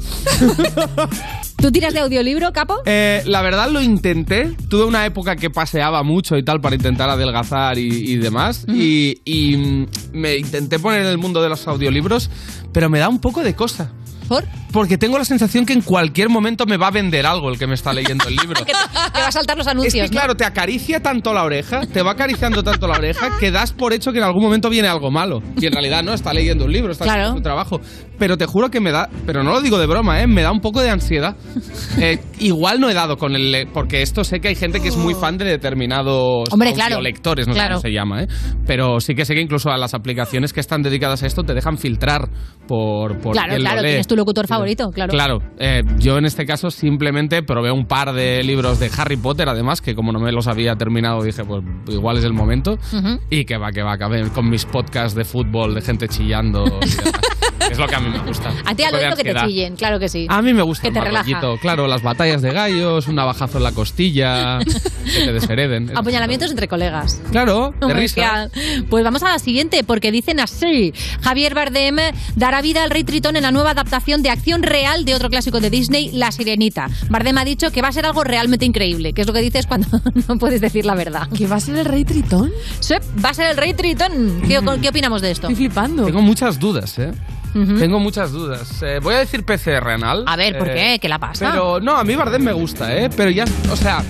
[1.56, 2.78] ¿Tú tiras de audiolibro, capo?
[2.86, 4.56] Eh, la verdad lo intenté.
[4.70, 8.64] Tuve una época que paseaba mucho y tal para intentar adelgazar y, y demás.
[8.66, 12.30] Y, y, mm, me intenté poner en el mundo de los audiolibros,
[12.72, 13.92] pero me da un poco de cosa.
[14.30, 14.44] ¿Por?
[14.72, 17.66] Porque tengo la sensación que en cualquier momento me va a vender algo el que
[17.66, 18.54] me está leyendo el libro.
[18.64, 18.78] que te,
[19.12, 20.04] te va a saltar los Es anuncios.
[20.08, 23.72] que claro, te acaricia tanto la oreja, te va acariciando tanto la oreja, que das
[23.72, 25.42] por hecho que en algún momento viene algo malo.
[25.60, 27.20] Y en realidad no, está leyendo un libro, está Claro.
[27.22, 27.80] haciendo un trabajo.
[28.20, 30.28] Pero te juro que me da, pero no lo digo de broma, ¿eh?
[30.28, 31.36] me da un poco de ansiedad.
[32.00, 33.66] Eh, igual no he dado con el...
[33.74, 37.00] Porque esto sé que hay gente que es muy fan de determinados Hombre, claro.
[37.00, 37.68] lectores, no Claro.
[37.68, 38.28] sé cómo se llama, ¿eh?
[38.66, 41.52] Pero sí que sé que incluso a las aplicaciones que están dedicadas a esto te
[41.52, 42.28] dejan filtrar
[42.68, 43.18] por...
[43.18, 43.88] por Claro, quién lo lee.
[43.88, 45.10] tienes tu locutor favorito, claro.
[45.10, 49.48] Claro, eh, yo en este caso simplemente probé un par de libros de Harry Potter,
[49.48, 52.78] además, que como no me los había terminado, dije, pues igual es el momento.
[52.92, 53.20] Ujú.
[53.30, 56.64] Y que va, que va, acabé con mis podcasts de fútbol, de gente chillando.
[56.66, 57.12] y demás.
[57.70, 58.52] es lo que a mí me gusta.
[58.64, 60.26] A ti Un al poco de oído que te chillen, claro que sí.
[60.28, 61.40] A mí me gusta Que te relaja.
[61.60, 64.58] Claro, las batallas de gallos, un navajazo en la costilla,
[65.04, 65.96] que te deshereden.
[65.96, 67.20] Apuñalamientos entre colegas.
[67.30, 68.50] Claro, de risa.
[68.88, 70.92] Pues vamos a la siguiente, porque dicen así.
[71.22, 71.96] Javier Bardem
[72.36, 75.60] dará vida al Rey Tritón en la nueva adaptación de acción real de otro clásico
[75.60, 76.88] de Disney, La Sirenita.
[77.08, 79.66] Bardem ha dicho que va a ser algo realmente increíble, que es lo que dices
[79.66, 79.88] cuando
[80.28, 81.28] no puedes decir la verdad.
[81.36, 82.50] ¿Que va a ser el Rey Tritón?
[82.80, 82.94] Sí,
[83.24, 84.42] va a ser el Rey Tritón.
[84.46, 85.48] ¿Qué, qué opinamos de esto?
[85.48, 86.06] Estoy flipando.
[86.06, 87.12] Tengo muchas dudas, ¿eh?
[87.52, 88.82] Tengo muchas dudas.
[88.82, 90.24] Eh, voy a decir PCR renal.
[90.26, 90.98] A ver, ¿por eh, qué?
[91.00, 91.50] ¿Qué la pasa?
[91.50, 93.10] Pero no, a mí Bardem me gusta, ¿eh?
[93.16, 94.04] Pero ya, o sea,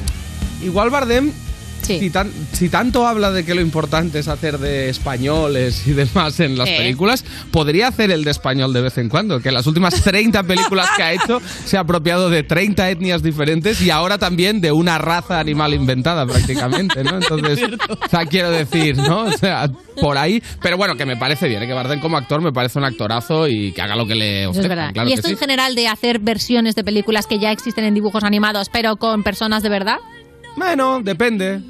[0.63, 1.33] igual Bardem,
[1.99, 6.39] si, tan- si tanto habla de que lo importante es hacer de españoles y demás
[6.41, 9.41] en las películas, podría hacer el de español de vez en cuando.
[9.41, 13.23] Que en las últimas 30 películas que ha hecho se ha apropiado de 30 etnias
[13.23, 17.15] diferentes y ahora también de una raza animal inventada prácticamente, ¿no?
[17.21, 19.23] Entonces, o sea, quiero decir, ¿no?
[19.25, 20.43] O sea, por ahí.
[20.63, 21.67] Pero bueno, que me parece bien, ¿eh?
[21.67, 24.93] que Bardem como actor me parece un actorazo y que haga lo que le verdad.
[24.93, 25.33] claro ¿Y esto sí.
[25.35, 29.23] en general de hacer versiones de películas que ya existen en dibujos animados, pero con
[29.23, 29.97] personas de verdad?
[30.57, 31.61] Bueno, depende.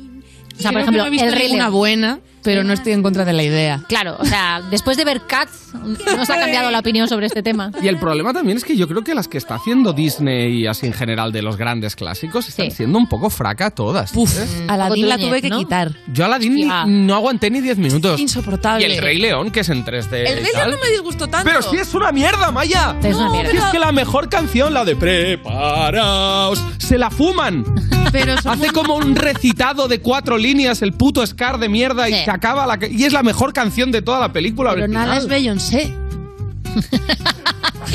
[0.60, 1.74] O sea, por que ejemplo, no he visto el Rey ninguna León.
[1.74, 3.82] buena, pero no estoy en contra de la idea.
[3.88, 5.72] Claro, o sea, después de ver Cats,
[6.16, 7.70] ¿nos ha cambiado la opinión sobre este tema?
[7.82, 10.66] Y el problema también es que yo creo que las que está haciendo Disney y
[10.66, 14.12] así en general de los grandes clásicos están siendo un poco fraca todas.
[14.14, 14.66] ¿eh?
[14.68, 15.58] Aladdin la tuve que ¿no?
[15.58, 15.92] quitar.
[16.12, 16.84] Yo Aladdin Hostia.
[16.86, 18.20] no aguanté ni 10 minutos.
[18.20, 18.86] Insoportable.
[18.86, 20.12] Y el Rey León, que es en 3D.
[20.12, 20.52] El Rey.
[20.54, 21.48] León no me disgustó tanto.
[21.48, 22.96] Pero sí es una mierda, Maya.
[23.02, 23.50] Es una mierda.
[23.50, 27.64] Si es que la mejor canción, la de Preparaos, se la fuman.
[28.12, 32.24] Pero Hace como un recitado de cuatro líneas el puto Scar de mierda y.
[32.30, 32.78] se acaba la...
[32.86, 35.06] Y es la mejor canción de toda la película Pero original.
[35.08, 35.92] nada es Beyoncé.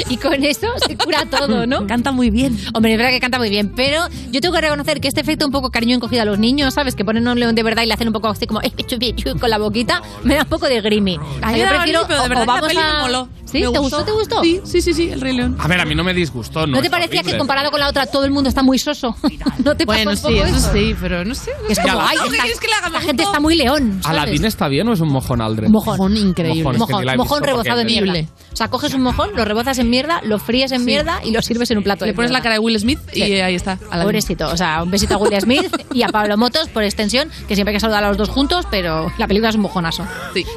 [0.10, 1.88] Y con eso se cura todo, ¿no?
[1.88, 2.58] Canta muy bien.
[2.74, 5.46] Hombre, es verdad que canta muy bien, pero yo tengo que reconocer que este efecto
[5.46, 6.96] un poco cariño encogida a los niños, ¿sabes?
[6.96, 8.72] Que ponen un león de verdad y le hacen un poco así como eh,
[9.16, 11.14] chu, con la boquita, me da un poco de grimy.
[11.16, 13.28] Yo prefiero, grimy, pero de o- verdad o vamos a...
[13.46, 13.62] ¿Sí?
[13.62, 14.04] ¿Te gustó?
[14.04, 14.42] ¿Te gustó?
[14.42, 15.56] Sí, sí, sí, sí, el Rey León.
[15.60, 16.66] A ver, a mí no me disgustó.
[16.66, 19.16] No, ¿No te parecía que comparado con la otra todo el mundo está muy soso?
[19.64, 20.74] ¿No te Bueno, sí, eso eso?
[20.74, 21.52] sí, pero no sé.
[21.62, 22.18] no Es como, ay,
[22.92, 24.20] la gente está muy león, ¿sabes?
[24.20, 25.70] ¿Aladín está bien o es un mojón aldre?
[25.70, 25.98] Mojón.
[25.98, 26.64] Mojón increíble.
[26.64, 28.14] Mojón, es que Mojón, rebozado en mierda.
[28.52, 31.42] O sea, coges un mojón, lo rebozas en mierda, lo fríes en mierda y lo
[31.42, 33.74] sirves en un plato Le pones la cara de Will Smith y ahí está.
[33.90, 34.04] Aladdin.
[34.04, 37.56] Pobrecito, o sea, un besito a Will Smith y a Pablo Motos por extensión, que
[37.56, 40.06] siempre hay que saludar a los dos juntos, pero la película es un mojonazo.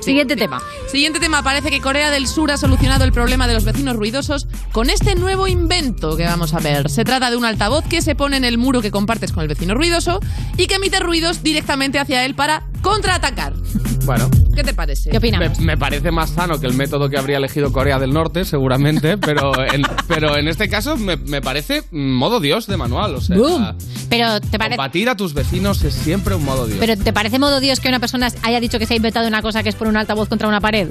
[0.01, 0.60] Siguiente tema.
[0.86, 1.43] Siguiente tema.
[1.43, 2.77] Parece que Corea del Sur ha solucionado
[3.09, 6.90] el problema de los vecinos ruidosos con este nuevo invento que vamos a ver.
[6.90, 9.48] Se trata de un altavoz que se pone en el muro que compartes con el
[9.48, 10.20] vecino ruidoso
[10.56, 13.55] y que emite ruidos directamente hacia él para contraatacar.
[14.05, 14.28] Bueno.
[14.55, 15.10] ¿Qué te parece?
[15.10, 15.59] ¿Qué opinamos?
[15.60, 19.16] Me, me parece más sano que el método que habría elegido Corea del Norte, seguramente,
[19.18, 23.14] pero en, pero en este caso me, me parece modo Dios de manual.
[23.14, 23.76] O sea, Boom.
[24.09, 24.76] Pero te parece...
[24.76, 26.78] combatir a tus vecinos es siempre un modo Dios.
[26.80, 29.42] Pero ¿te parece modo Dios que una persona haya dicho que se ha inventado una
[29.42, 30.88] cosa que es poner un altavoz contra una pared?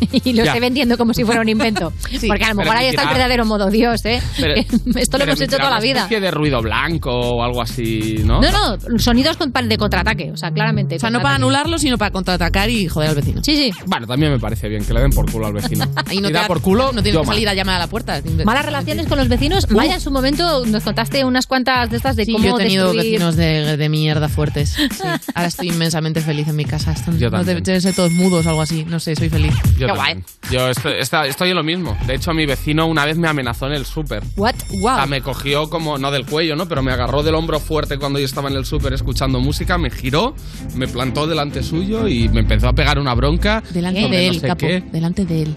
[0.24, 1.92] y lo esté vendiendo como si fuera un invento.
[2.26, 4.20] Porque a lo mejor ahí está el verdadero modo Dios, ¿eh?
[4.38, 4.54] Pero-
[4.96, 6.00] Esto lo hemos hecho toda la vida.
[6.00, 8.40] especie de ruido blanco o algo así, ¿no?
[8.40, 10.96] No, no, sonidos con- de contraataque, o sea, claramente.
[10.96, 13.42] O sea, no para anularlo, sino para contraatacar y joder al vecino.
[13.42, 13.70] Sí, sí.
[13.86, 15.84] Bueno, también me parece bien que le den por culo al vecino.
[16.06, 17.78] Ahí no y te da da- por culo, no tienes que salir a llamar a
[17.80, 18.20] la puerta.
[18.44, 19.66] Malas relaciones con los vecinos.
[19.68, 22.62] Vaya, en su momento nos contaste unas cuantas de estas de Sí, cómo yo he
[22.62, 24.70] tenido destruir- vecinos de, de mierda fuertes.
[24.70, 25.02] Sí.
[25.34, 26.92] Ahora estoy inmensamente feliz en mi casa.
[26.92, 27.46] Están, Yo no también.
[27.46, 28.84] deben deben ser todos mudos o algo así.
[28.84, 29.54] No sé, soy feliz.
[29.78, 30.24] Yo también.
[30.50, 31.96] Yo estoy, está- estoy en lo mismo.
[32.06, 34.22] De hecho, mi vecino una vez me amenazó en el súper.
[34.36, 34.54] What?
[34.82, 36.66] O sea, me cogió como, no del cuello, ¿no?
[36.68, 39.90] Pero me agarró del hombro fuerte cuando yo estaba en el súper escuchando música, me
[39.90, 40.34] giró,
[40.74, 43.62] me plantó delante suyo y me empezó a pegar una bronca.
[43.70, 44.66] Delante sobre de no él, sé capo.
[44.66, 44.82] qué.
[44.92, 45.56] Delante de él.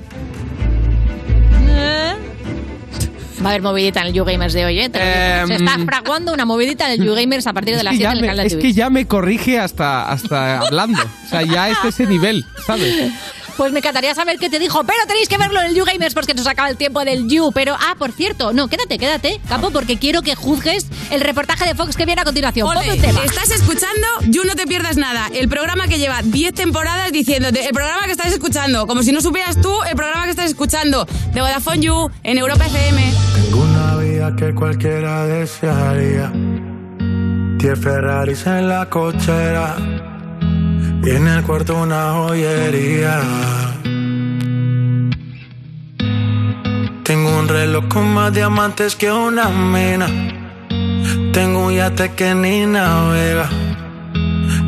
[3.41, 4.89] Va a haber movidita en el YouGamers de hoy, ¿eh?
[4.89, 5.18] Te lo digo.
[5.18, 8.03] Em, Se está fraguando una movidita en el YouGamers a partir de las que 7
[8.03, 8.61] ya en el canal de es Twitch.
[8.65, 11.01] que ya me corrige hasta, hasta hablando.
[11.01, 13.14] O sea, ya es ese nivel, ¿sabes?
[13.60, 16.34] Pues me encantaría saber qué te dijo, pero tenéis que verlo en el YouGamers porque
[16.34, 17.52] nos acaba el tiempo del You.
[17.53, 21.76] Pero, ah, por cierto, no, quédate, quédate, capo, porque quiero que juzgues el reportaje de
[21.76, 22.65] Fox que viene a continuación.
[22.65, 23.22] Ponme un tema.
[23.26, 27.73] Estás escuchando You No Te Pierdas Nada, el programa que lleva 10 temporadas diciéndote, el
[27.73, 31.41] programa que estás escuchando, como si no supieras tú el programa que estás escuchando, de
[31.41, 33.14] Vodafone You, en Europa FM.
[33.44, 36.31] Tengo una vida que cualquiera desearía.
[37.57, 40.09] Diez Ferraris en la cochera.
[41.03, 43.21] Y en el cuarto una joyería.
[47.03, 50.07] Tengo un reloj con más diamantes que una mina.
[51.34, 53.49] Tengo un yate que ni navega.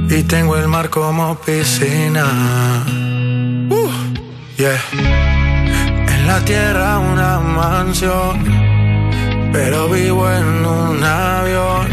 [0.09, 2.25] Y tengo el mar como piscina.
[3.69, 3.91] Uh,
[4.57, 4.81] yeah.
[6.13, 8.43] En la tierra una mansión,
[9.51, 11.87] pero vivo en un avión,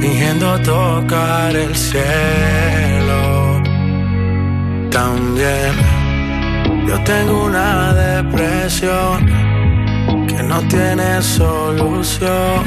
[0.00, 2.95] fingiendo tocar el cielo.
[4.96, 5.74] También
[6.88, 9.26] Yo tengo una depresión
[10.26, 12.62] que no tiene solución,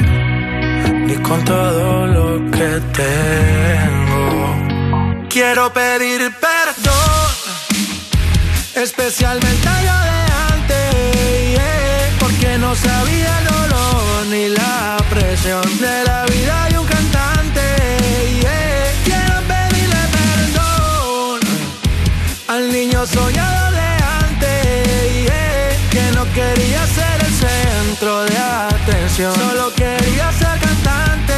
[1.06, 4.54] ni con todo lo que tengo.
[5.28, 7.30] Quiero pedir perdón,
[8.76, 10.20] especialmente a yo de
[10.54, 16.69] antes, porque no sabía el dolor ni la presión de la vida
[23.00, 23.80] niño soñado de
[24.24, 31.32] antes, que no quería ser el centro de atención, solo quería ser cantante.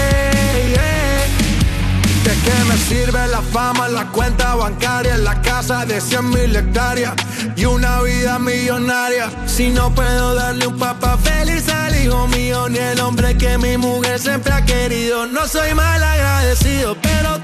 [2.25, 7.15] ¿De qué me sirve la fama, la cuenta bancaria, la casa de 100 mil hectáreas
[7.57, 9.31] y una vida millonaria?
[9.47, 13.77] Si no puedo darle un papá feliz al hijo mío, ni el hombre que mi
[13.77, 15.27] mujer siempre ha querido.
[15.27, 17.41] No soy mal agradecido, pero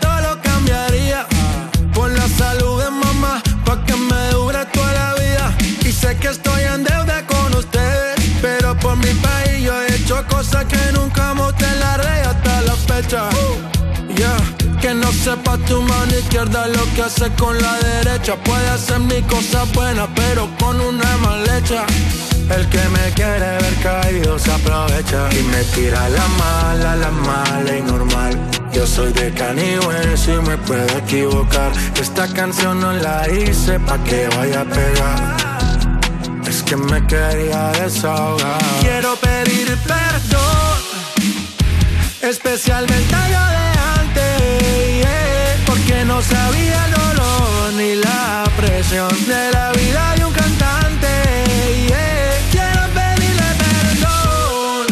[6.09, 10.65] sé que estoy en deuda con ustedes, pero por mi país yo he hecho cosas
[10.65, 13.29] que nunca mostré en la red hasta la fecha.
[14.17, 14.81] Yeah.
[14.81, 18.37] Que no sepa tu mano izquierda lo que hace con la derecha.
[18.37, 21.85] Puede hacer mi cosa buena, pero con una mal hecha.
[22.57, 27.77] El que me quiere ver caído se aprovecha y me tira la mala, la mala
[27.77, 28.33] y normal.
[28.73, 31.71] Yo soy de Caniwell, si me puedo equivocar.
[32.01, 35.48] Esta canción no la hice pa' que vaya a pegar.
[36.69, 38.59] Que me quería desahogar.
[38.83, 40.79] Quiero pedir perdón,
[42.21, 43.67] especialmente a yo de
[44.01, 50.33] antes, yeah, porque no sabía el dolor ni la presión de la vida de un
[50.35, 51.09] cantante.
[51.89, 52.37] yeah.
[52.53, 54.87] Quiero pedirle perdón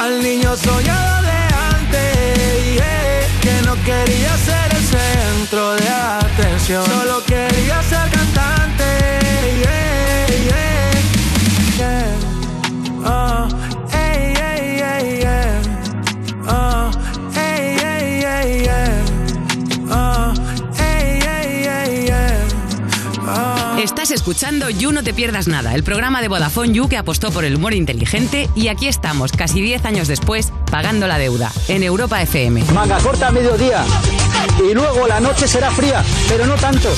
[0.00, 1.40] al niño soñado de
[1.70, 7.22] antes, yeah, que no quería ser el centro de atención, solo
[24.22, 27.56] escuchando You No Te Pierdas Nada, el programa de Vodafone You que apostó por el
[27.56, 32.62] humor inteligente y aquí estamos, casi 10 años después, pagando la deuda, en Europa FM.
[32.72, 33.84] Manga corta a mediodía.
[34.64, 36.88] Y luego la noche será fría, pero no tanto.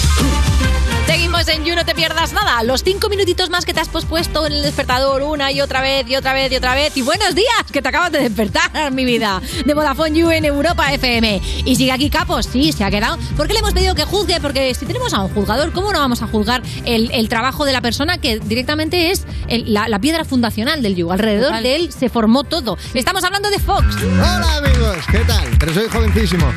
[1.06, 2.62] Seguimos en You, no te pierdas nada.
[2.62, 6.08] Los cinco minutitos más que te has pospuesto en el despertador una y otra vez
[6.08, 6.96] y otra vez y otra vez.
[6.96, 9.40] Y buenos días, que te acabas de despertar, mi vida.
[9.66, 11.40] De Vodafone You en Europa FM.
[11.66, 13.18] Y sigue aquí Capos, sí, se ha quedado.
[13.36, 14.40] ¿Por qué le hemos pedido que juzgue?
[14.40, 17.72] Porque si tenemos a un juzgador, ¿cómo no vamos a juzgar el, el trabajo de
[17.72, 21.12] la persona que directamente es el- la, la piedra fundacional del You?
[21.12, 21.62] Alrededor Total.
[21.62, 22.78] de él se formó todo.
[22.94, 23.84] Estamos hablando de Fox.
[24.02, 25.44] Hola amigos, ¿qué tal?
[25.60, 26.50] Pero soy jovencísimo.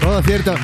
[0.00, 0.54] Todo cierto.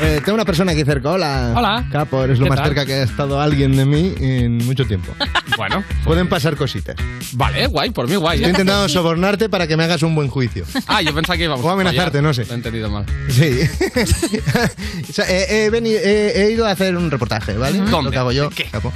[0.00, 1.10] Eh, tengo una persona aquí cerca.
[1.10, 1.52] Hola.
[1.56, 1.84] Hola.
[1.90, 2.66] Capo, eres lo ¿Qué más tal?
[2.68, 5.12] cerca que ha estado alguien de mí en mucho tiempo.
[5.56, 5.84] Bueno.
[6.04, 6.96] Pueden pasar cositas.
[7.34, 8.38] Vale, guay, por mí guay.
[8.38, 8.50] Estoy ¿eh?
[8.50, 10.64] intentando sobornarte para que me hagas un buen juicio.
[10.88, 12.44] Ah, yo pensaba que íbamos O amenazarte, no sé.
[12.46, 13.06] Lo he entendido mal.
[13.28, 13.60] Sí.
[15.08, 17.78] O sea, he, he veni- he- he ido a hacer un reportaje, ¿vale?
[17.78, 18.10] Lo ¿Dónde?
[18.10, 18.50] que hago yo.
[18.72, 18.92] capo.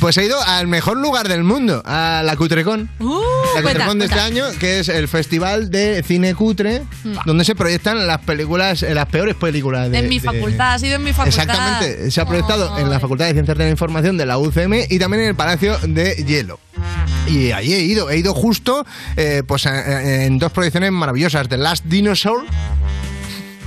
[0.00, 2.90] Pues he ido al mejor lugar del mundo, a la Cutrecon.
[2.98, 3.20] la Uh,
[3.52, 4.24] cuenta, Cutrecon de este cuenta.
[4.48, 7.16] año, que es el festival de cine cutre, Mm.
[7.24, 10.78] donde se proyectan las películas, eh, las peores películas de, en mi de- facultad, ha
[10.78, 11.42] sido en mi facultad.
[11.42, 14.86] Exactamente, se ha proyectado en la Facultad de Ciencias de la Información de la UCM
[14.88, 16.58] y también en el Palacio de Hielo.
[17.26, 18.84] Y ahí he ido, he ido justo
[19.16, 22.44] eh, pues, eh, en dos proyecciones maravillosas, The Last Dinosaur,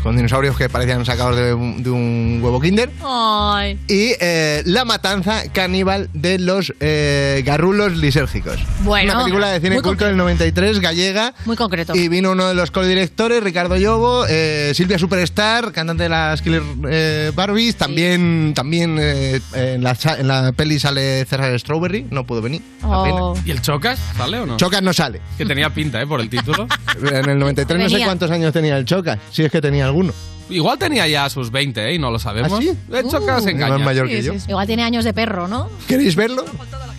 [0.06, 3.80] con dinosaurios que parecían sacados de un, de un huevo kinder, Ay.
[3.88, 8.60] y eh, La Matanza Caníbal de los eh, Garrulos Lisérgicos.
[8.84, 11.95] Bueno, Una película de cine culto del 93, gallega, Muy concreto.
[11.95, 16.61] y vino uno de los codirectores, Ricardo Llobo, eh, Silvia Superstar, cantante de las Killer
[16.88, 17.76] eh, Barbies.
[17.76, 22.61] También, también eh, en, la, cha- en la peli sale César Strawberry, no pudo venir.
[22.84, 23.36] Oh.
[23.44, 24.57] ¿Y el Chocas sale o no?
[24.57, 25.19] Chocas no sale.
[25.36, 26.06] Que tenía pinta, ¿eh?
[26.06, 26.68] Por el título.
[27.11, 30.14] En el 93 no sé cuántos años tenía el Chocas, si es que tenía alguno.
[30.50, 31.94] Igual tenía ya sus 20, ¿eh?
[31.96, 32.52] Y no lo sabemos.
[32.54, 32.72] ¿Ah, sí?
[32.92, 33.78] El Chocas Uh, engaña.
[33.78, 34.34] más mayor que yo.
[34.48, 35.70] Igual tiene años de perro, ¿no?
[35.88, 36.46] ¿Queréis verlo?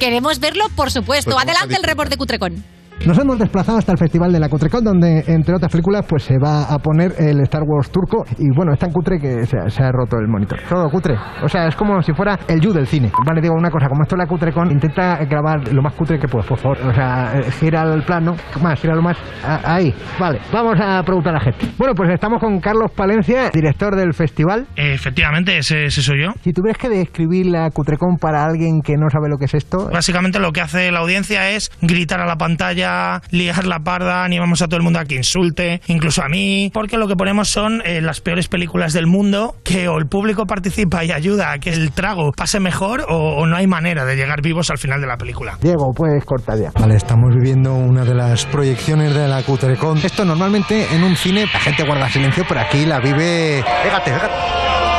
[0.01, 1.31] Queremos verlo, por supuesto.
[1.31, 2.65] Pues Adelante el reporte Cutrecon.
[3.05, 6.39] Nos hemos desplazado hasta el Festival de la Cutrecon, donde, entre otras películas, pues se
[6.39, 8.25] va a poner el Star Wars turco.
[8.39, 10.59] Y bueno, es tan cutre que se, ha- se ha roto el monitor.
[10.69, 11.15] Todo cutre.
[11.45, 13.13] O sea, es como si fuera el You del cine.
[13.25, 16.27] Vale, digo una cosa, como esto es la Cutrecon, intenta grabar lo más cutre que
[16.27, 16.79] puedas, por favor.
[16.79, 19.17] O sea, eh, gira el plano, más, gira lo más.
[19.45, 20.41] ahí, vale.
[20.53, 21.67] Vamos a preguntar a la gente.
[21.79, 24.67] Bueno, pues estamos con Carlos Palencia, director del festival.
[24.75, 26.33] Efectivamente, ese, ese soy yo.
[26.43, 29.91] Si tuvieras que describir la Cutrecon para alguien que no sabe lo que es esto,
[29.93, 34.25] Básicamente lo que hace la audiencia es gritar a la pantalla a liar la parda,
[34.25, 37.49] animamos a todo el mundo a que insulte, incluso a mí, porque lo que ponemos
[37.49, 41.59] son eh, las peores películas del mundo, que o el público participa y ayuda a
[41.59, 45.01] que el trago pase mejor o, o no hay manera de llegar vivos al final
[45.01, 45.59] de la película.
[45.61, 46.71] Diego, puedes cortar ya.
[46.79, 49.99] Vale, estamos viviendo una de las proyecciones de la Cutrecon.
[49.99, 53.65] Esto normalmente en un cine la gente guarda silencio, pero aquí la vive...
[53.83, 54.96] Fíjate, fíjate.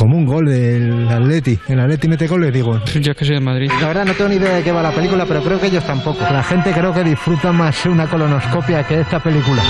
[0.00, 1.58] Como un gol del Atleti.
[1.68, 2.82] El Atleti mete goles, digo.
[2.86, 3.70] Yo es que soy de Madrid.
[3.82, 5.84] La verdad no tengo ni idea de qué va la película, pero creo que ellos
[5.84, 6.22] tampoco.
[6.22, 9.62] La gente creo que disfruta más una colonoscopia que esta película.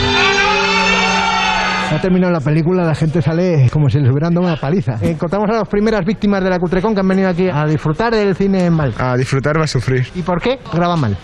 [1.93, 4.93] Ha terminado la película, la gente sale como si les hubieran dado una paliza.
[5.03, 8.37] Encontramos a las primeras víctimas de la Cutrecon que han venido aquí a disfrutar del
[8.37, 8.95] cine mal.
[8.97, 10.07] A disfrutar va a sufrir.
[10.15, 10.61] ¿Y por qué?
[10.73, 11.17] Graba mal.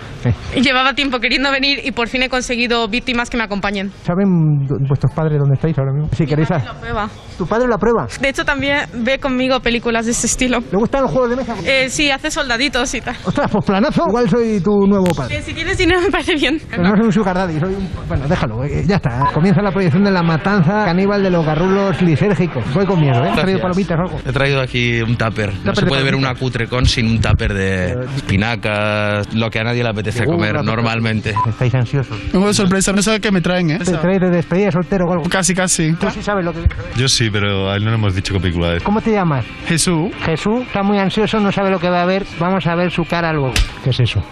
[0.61, 3.93] Llevaba tiempo queriendo venir y por fin he conseguido víctimas que me acompañen.
[4.03, 6.09] ¿Saben vuestros padres dónde estáis ahora mismo?
[6.17, 6.51] Si queréis...
[6.51, 7.09] a- prueba.
[7.39, 8.09] ¿Tu padre la prueba?
[8.21, 10.59] De hecho, también ve conmigo películas de este estilo.
[10.73, 11.55] ¿Le gustan los juegos de mesa?
[11.65, 13.15] Eh, sí, hace soldaditos y tal.
[13.25, 14.05] Ostras, pues planazo.
[14.09, 15.37] Igual soy tu nuevo padre.
[15.37, 16.59] Eh, si tienes dinero me parece bien.
[16.69, 17.89] Pero no soy un sugar daddy, soy un...
[18.09, 19.31] Bueno, déjalo, eh, ya está.
[19.33, 22.65] Comienza la proyección de la matanza caníbal de los garrulos lisérgicos.
[22.75, 23.31] Voy con miedo, ¿eh?
[23.31, 24.21] ¿Has traído palomitas o algo?
[24.27, 25.53] He traído aquí un tupper.
[25.53, 29.59] No Tupper se de puede ver una cutrecon sin un tupper de espinacas, lo que
[29.61, 31.35] a nadie le apetece Uh, comer normalmente.
[31.49, 32.17] Estáis ansiosos.
[32.33, 33.79] Vengo de sorpresa, no sé qué me traen, ¿eh?
[33.79, 35.29] ¿Te traes de despedida soltero o algo?
[35.29, 35.93] Casi, casi.
[35.95, 36.61] Tú sí sabes lo que...
[36.97, 38.83] Yo sí, pero a él no le hemos dicho qué película es.
[38.83, 39.45] ¿Cómo te llamas?
[39.67, 40.11] Jesús.
[40.25, 42.25] Jesús está muy ansioso, no sabe lo que va a ver.
[42.41, 43.55] Vamos a ver su cara luego.
[43.85, 44.23] ¿Qué es eso?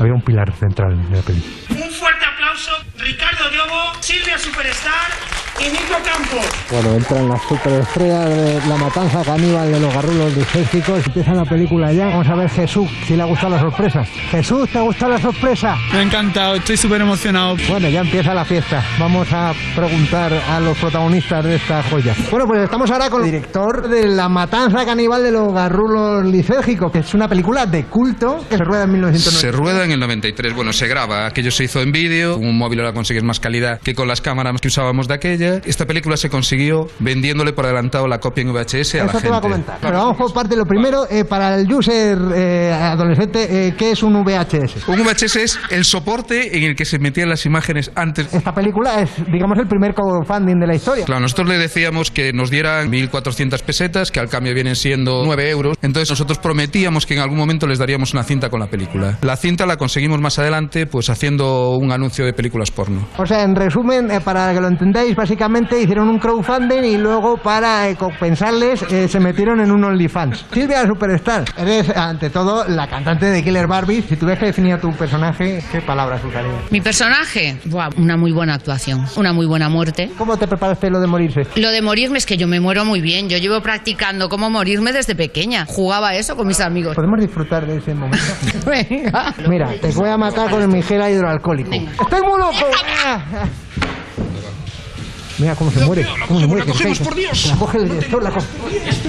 [0.00, 1.52] Había un pilar central de la película.
[1.70, 2.41] Un fuerte aplauso,
[2.98, 5.08] Ricardo Diogo, Silvia Superstar
[5.58, 6.44] y Nico Campos.
[6.70, 11.06] Bueno, entran las superestrellas de la matanza caníbal de los garrulos lisérgicos.
[11.06, 12.06] Empieza la película ya.
[12.06, 14.04] Vamos a ver Jesús, si le ha gustado la sorpresa.
[14.30, 15.76] Jesús, ¿te ha gustado la sorpresa?
[15.92, 17.56] Me ha encantado, estoy súper emocionado.
[17.68, 18.82] Bueno, ya empieza la fiesta.
[18.98, 22.14] Vamos a preguntar a los protagonistas de esta joya.
[22.30, 26.90] Bueno, pues estamos ahora con el director de La Matanza Caníbal de los Garrulos Lisérgicos,
[26.90, 29.40] que es una película de culto que se rueda en 1990.
[29.40, 32.58] Se rueda en el 93, bueno, se graba, aquello se hizo en vídeo, con un
[32.58, 35.60] móvil ahora consigues más calidad que con las cámaras que usábamos de aquella.
[35.64, 39.28] Esta película se consiguió vendiéndole por adelantado la copia en VHS a la Eso te
[39.28, 39.40] va a gente.
[39.40, 39.78] comentar.
[39.80, 40.56] Pero vamos por parte.
[40.56, 44.88] Lo primero, eh, para el user eh, adolescente, eh, ¿qué es un VHS?
[44.88, 48.32] Un VHS es el soporte en el que se metían las imágenes antes.
[48.34, 51.04] Esta película es, digamos, el primer crowdfunding de la historia.
[51.04, 55.50] Claro, nosotros le decíamos que nos dieran 1.400 pesetas, que al cambio vienen siendo 9
[55.50, 55.76] euros.
[55.82, 59.18] Entonces nosotros prometíamos que en algún momento les daríamos una cinta con la película.
[59.22, 63.06] La cinta la conseguimos más adelante, pues haciendo un anuncio de películas porno.
[63.18, 67.36] O sea, en resumen, eh, para que lo entendáis, básicamente hicieron un crowdfunding y luego
[67.36, 70.46] para eh, compensarles eh, se metieron en un OnlyFans.
[70.52, 74.02] Silvia Superstar, eres ante todo la cantante de Killer Barbie.
[74.02, 76.70] Si tuvieras que definir a tu personaje, ¿qué palabras usarías?
[76.70, 80.10] Mi personaje, Buah, una muy buena actuación, una muy buena muerte.
[80.16, 81.42] ¿Cómo te preparaste lo de morirse?
[81.56, 83.28] Lo de morirme es que yo me muero muy bien.
[83.28, 85.66] Yo llevo practicando cómo morirme desde pequeña.
[85.66, 86.94] Jugaba eso con mis amigos.
[86.94, 88.18] ¿Podemos disfrutar de ese momento?
[88.66, 89.34] Venga.
[89.48, 91.72] Mira, te voy a matar con el migela hidroalcohólico.
[91.72, 92.66] ¡Estoy muy loco!
[93.04, 93.20] Ah.
[95.38, 96.06] Mira cómo se muere.
[96.28, 96.64] ¿Cómo se muere?
[96.66, 97.46] la cogemos, por Dios.
[97.46, 98.46] La coge el director, la coge.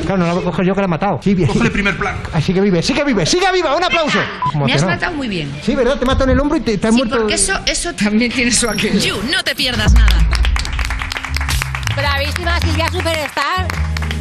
[0.06, 1.20] Claro, no la voy a coger yo que la he matado.
[1.22, 1.50] Sí, bien.
[1.50, 2.16] Coge el primer plan.
[2.34, 4.20] Así que vive, sí que vive, sigue viva, un aplauso.
[4.52, 4.88] Como Me has no.
[4.88, 5.52] matado muy bien.
[5.64, 5.98] Sí, ¿verdad?
[6.00, 7.18] Te mato en el hombro y te, te has Sí, muerto.
[7.18, 9.00] porque eso, eso también tiene su aquel.
[9.00, 10.28] You, no te pierdas nada.
[11.96, 13.68] Bravísima Silvia Superstar,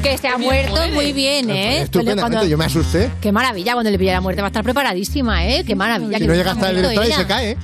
[0.03, 1.83] que se ha muerto muy bien, ¿eh?
[1.83, 3.11] Estupendamente, Cuando- yo me asusté.
[3.21, 5.65] Qué maravilla, cuando le pilla la muerte va a estar preparadísima, ¿eh?
[5.67, 6.19] Qué maravilla.
[6.19, 7.57] Si qué no llega hasta el y se cae, ¿eh?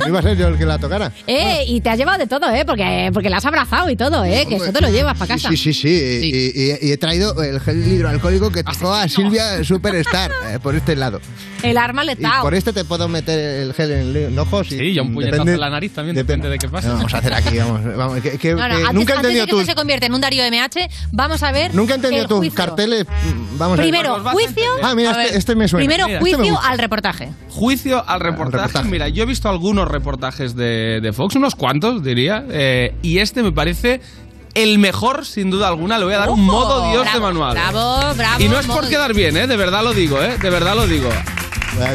[0.00, 1.12] No iba a ser yo el que la tocara.
[1.26, 2.64] Eh, y te has llevado de todo, ¿eh?
[2.64, 4.46] Porque, porque la has abrazado y todo, ¿eh?
[4.48, 5.48] Que eso te lo llevas para casa.
[5.48, 5.88] Sí, sí, sí.
[5.88, 10.74] Y, y- y he traído el gel hidroalcohólico que tocó a Silvia Superstar eh, por
[10.74, 11.20] este lado.
[11.62, 12.42] El arma Y letal.
[12.42, 14.62] por este te puedo meter el gel en el ojo.
[14.64, 16.88] Sí, y un puñetazo en la nariz también, depende de qué pase.
[16.88, 17.80] No, vamos a hacer aquí, vamos.
[17.96, 19.74] vamos que, que- No, no, que antes, nunca he antes de entendido que esto se
[19.74, 21.63] convierta en un Darío MH, vamos a ver.
[21.72, 22.54] Nunca he entendido tus juicio.
[22.56, 23.06] carteles.
[23.06, 24.32] Mm, Vamos Primero, a ver.
[24.32, 24.64] juicio.
[24.82, 25.86] Ah, mira, este, este me suena.
[25.86, 27.30] Primero, Mira, este me juicio al reportaje.
[27.50, 28.66] Juicio al reportaje.
[28.66, 28.88] reportaje.
[28.90, 33.42] Mira, yo he visto algunos reportajes de, de Fox, unos cuantos, diría, eh, y este
[33.42, 34.00] me parece
[34.54, 35.98] el mejor, sin duda alguna.
[35.98, 37.52] Le voy a dar un modo Dios Bravo, de manual.
[37.54, 39.46] bravo, bravo, Y no es por quedar bien, ¿eh?
[39.46, 40.36] De verdad lo digo, ¿eh?
[40.40, 41.08] De verdad lo digo.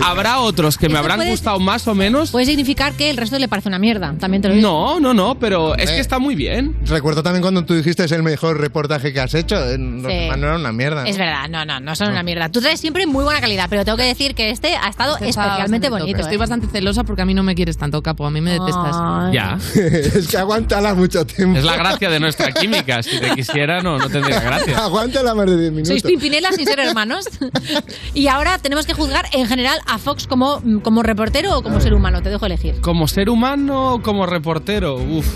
[0.04, 2.32] Habrá otros que me habrán puede- gustado más o menos.
[2.32, 4.14] Puede significar que el resto le parece una mierda.
[4.20, 4.68] También te lo digo.
[4.68, 5.96] No, no, no, pero es Eh.
[5.96, 6.76] que está muy bien.
[6.86, 9.56] Recuerdo también cuando tú dijiste es el mejor reportaje que has hecho.
[9.58, 10.28] eh, Los Sí.
[10.38, 11.08] no era una mierda.
[11.08, 12.50] Es verdad, no, no, no son una mierda.
[12.50, 15.30] Tú traes siempre muy buena calidad, pero tengo que decir que este ha estado Este
[15.30, 16.20] especialmente bonito.
[16.20, 16.38] Estoy ¿eh?
[16.38, 18.26] bastante celosa porque a mí no me quieres tanto, capo.
[18.26, 18.96] A mí me detestas.
[19.00, 19.34] Ay.
[19.34, 19.58] Ya.
[19.76, 21.58] es que aguántala mucho tiempo.
[21.60, 23.02] Es la gracia de nuestra química.
[23.04, 24.80] Si te quisiera, no, no tendría gracia.
[24.80, 25.88] Aguántala más de 10 minutos.
[25.90, 27.26] Sois Pimpinela sin ser hermanos.
[28.14, 31.94] y ahora tenemos que juzgar en general a Fox como, como reportero o como ser
[31.94, 32.22] humano.
[32.22, 32.82] Te dejo elegir.
[32.82, 35.28] Como ser humano o como reportero, uff.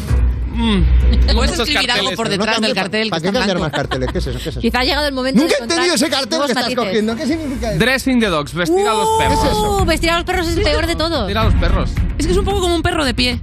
[0.55, 0.81] mm,
[1.33, 2.17] Puedes escribir algo carteles.
[2.17, 3.09] por Pero no detrás cambie del cartel.
[3.09, 4.09] ¿Para qué cambiar más carteles?
[4.11, 4.37] ¿Qué es eso?
[4.39, 4.59] ¿Qué es eso?
[4.61, 6.75] Quizá ha llegado el momento Nunca de he entendido ese cartel que estás matices.
[6.85, 7.15] cogiendo.
[7.15, 7.79] ¿Qué significa eso?
[7.79, 9.39] Dressing the dogs, vestir a los perros.
[9.81, 11.19] Uh, vestir a los perros es el peor de todo.
[11.25, 11.91] Vestir a los perros.
[12.17, 13.39] Es que es un poco como un perro de pie.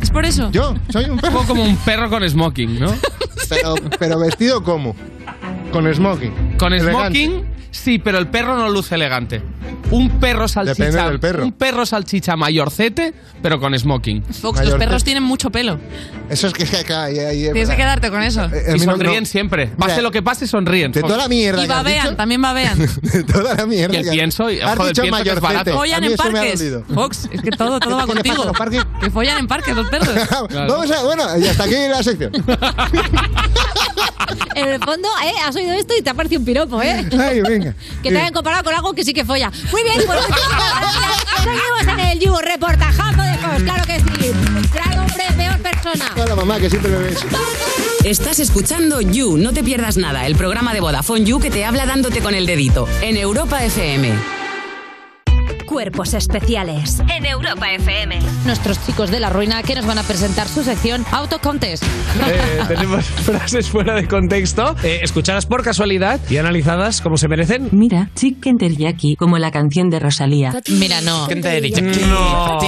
[0.00, 0.50] Es por eso.
[0.50, 2.92] Yo soy un Un poco como un perro con smoking, ¿no?
[3.50, 4.94] Pero, pero vestido como.
[5.72, 6.56] Con smoking.
[6.56, 7.24] Con Elegante.
[7.26, 9.42] smoking, sí, pero el perro no luce elegante.
[9.90, 10.84] Un perro salchicha.
[10.84, 11.44] Depende del perro.
[11.44, 14.22] Un perro salchicha mayorcete, pero con smoking.
[14.24, 15.78] Fox, los perros tienen mucho pelo.
[16.28, 18.44] Eso es que acá ahí, ahí, Tienes que quedarte con eso.
[18.44, 19.26] Eh, Y sonríen no.
[19.26, 19.66] siempre.
[19.66, 20.92] Pase Mira, lo que pase, sonríen.
[20.92, 22.78] De toda la mierda Y que has babean, dicho, también babean.
[23.02, 25.40] de toda la mierda Y el has- pienso, y- has joder, dicho pienso que es
[25.40, 25.72] barato.
[25.72, 26.64] Follan en parques.
[26.94, 28.90] Fox, es que todo, todo va ¿Qué le pasa contigo.
[29.00, 30.08] Que follan en parques los perros.
[30.52, 32.30] Vamos a, bueno, y hasta aquí la sección.
[34.54, 35.32] En el fondo, ¿eh?
[35.44, 37.04] Has oído esto y te ha parecido un piropo, ¿eh?
[37.18, 37.59] Ay, venga.
[38.02, 39.50] Que te hayan comparado con algo que sí que folla.
[39.70, 40.18] Muy bien, pues.
[41.42, 44.32] Seguimos en el You, reportajazo de Fox, claro que sí.
[44.72, 46.12] Gran hombre, peor persona.
[46.16, 47.18] Hola mamá, que siempre me ves.
[48.04, 51.86] Estás escuchando You, no te pierdas nada, el programa de Vodafone You que te habla
[51.86, 54.39] dándote con el dedito en Europa FM.
[55.70, 58.18] Cuerpos especiales en Europa FM.
[58.44, 61.84] Nuestros chicos de la ruina que nos van a presentar su sección Auto Contest.
[62.26, 67.68] Eh, tenemos frases fuera de contexto, eh, escuchadas por casualidad y analizadas como se merecen.
[67.70, 70.52] Mira, Chicken Teriyaki, como la canción de Rosalía.
[70.70, 71.28] Mira, no.
[71.28, 72.58] No.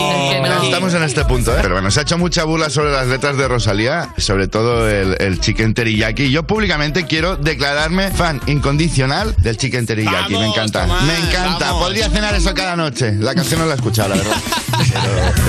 [0.63, 1.59] Estamos en este punto, ¿eh?
[1.61, 5.17] Pero bueno, se ha hecho mucha burla sobre las letras de Rosalía, sobre todo el,
[5.19, 6.31] el chicken teriyaki.
[6.31, 10.35] Yo públicamente quiero declararme fan incondicional del chicken teriyaki.
[10.35, 10.87] me encanta.
[10.87, 11.73] me encanta.
[11.73, 12.92] Podría cenar eso cada noche.
[13.01, 14.37] La canción no la he escuchado, la verdad.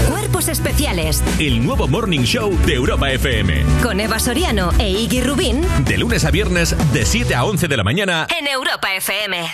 [0.10, 3.66] Cuerpos especiales El nuevo Morning Show de Europa FM.
[3.84, 7.76] con Eva Soriano e Iggy Rubín De lunes a viernes, de 7 a 11 de
[7.78, 8.28] la mañana.
[8.40, 9.46] en Europa FM.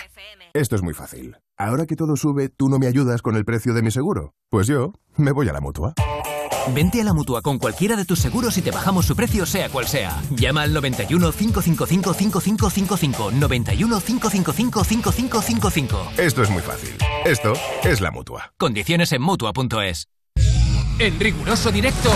[0.53, 1.36] Esto es muy fácil.
[1.57, 4.36] Ahora que todo sube, ¿tú no me ayudas con el precio de mi seguro?
[4.49, 5.94] Pues yo me voy a la mutua.
[6.73, 9.69] Vente a la mutua con cualquiera de tus seguros y te bajamos su precio, sea
[9.69, 10.21] cual sea.
[10.31, 13.31] Llama al 91 555 5555.
[13.31, 16.11] 91 555 5555.
[16.17, 16.95] Esto es muy fácil.
[17.25, 18.53] Esto es la mutua.
[18.57, 20.07] Condiciones en mutua.es.
[20.99, 22.11] En riguroso directo,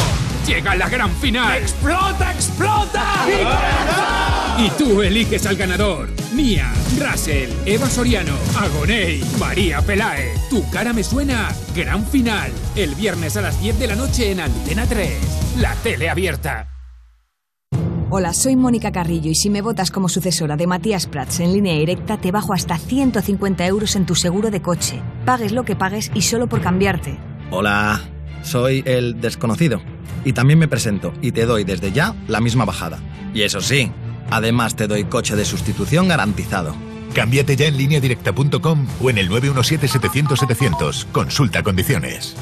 [0.46, 1.58] llega la gran final.
[1.62, 3.06] ¡Explota, explota!
[3.28, 4.33] Y
[4.78, 6.10] tú eliges al ganador.
[6.34, 10.34] Mía, Russell, Eva Soriano, Agoney, María Pelae.
[10.50, 11.50] Tu cara me suena.
[11.76, 12.52] Gran final.
[12.76, 15.58] El viernes a las 10 de la noche en Antena 3.
[15.60, 16.70] La tele abierta.
[18.10, 21.74] Hola, soy Mónica Carrillo y si me votas como sucesora de Matías Prats en línea
[21.74, 25.02] directa te bajo hasta 150 euros en tu seguro de coche.
[25.26, 27.18] Pagues lo que pagues y solo por cambiarte.
[27.50, 28.02] Hola,
[28.44, 29.82] soy el desconocido.
[30.26, 33.00] Y también me presento y te doy desde ya la misma bajada.
[33.34, 33.92] Y eso sí,
[34.30, 36.76] además te doy coche de sustitución garantizado.
[37.14, 41.06] Cámbiate ya en lineadirecta.com o en el 917-700-700.
[41.12, 42.36] Consulta condiciones.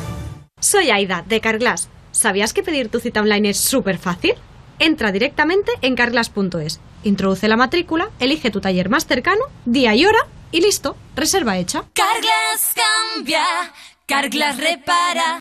[0.59, 1.89] Soy Aida, de Carglass.
[2.11, 4.35] ¿Sabías que pedir tu cita online es súper fácil?
[4.79, 10.27] Entra directamente en carglass.es, introduce la matrícula, elige tu taller más cercano, día y hora
[10.51, 11.83] y listo, reserva hecha.
[11.93, 12.73] Carglass
[13.13, 13.43] cambia,
[14.11, 15.39] Carglass repara.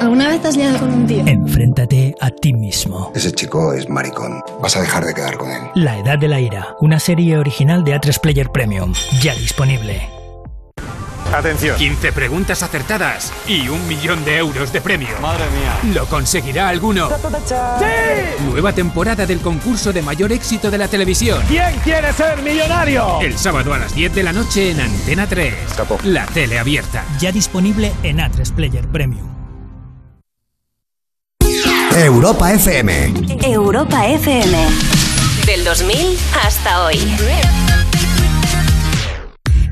[0.00, 1.26] ¿Alguna vez te has liado con un tío?
[1.26, 3.10] Enfréntate a ti mismo.
[3.16, 4.40] Ese chico es maricón.
[4.62, 5.58] Vas a dejar de quedar con él.
[5.74, 10.19] La Edad de la Ira, una serie original de A3 Player Premium, ya disponible.
[11.32, 11.76] Atención.
[11.76, 15.08] 15 preguntas acertadas y un millón de euros de premio.
[15.20, 15.94] Madre mía.
[15.94, 17.08] ¿Lo conseguirá alguno?
[17.08, 17.84] ¡Sí!
[18.44, 21.40] Nueva temporada del concurso de mayor éxito de la televisión.
[21.48, 23.20] ¿Quién quiere ser millonario?
[23.20, 25.54] El sábado a las 10 de la noche en Antena 3.
[26.04, 27.04] La tele abierta.
[27.18, 29.28] Ya disponible en A3 Player Premium.
[31.96, 33.12] Europa FM.
[33.42, 34.56] Europa FM.
[35.46, 36.96] Del 2000 hasta hoy.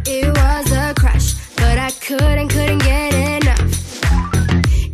[0.05, 3.61] It was a crush, but I couldn't, couldn't get enough.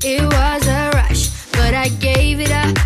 [0.05, 1.23] It was a rush,
[1.53, 2.77] but I gave it up.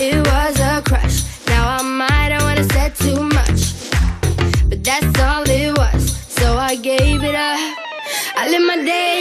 [0.00, 3.60] It was a crush, now I might have wanna said too much.
[4.68, 6.02] But that's all it was,
[6.38, 7.58] so I gave it up.
[8.36, 9.17] I live my day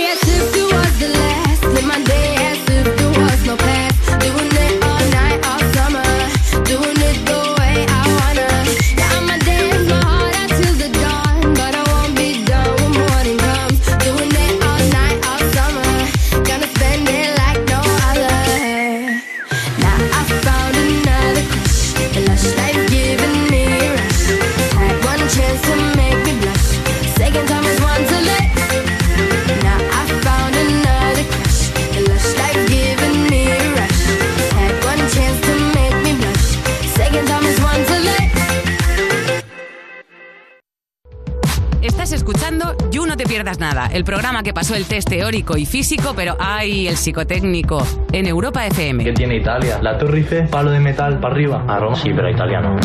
[43.27, 47.85] pierdas nada, el programa que pasó el test teórico y físico, pero hay el psicotécnico
[48.11, 49.03] en Europa FM.
[49.03, 49.80] ¿Qué tiene Italia?
[49.81, 51.64] La Torre Eiffel, palo de metal para arriba.
[51.68, 52.80] A Roma sí, pero italiano.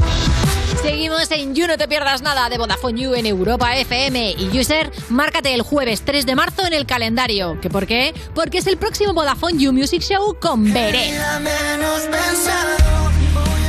[0.82, 4.34] Seguimos en You No Te Pierdas Nada de Vodafone You en Europa FM.
[4.36, 7.58] Y User, márcate el jueves 3 de marzo en el calendario.
[7.60, 8.12] ¿Qué por qué?
[8.34, 11.12] Porque es el próximo Vodafone You Music Show con Veré.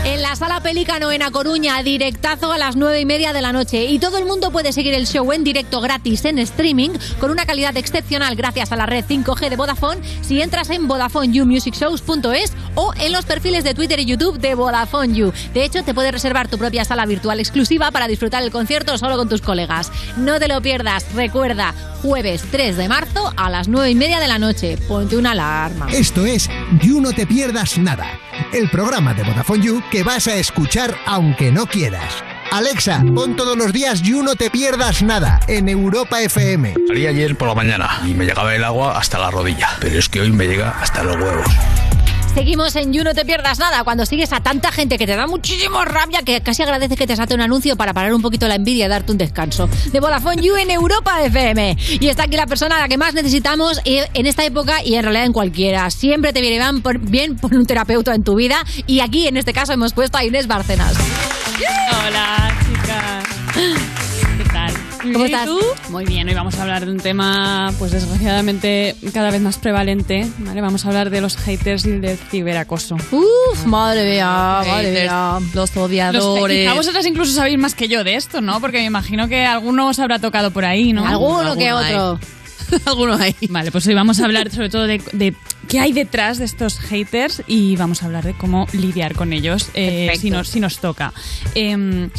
[0.05, 3.53] En la sala Pelícano en A Coruña, directazo a las 9 y media de la
[3.53, 3.85] noche.
[3.85, 6.89] Y todo el mundo puede seguir el show en directo gratis en streaming
[7.21, 12.53] con una calidad excepcional gracias a la red 5G de Vodafone si entras en VodafoneYouMusicShows.es
[12.75, 15.31] o en los perfiles de Twitter y YouTube de Vodafone You.
[15.53, 19.15] De hecho, te puedes reservar tu propia sala virtual exclusiva para disfrutar el concierto solo
[19.15, 19.89] con tus colegas.
[20.17, 21.05] No te lo pierdas.
[21.13, 24.77] Recuerda, jueves 3 de marzo a las 9 y media de la noche.
[24.85, 25.87] Ponte una alarma.
[25.91, 26.49] Esto es
[26.81, 28.19] You No Te Pierdas Nada,
[28.51, 32.23] el programa de Vodafone You que vas a escuchar aunque no quieras.
[32.49, 36.73] Alexa, pon todos los días You No Te Pierdas Nada en Europa FM.
[36.87, 40.09] Salí ayer por la mañana y me llegaba el agua hasta la rodilla, pero es
[40.09, 41.45] que hoy me llega hasta los huevos.
[42.35, 45.27] Seguimos en You No Te Pierdas Nada cuando sigues a tanta gente que te da
[45.27, 48.55] muchísimo rabia que casi agradeces que te salte un anuncio para parar un poquito la
[48.55, 49.69] envidia y darte un descanso.
[49.91, 51.77] De Vodafone You en Europa FM.
[52.01, 55.03] Y está aquí la persona a la que más necesitamos en esta época y en
[55.03, 55.89] realidad en cualquiera.
[55.91, 59.37] Siempre te viene bien, por- bien por un terapeuta en tu vida y aquí en
[59.37, 60.95] este caso hemos puesto a Inés Bárcenas.
[62.07, 64.02] Hola, chicas.
[65.01, 65.49] ¿Cómo estás?
[65.89, 70.27] Muy bien, hoy vamos a hablar de un tema, pues desgraciadamente, cada vez más prevalente.
[70.39, 70.61] ¿vale?
[70.61, 72.95] Vamos a hablar de los haters y del ciberacoso.
[73.11, 75.39] Uf, madre mía, madre mía.
[75.53, 76.65] Los Los odiadores.
[76.65, 78.61] quizá vosotras incluso sabéis más que yo de esto, ¿no?
[78.61, 81.05] Porque me imagino que alguno os habrá tocado por ahí, ¿no?
[81.05, 81.95] Alguno que hay.
[81.95, 82.19] otro.
[82.85, 83.35] Alguno hay.
[83.49, 85.35] Vale, pues hoy vamos a hablar sobre todo de, de
[85.67, 89.69] qué hay detrás de estos haters y vamos a hablar de cómo lidiar con ellos
[89.73, 91.13] eh, si, nos, si nos toca.
[91.55, 92.09] Em,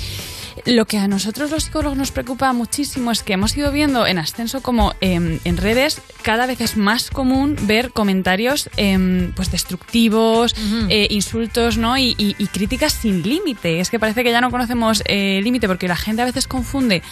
[0.66, 4.18] lo que a nosotros los psicólogos nos preocupa muchísimo es que hemos ido viendo en
[4.18, 10.54] ascenso como em, en redes cada vez es más común ver comentarios em, pues destructivos,
[10.88, 11.98] eh, insultos ¿no?
[11.98, 13.80] y, y- y críticas sin límite.
[13.80, 17.02] Es que parece que ya no conocemos eh, límite porque la gente a veces confunde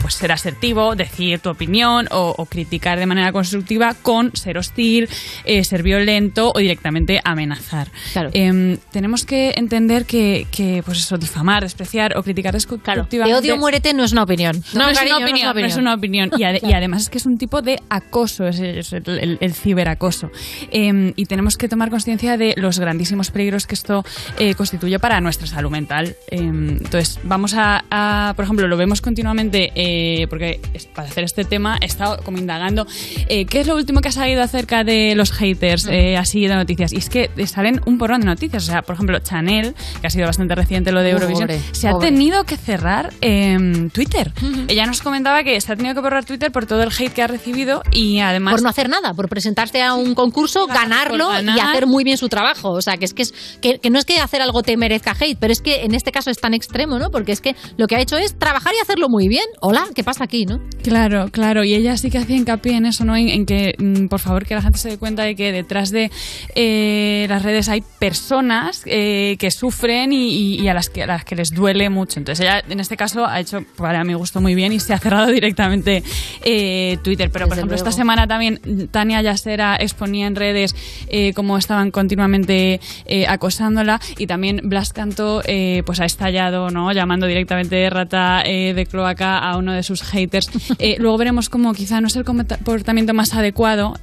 [0.00, 5.08] pues ser asertivo, decir tu opinión o, o criticar de manera constructiva con ser hostil,
[5.44, 7.92] eh, ser violento o directamente amenazar.
[8.32, 13.38] Em, tenemos que entender que, que, pues eso, difamar, despreciar o criticar De constructivamente...
[13.52, 14.62] odio muérete no es una opinión.
[14.74, 16.30] No, es, cariño, una opinión, no es una opinión.
[16.36, 19.02] Y, ade- y además es que es un tipo de acoso, es, el, es el-
[19.06, 20.30] el- el ciberacoso.
[20.70, 24.04] Eh, y tenemos que tomar conciencia de los grandísimos peligros que esto
[24.38, 26.16] eh, constituye para nuestra salud mental.
[26.30, 30.60] Eh, entonces, vamos a, a, por ejemplo, lo vemos continuamente, eh, porque
[30.94, 32.86] para hacer este tema he estado como indagando
[33.28, 36.54] eh, qué es lo último que ha salido acerca de los haters, eh, así de
[36.54, 36.92] noticias.
[36.92, 38.64] Y es que salen un porrón de noticias.
[38.64, 41.92] O sea, por ejemplo, Chanel, que ha sido bastante reciente lo de Eurovisión, se ha
[41.92, 42.08] pobre.
[42.08, 44.32] tenido que cerrar em, Twitter.
[44.68, 47.22] Ella nos comentaba que se ha tenido que borrar Twitter por todo el hate que
[47.22, 48.52] ha recibido y además...
[48.54, 51.56] por no hacer nada, por presentarse a un concurso, ganarlo ganar.
[51.56, 52.70] y hacer muy bien su trabajo.
[52.70, 55.14] O sea, que es que, es que, que no es que hacer algo te merezca
[55.18, 57.10] hate, pero es que en este caso es tan extremo, ¿no?
[57.10, 59.44] Porque es que lo que ha hecho es trabajar y hacerlo muy bien.
[59.60, 60.58] Hola, ¿qué pasa aquí, no?
[60.82, 63.16] Claro, claro, y ella sí que hacía hincapié en eso, ¿no?
[63.16, 65.90] En, en que, mm, por favor, que la gente se dé cuenta de que detrás
[65.90, 66.10] de
[66.54, 71.06] eh, las redes hay personas eh, que sufren y, y- y a, las que, a
[71.06, 72.18] las que les duele mucho.
[72.18, 74.98] Entonces, ella en este caso ha hecho, para mi gusto, muy bien y se ha
[74.98, 76.02] cerrado directamente
[76.44, 77.30] eh, Twitter.
[77.30, 78.60] Pero, por ejemplo, esta semana también
[78.90, 80.74] Tania Yasera exponía en redes
[81.08, 86.92] eh, cómo estaban continuamente eh, acosándola y también Blas Canto eh, pues ha estallado, ¿no?
[86.92, 90.50] Llamando directamente de rata eh, de cloaca a uno de sus haters.
[90.98, 93.94] Luego veremos cómo quizá no es el comportamiento más adecuado,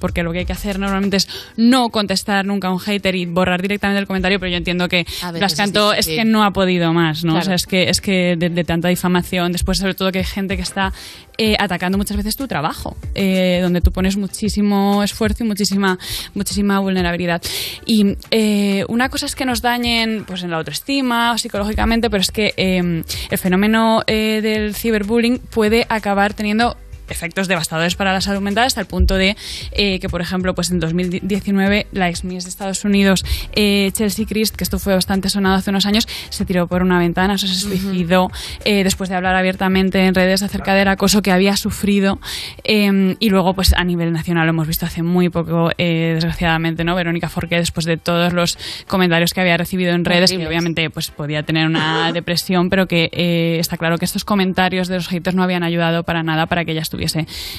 [0.00, 3.26] porque lo que hay que hacer normalmente es no contestar nunca a un hater y
[3.26, 6.92] borrar directamente el comentario, pero yo entiendo que Blas Canto es, que no ha podido
[6.92, 7.32] más, ¿no?
[7.32, 7.42] Claro.
[7.42, 10.56] O sea, es que, es que de, tanta difamación, después sobre todo que hay gente
[10.56, 10.92] que está
[11.38, 15.98] eh, atacando muchas veces tu trabajo, eh, donde tú pones muchísimo esfuerzo y muchísima,
[16.34, 17.42] muchísima vulnerabilidad.
[17.86, 22.20] Y eh, una cosa es que nos dañen pues, en la autoestima o psicológicamente, pero
[22.20, 26.76] es que el fenómeno del ciberbullying puede acabar teniendo
[27.12, 29.36] efectos devastadores para la salud mental hasta el punto de
[29.72, 33.24] eh, que, por ejemplo, pues en 2019 la ex Miss de Estados Unidos,
[33.54, 36.98] eh, Chelsea Christ, que esto fue bastante sonado hace unos años, se tiró por una
[36.98, 38.30] ventana, se suicidó
[38.64, 42.18] eh, después de hablar abiertamente en redes acerca del acoso que había sufrido
[42.64, 46.94] eh, y luego, pues a nivel nacional lo hemos visto hace muy poco, desgraciadamente, ¿no?
[46.94, 51.10] Verónica Forqué, después de todos los comentarios que había recibido en redes, que obviamente pues
[51.10, 55.42] podía tener una depresión, pero que está claro que estos comentarios de los haters no
[55.42, 57.01] habían ayudado para nada para que ella estuviese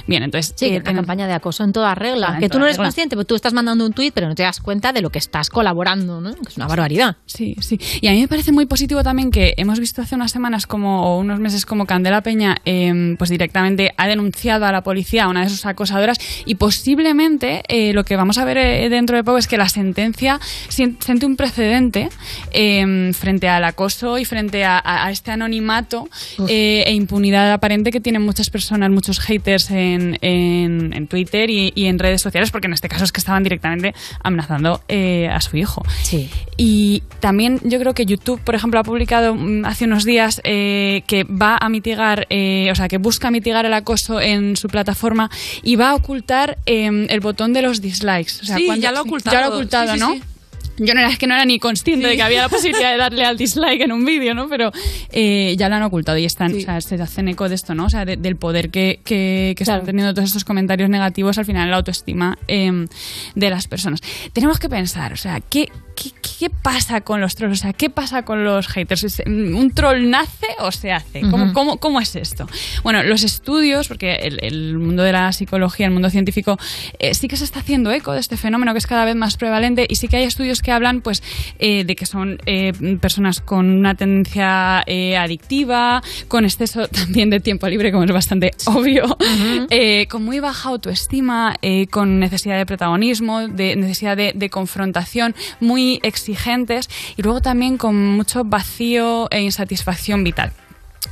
[0.08, 0.24] bien.
[0.24, 2.34] Entonces, Sí, eh, una campaña de acoso en toda regla.
[2.36, 2.88] en que tú no eres regla.
[2.88, 5.20] consciente, pero tú estás mandando un tuit, pero no te das cuenta de lo que
[5.20, 6.34] estás colaborando, ¿no?
[6.36, 7.18] Que es una barbaridad.
[7.26, 7.80] Sí, sí.
[8.02, 11.08] Y a mí me parece muy positivo también que hemos visto hace unas semanas como,
[11.16, 15.28] o unos meses como Candela Peña, eh, pues directamente ha denunciado a la policía a
[15.28, 19.24] una de sus acosadoras y posiblemente eh, lo que vamos a ver eh, dentro de
[19.24, 20.40] poco es que la sentencia
[20.70, 22.10] sien- siente un precedente
[22.52, 26.08] eh, frente al acoso y frente a, a- a este anonimato
[26.48, 31.72] eh, e impunidad aparente que tienen muchas personas, muchos haters en, en- en Twitter y,
[31.76, 33.94] y en redes sociales, porque en este caso es que estaban directamente
[34.24, 35.84] amenazando eh, a su hijo.
[36.04, 36.30] Sí.
[36.58, 41.04] Y también yo creo que YouTube, por ejemplo, ha publicado mm, hace unos días eh,
[41.08, 45.30] que va a mitigar, eh, o sea, que busca mitigar el acoso en su plataforma
[45.64, 48.34] y va a ocultar eh, el botón de los dislikes.
[48.42, 49.36] O sea, Sí, cuando- ya lo ha ocultado.
[49.36, 50.33] Ya lo ha ocultado, Sí, sí, ¿no?
[50.78, 50.84] Sí.
[50.86, 52.98] Yo no era, es que no era ni consciente de que había la posibilidad de
[52.98, 54.48] darle al dislike en un vídeo, ¿no?
[54.50, 54.72] Pero
[55.12, 57.86] eh, ya lo han ocultado y están, o sea, se hacen eco de esto, ¿no?
[57.86, 61.46] O sea, de- del poder que, que, que están teniendo todos estos comentarios negativos al
[61.46, 62.86] final en la autoestima eh,
[63.36, 64.02] de las personas.
[64.34, 66.10] Tenemos que pensar, o sea, ¿qué, qué,
[66.40, 67.60] qué pasa con los trolls?
[67.60, 69.04] O sea, ¿qué pasa con los haters?
[69.04, 71.22] ¿Es- ¿Un troll nace o se hace?
[71.22, 71.54] ¿Cómo, Ujú.
[71.54, 72.48] cómo, cómo es esto?
[72.84, 76.58] Bueno, los estudios, porque el, el mundo de la psicología, el mundo científico,
[77.00, 79.38] eh, sí que se está haciendo eco de este fenómeno que es cada vez más
[79.38, 81.22] prevalente y sí que hay estudios que hablan pues
[81.60, 87.40] eh, de que son eh, personas con una tendencia eh, adictiva, con exceso también de
[87.40, 89.18] tiempo libre, como es bastante obvio,
[90.10, 91.56] con muy baja autoestima,
[91.92, 97.96] con necesidad de protagonismo, de necesidad de, de confrontación, muy exigentes y luego también con
[97.96, 100.52] mucho vacío e insatisfacción vital.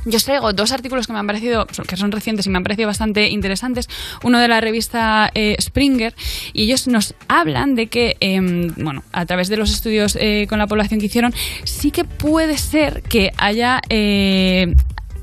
[0.04, 2.64] Yo os traigo dos artículos que me han parecido, que son recientes y me han
[2.64, 3.88] parecido bastante interesantes.
[4.22, 6.14] Uno de la revista eh, Springer,
[6.52, 10.58] y ellos nos hablan de que, em, bueno, a través de los estudios eh, con
[10.58, 11.32] la población que hicieron,
[11.64, 13.80] sí que puede ser que haya.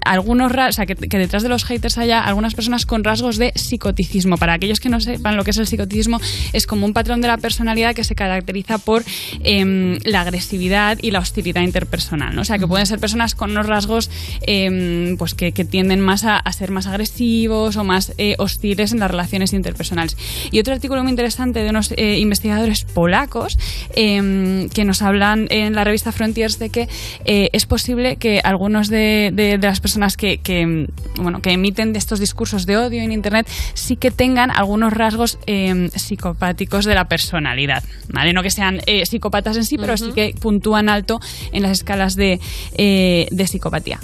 [0.05, 3.51] Algunos o sea, que, que detrás de los haters haya algunas personas con rasgos de
[3.55, 4.37] psicoticismo.
[4.37, 6.19] Para aquellos que no sepan lo que es el psicoticismo,
[6.53, 9.03] es como un patrón de la personalidad que se caracteriza por
[9.43, 12.35] em, la agresividad y la hostilidad interpersonal.
[12.35, 12.41] ¿no?
[12.41, 14.09] O sea, que pueden ser personas con unos rasgos
[14.47, 18.91] em, pues que, que tienden más a, a ser más agresivos o más eh, hostiles
[18.91, 20.17] en las relaciones interpersonales.
[20.51, 23.57] Y otro artículo muy interesante de unos eh, investigadores polacos
[23.95, 26.87] em, que nos hablan en la revista Frontiers de que
[27.25, 30.87] eh, es posible que algunos de, de- de las personas que, que, mm,
[31.21, 35.39] bueno, que emiten de estos discursos de odio en Internet sí que tengan algunos rasgos
[35.45, 37.83] em, psicopáticos de la personalidad.
[38.09, 38.33] ¿vale?
[38.33, 41.19] No que sean eh, psicópatas en sí, pero sí que puntúan alto
[41.51, 42.39] en las escalas de,
[42.77, 43.99] eh, de psicopatía.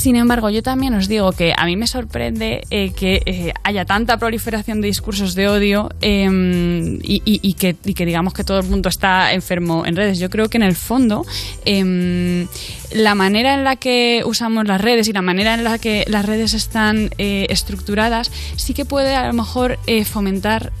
[0.00, 3.84] Sin embargo, yo también os digo que a mí me sorprende eh, que eh, haya
[3.84, 6.26] tanta proliferación de discursos de odio eh,
[7.02, 10.18] y, y- y que, y que digamos que todo el mundo está enfermo en redes.
[10.18, 11.26] Yo creo que en el fondo
[11.66, 12.46] eh,
[12.94, 16.24] la manera en la que usamos las redes y la manera en la que las
[16.24, 20.72] redes están eh, estructuradas sí que puede a lo mejor fomentar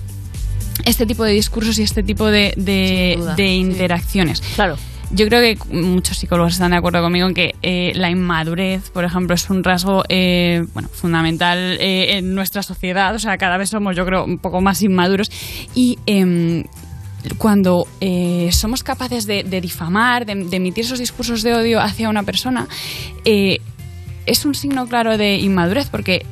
[0.86, 3.54] este tipo de discursos y este tipo de, de- Sin duda, de sí.
[3.56, 4.40] interacciones.
[4.54, 4.78] Claro.
[5.12, 9.04] Yo creo que muchos psicólogos están de acuerdo conmigo en que eh, la inmadurez, por
[9.04, 13.12] ejemplo, es un rasgo eh, bueno, fundamental eh, en nuestra sociedad.
[13.14, 15.28] O sea, cada vez somos, yo creo, un poco más inmaduros.
[15.74, 16.62] Y em,
[17.38, 17.88] cuando
[18.52, 22.68] somos capaces de, difamar, de, emitir esos discursos de odio hacia una persona,
[23.24, 26.24] es un signo claro de inmadurez, porque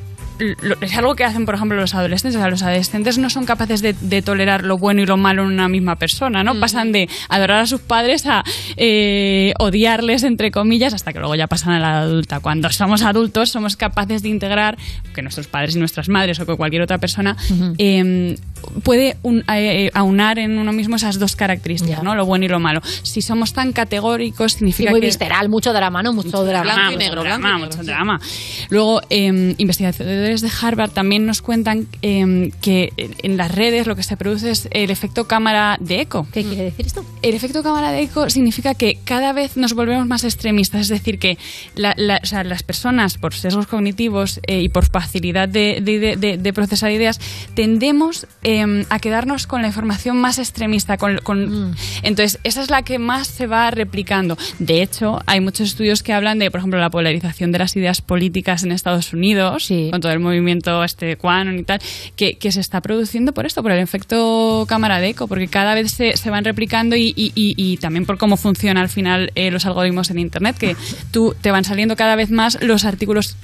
[0.81, 2.35] es algo que hacen, por ejemplo, los adolescentes.
[2.35, 5.43] O sea, los adolescentes no son capaces de, de tolerar lo bueno y lo malo
[5.43, 6.59] en una misma persona, ¿no?
[6.59, 8.43] Pasan de adorar a sus padres a
[8.77, 12.39] eh, odiarles, entre comillas, hasta que luego ya pasan a la adulta.
[12.39, 14.77] Cuando somos adultos, somos capaces de integrar
[15.13, 17.35] que nuestros padres y nuestras madres o que cualquier otra persona
[17.77, 18.37] eh,
[18.83, 22.15] puede un- eh, aunar en uno mismo esas dos características, ¿no?
[22.15, 22.81] Lo bueno y lo malo.
[23.03, 26.13] Si somos tan categóricos, significa muy que visceral, mucho drama, ¿no?
[26.13, 26.63] Mucho drama.
[26.63, 28.19] drama, Blanco y negro, mucho blanco y drama, negro, mucho drama.
[28.69, 29.55] Luego, eh,
[30.29, 34.51] investigadores de Harvard también nos cuentan eh, que en las redes lo que se produce
[34.51, 36.27] es el efecto cámara de eco.
[36.31, 37.05] ¿Qué quiere decir esto?
[37.21, 41.19] El efecto cámara de eco significa que cada vez nos volvemos más extremistas, es decir,
[41.19, 41.37] que
[41.75, 46.15] la- la- o sea, las personas, por sesgos cognitivos eh, y por facilidad de, de-
[46.17, 47.19] de- de procesar ideas,
[47.55, 50.97] tendemos eh, a quedarnos con la información más extremista.
[50.97, 54.37] Con, con- Entonces, esa es la que más se va replicando.
[54.59, 58.01] De hecho, hay muchos estudios que hablan de, por ejemplo, la polarización de las ideas
[58.01, 61.79] políticas en Estados Unidos, con todo el movimiento este QAnon y tal,
[62.15, 65.73] que, que se está produciendo por esto, por el efecto cámara de eco, porque cada
[65.75, 69.31] vez se, se van replicando y, y- y- y también por cómo funciona al final
[69.35, 70.75] eh, los algoritmos en Internet, que
[71.11, 73.35] tú te van saliendo cada vez más los artículos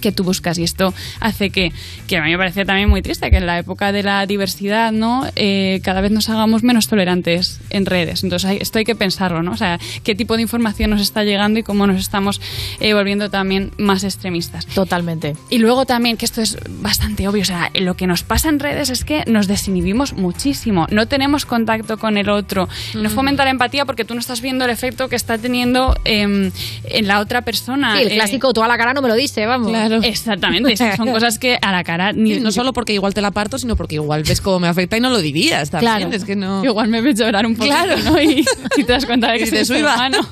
[0.00, 0.58] que tú buscas.
[0.58, 1.72] Y esto hace que,
[2.06, 4.92] que a mí me parece también muy triste que en la época de la diversidad
[4.92, 8.24] no Eh, cada vez nos hagamos menos tolerantes en redes.
[8.24, 11.22] Entonces hay- esto hay que pensarlo no o sea qué tipo de información nos está
[11.24, 12.40] llegando y cómo nos estamos
[12.80, 14.66] eh, volviendo también más extremistas.
[14.66, 15.36] Totalmente.
[15.50, 18.58] Y luego también que esto es bastante obvio o sea lo que nos pasa en
[18.58, 20.86] redes es que nos desinhibimos muchísimo.
[20.90, 22.68] No tenemos contacto con el otro.
[22.94, 23.12] No Mm.
[23.12, 26.50] fomenta la empatía porque tú no estás viendo el efecto que está teniendo em,
[26.84, 29.14] en la otra persona Sí, el Eh, clásico, tú a la cara no me lo
[29.14, 29.70] dice, vamos.
[29.96, 33.20] Exactamente, sí, son cosas que a la cara ni, Sí, no solo porque igual te
[33.20, 35.96] la parto, sino porque igual ves cómo me afecta y no lo dirías también.
[35.96, 36.12] Claro.
[36.14, 36.64] Es que no.
[36.64, 37.96] Igual me ves llorar un poquito, Claro.
[38.04, 38.20] ¿no?
[38.20, 38.44] Y,
[38.76, 40.18] y te das cuenta de que soy humano.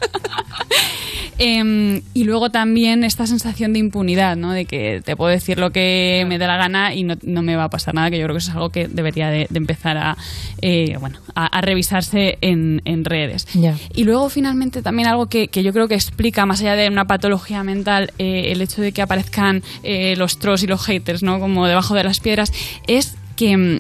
[1.40, 4.50] Em, y luego también esta sensación de impunidad, ¿no?
[4.52, 7.54] De que te puedo decir lo que me dé la gana y no, no me
[7.54, 9.58] va a pasar nada, que yo creo que eso es algo que debería de, de
[9.58, 10.16] empezar a,
[10.62, 13.46] eh, bueno, a, a revisarse en, en redes.
[13.54, 13.76] Ya.
[13.94, 17.06] Y luego finalmente también algo que, que yo creo que explica, más allá de una
[17.06, 19.47] patología mental, eh, el hecho de que aparezcan
[19.82, 21.40] eh, los trolls y los haters, ¿no?
[21.40, 22.52] Como debajo de las piedras,
[22.86, 23.56] es que...
[23.56, 23.78] mm,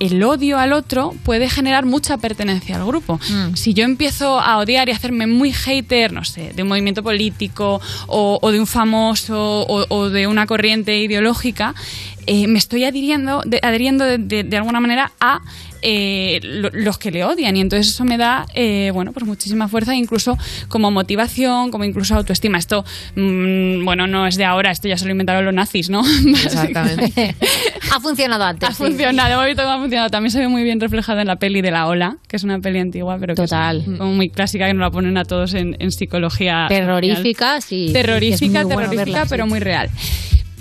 [0.00, 3.20] el odio al otro puede generar mucha pertenencia al grupo.
[3.54, 7.04] Si yo empiezo a odiar y a hacerme muy hater, no sé, de un movimiento
[7.04, 11.76] político o, o de un famoso o, o de una corriente ideológica,
[12.26, 15.40] eh, me estoy adhiriendo, de, adhiriendo de, de- de alguna manera a
[15.84, 19.66] eh, lo- los que le odian y entonces eso me da eh, bueno pues muchísima
[19.66, 20.38] fuerza incluso
[20.68, 22.84] como motivación como incluso autoestima esto
[23.16, 26.02] mm, bueno no es de ahora esto ya se lo inventaron los nazis no
[26.44, 27.34] Exactamente.
[27.92, 28.68] ha funcionado antes.
[28.68, 28.78] ha sí.
[28.84, 30.08] funcionado, hemos visto cómo ha funcionado.
[30.10, 32.58] También se ve muy bien reflejado en la peli de La Ola, que es una
[32.60, 33.78] peli antigua, pero que Total.
[33.80, 36.66] es como muy clásica, que nos la ponen a todos en, en psicología.
[36.68, 37.90] Terrorífica, sí.
[37.92, 39.50] Terrorífica, bueno terrorífica, verla, pero sí.
[39.50, 39.90] muy real.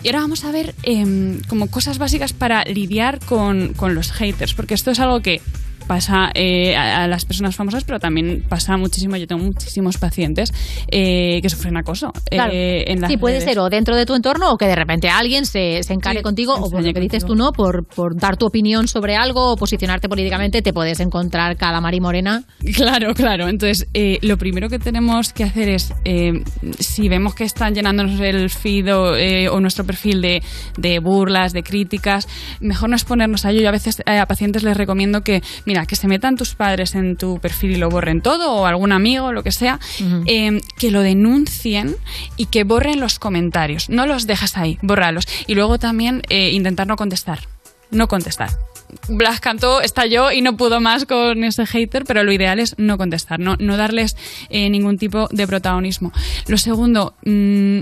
[0.04, 4.54] Y ahora vamos a ver em, como cosas básicas para lidiar con, con los haters,
[4.54, 5.42] porque esto es algo que
[5.88, 9.16] pasa eh, a, a las personas famosas, pero también pasa muchísimo.
[9.18, 10.54] Yo tengo muchísimos pacientes
[10.92, 12.52] eh, que sufren acoso Claro.
[12.54, 13.50] eh, en las sí, puede redes.
[13.50, 16.24] ser o dentro de tu entorno o que de repente alguien se, se encare Sí,
[16.24, 17.36] contigo o por lo que dices tú.
[17.36, 17.52] ¿no?
[17.52, 22.00] Por, por dar tu opinión sobre algo o posicionarte políticamente, te puedes encontrar cada Mari
[22.00, 22.44] Morena.
[22.76, 23.48] Claro, claro.
[23.48, 26.32] Entonces, eh, lo primero que tenemos que hacer es, eh,
[26.80, 30.42] si vemos que están llenándonos el feed o, eh, o nuestro perfil de,
[30.78, 32.28] de burlas, de críticas,
[32.60, 33.62] mejor no exponernos a ello.
[33.62, 35.42] Yo a veces a pacientes les recomiendo que,
[35.72, 38.92] mira, que se metan tus padres en tu perfil y lo borren todo, o algún
[38.92, 39.80] amigo, lo que sea,
[40.26, 41.96] eh, que lo denuncien
[42.36, 43.90] y que borren los comentarios.
[43.90, 45.26] No los dejas ahí, bórralos.
[45.48, 47.40] Y luego también eh, intentar no contestar.
[47.90, 48.50] No contestar.
[49.08, 52.98] Blas cantó, estalló y no pudo más con ese hater, pero lo ideal es no
[52.98, 54.18] contestar, no, no darles
[54.50, 56.12] eh, ningún tipo de protagonismo.
[56.48, 57.80] Lo segundo, mm,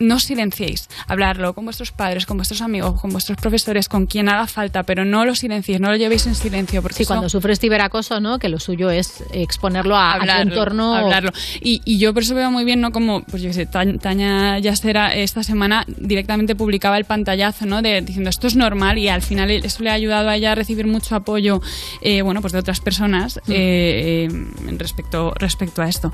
[0.00, 4.46] no silenciéis, hablarlo con vuestros padres, con vuestros amigos, con vuestros profesores, con quien haga
[4.48, 6.82] falta, pero no lo silenciéis, no lo llevéis en silencio.
[6.82, 8.38] Porque Sí, eso- cuando sufres ciberacoso, ¿no?
[8.38, 10.94] Que lo suyo es exponerlo a, a tu entorno.
[10.94, 11.30] hablarlo.
[11.60, 12.90] Y, y yo por eso veo muy bien, ¿no?
[12.90, 17.82] Como, pues yo qué sé, Ta- Taña Yastera esta semana directamente publicaba el pantallazo, ¿no?
[17.82, 20.54] De, diciendo esto es normal y al final eso le ha ayudado a ella a
[20.54, 21.60] recibir mucho apoyo,
[22.00, 26.12] eh, bueno, pues de otras personas eh, eh, respecto, respecto a esto.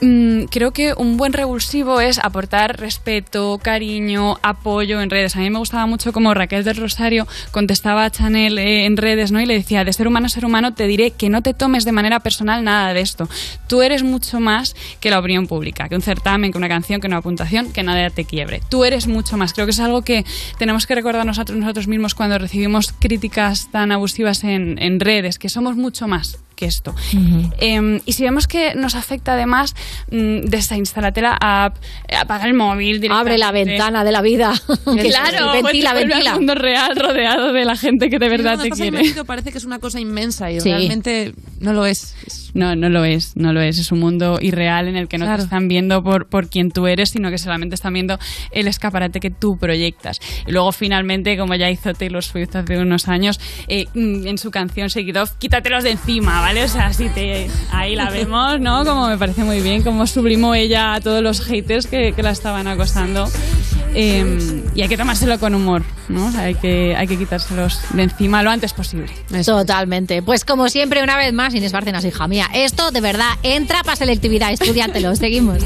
[0.00, 3.15] Mm, creo que un buen revulsivo es aportar respeto,
[3.62, 5.36] cariño, apoyo en redes.
[5.36, 9.32] A mí me gustaba mucho como Raquel del Rosario contestaba a Chanel eh, en redes,
[9.32, 9.40] ¿no?
[9.40, 11.84] Y le decía, de ser humano a ser humano te diré que no te tomes
[11.84, 13.28] de manera personal nada de esto.
[13.68, 17.06] Tú eres mucho más que la opinión pública, que un certamen, que una canción, que
[17.06, 18.60] una puntuación, que nada te quiebre.
[18.68, 19.52] Tú eres mucho más.
[19.52, 20.24] Creo que es algo que
[20.58, 25.48] tenemos que recordar nosotros, nosotros mismos cuando recibimos críticas tan abusivas en, en redes, que
[25.48, 26.94] somos mucho más que esto.
[27.60, 29.74] Eh, y si vemos que nos afecta además,
[30.10, 31.76] mm, desinstálate la app,
[32.18, 33.06] apaga el móvil.
[33.10, 34.52] Abre la ventana de la vida.
[35.06, 36.34] Claro, sí, pues ventila, vuelve ventila.
[36.34, 39.02] mundo real rodeado de la gente que de verdad te quiere.
[39.24, 40.70] parece que es una cosa inmensa y Sí.
[40.70, 42.14] realmente no lo es.
[42.56, 43.78] No, no lo es, no lo es.
[43.78, 45.38] Es un mundo irreal en el que no Claro.
[45.38, 48.18] te están viendo por, por quien tú eres, sino que solamente están viendo
[48.50, 50.20] el escaparate que tú proyectas.
[50.46, 53.38] Y luego finalmente, como ya hizo Taylor Swift hace unos años,
[53.68, 56.64] eh, mm, en su canción Shake It Off, quítatelos de encima, ¿vale?
[56.64, 58.84] O sea, si te, ahí la vemos, ¿no?
[58.84, 62.30] Como me parece muy bien, como sublimó ella a todos los haters que, que la
[62.30, 63.28] estaban acosando.
[63.98, 66.26] Eh, y hay que tomárselo con humor, ¿no?
[66.26, 69.10] O sea, hay que, hay que quitárselos de encima lo antes posible.
[69.46, 70.22] Totalmente.
[70.22, 73.96] Pues como siempre, una vez más, Inés Bárcenas, hija mía, esto de verdad entra para
[73.96, 75.58] selectividad, estudiátelo, seguimos.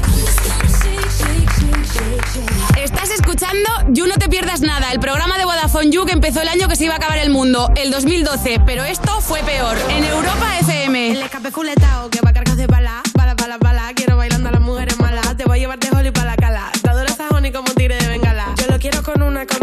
[2.77, 6.47] Estás escuchando You No Te Pierdas Nada, el programa de Vodafone You que empezó el
[6.47, 10.03] año que se iba a acabar el mundo, el 2012, pero esto fue peor, en
[10.03, 11.11] Europa FM.
[11.11, 13.91] El escape culetao que va cargas de bala, bala, bala, bala.
[13.95, 15.35] Quiero bailando a las mujeres malas.
[15.37, 16.71] Te voy a llevar de Holly para la cala.
[16.81, 18.53] Te adoro esa honey como tire de bengala.
[18.57, 19.60] Yo lo quiero con una, con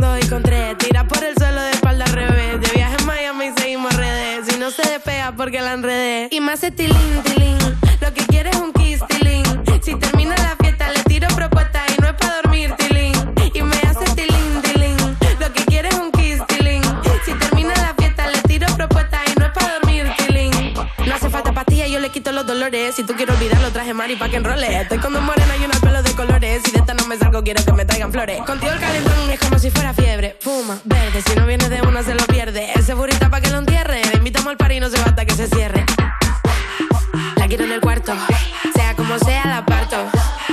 [4.68, 6.28] no se despega porque la enredé.
[6.30, 7.56] Y más tilín, tilín.
[8.02, 9.42] Lo que quiere es un kiss, tilín.
[9.82, 13.14] Si termina la fiesta, le tiro propuesta y no es para dormir, tilín.
[13.54, 14.96] Y me hace tilín, tilín.
[15.40, 16.82] Lo que quiere es un kiss, tilín.
[17.24, 20.74] Si termina la fiesta, le tiro propuesta y no es para dormir, tilín.
[21.06, 22.94] No hace falta pastilla, yo le quito los dolores.
[22.94, 24.82] Si tú quieres olvidarlo, traje mari pa' que enrole.
[24.82, 26.60] Estoy con dos morenas y una pelo de colores.
[26.62, 28.42] Si de esta no me salgo, quiero que me traigan flores.
[28.42, 30.36] Contigo el calentón es como si fuera fiebre.
[30.40, 31.22] Fuma, verde.
[31.22, 32.70] Si no viene de una, se lo pierde.
[32.74, 33.56] Ese burita pa' que lo
[34.48, 35.84] invitamos al par no se va hasta que se cierre.
[37.36, 38.12] La quiero en el cuarto,
[38.74, 39.96] sea como sea, la parto.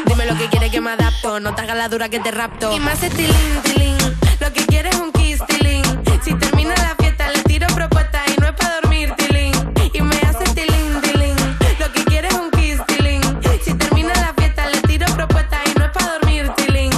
[0.06, 2.72] Dime lo que quiere que me adapto, no te hagas la dura que te rapto.
[2.74, 3.98] Y más tilín, tilín,
[4.40, 5.84] lo que quiere es un kiss, tilín.
[6.24, 9.54] Si termina la fiesta, le tiro propuesta y no es pa' dormir, tilín.
[9.94, 11.36] Y me hace tilín, tilín,
[11.80, 13.22] lo que quiere es un kiss, tilín.
[13.64, 16.92] Si termina la fiesta, le tiro propuesta y no es pa' dormir, tilín.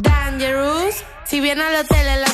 [0.00, 2.33] Dangerous, si viene al hotel, en la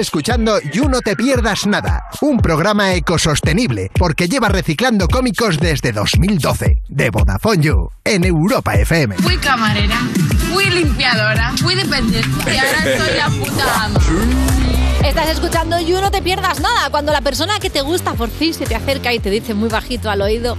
[0.00, 6.82] escuchando You No Te Pierdas Nada, un programa ecosostenible porque lleva reciclando cómicos desde 2012,
[6.88, 9.16] de Vodafone You, en Europa FM.
[9.16, 9.98] Fui camarera,
[10.52, 14.59] fui limpiadora, fui dependiente y ahora soy la puta ama.
[15.04, 16.90] Estás escuchando You, no te pierdas nada.
[16.90, 19.68] Cuando la persona que te gusta por fin se te acerca y te dice muy
[19.68, 20.56] bajito al oído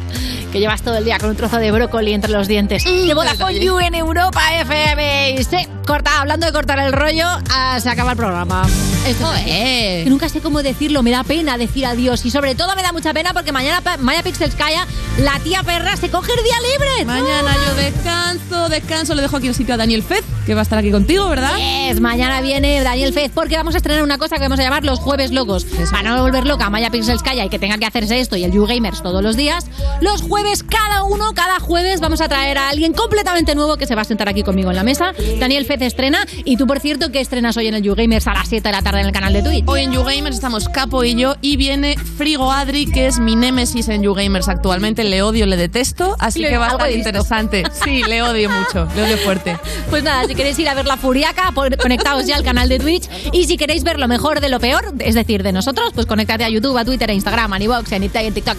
[0.52, 2.84] que llevas todo el día con un trozo de brócoli entre los dientes.
[2.84, 5.32] de Vodafone You en Europa FM.
[5.40, 8.68] Y se corta, hablando de cortar el rollo, ah, se acaba el programa.
[9.08, 9.46] Esto es así.
[9.46, 12.26] Que nunca sé cómo decirlo, me da pena decir adiós.
[12.26, 14.86] Y sobre todo me da mucha pena porque mañana Maya Pixelskaya,
[15.20, 17.06] la tía perra, se coge el día libre.
[17.06, 19.16] Mañana yo descanso, descanso.
[19.16, 21.56] Le dejo aquí el sitio a Daniel Fez, que va a estar aquí contigo, ¿verdad?
[21.58, 24.84] Yes, mañana viene Daniel Fez porque vamos a estrenar una cosa que vamos a llamar
[24.84, 25.66] los jueves locos.
[25.92, 28.66] Para no volver loca Maya Pixelskaya y que tenga que hacerse esto y el You
[28.66, 29.66] Gamers todos los días,
[30.02, 33.96] los jueves, cada uno, cada jueves, vamos a traer a alguien completamente nuevo que se
[33.96, 35.14] va a sentar aquí conmigo en la mesa.
[35.40, 38.34] Daniel Fez estrena y tú, por cierto, que estrenas hoy en el You Gamers a
[38.34, 39.64] las 7 de la tarde en el canal de Twitch.
[39.68, 43.88] Hoy en YouGamers estamos Capo y yo y viene Frigo Adri, que es mi némesis
[43.90, 45.04] en YouGamers actualmente.
[45.04, 47.64] Le odio, le detesto, así Le- que va a algo estar interesante.
[47.84, 49.58] Sí, le odio mucho, le odio fuerte.
[49.90, 51.52] Pues nada, si queréis ir a ver la Furiaca,
[51.82, 53.10] conectaos ya al canal de Twitch.
[53.34, 56.44] Y si queréis ver lo mejor de lo peor, es decir, de nosotros, pues conectate
[56.44, 58.56] a YouTube, a Twitter, a Instagram, a Nivox, en TikTok,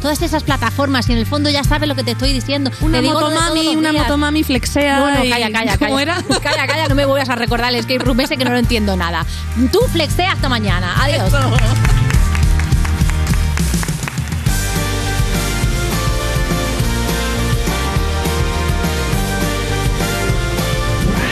[0.00, 1.08] todas esas plataformas.
[1.08, 2.70] Y en el fondo ya sabes lo que te estoy diciendo.
[2.80, 5.00] Una motomami, una motomami flexea.
[5.00, 6.02] No, no, calla, calla, ¿Cómo calla.
[6.02, 6.22] era?
[6.42, 8.96] Calla, calla, no me vuelvas a recordar el escape room ese que no lo entiendo
[8.96, 9.26] nada.
[9.72, 10.94] Tú flexea hasta mañana.
[11.02, 11.32] Adiós.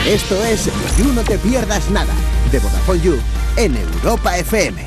[0.07, 2.13] Esto es You No Te Pierdas Nada,
[2.51, 3.17] de Vodafone You,
[3.57, 4.85] en Europa FM.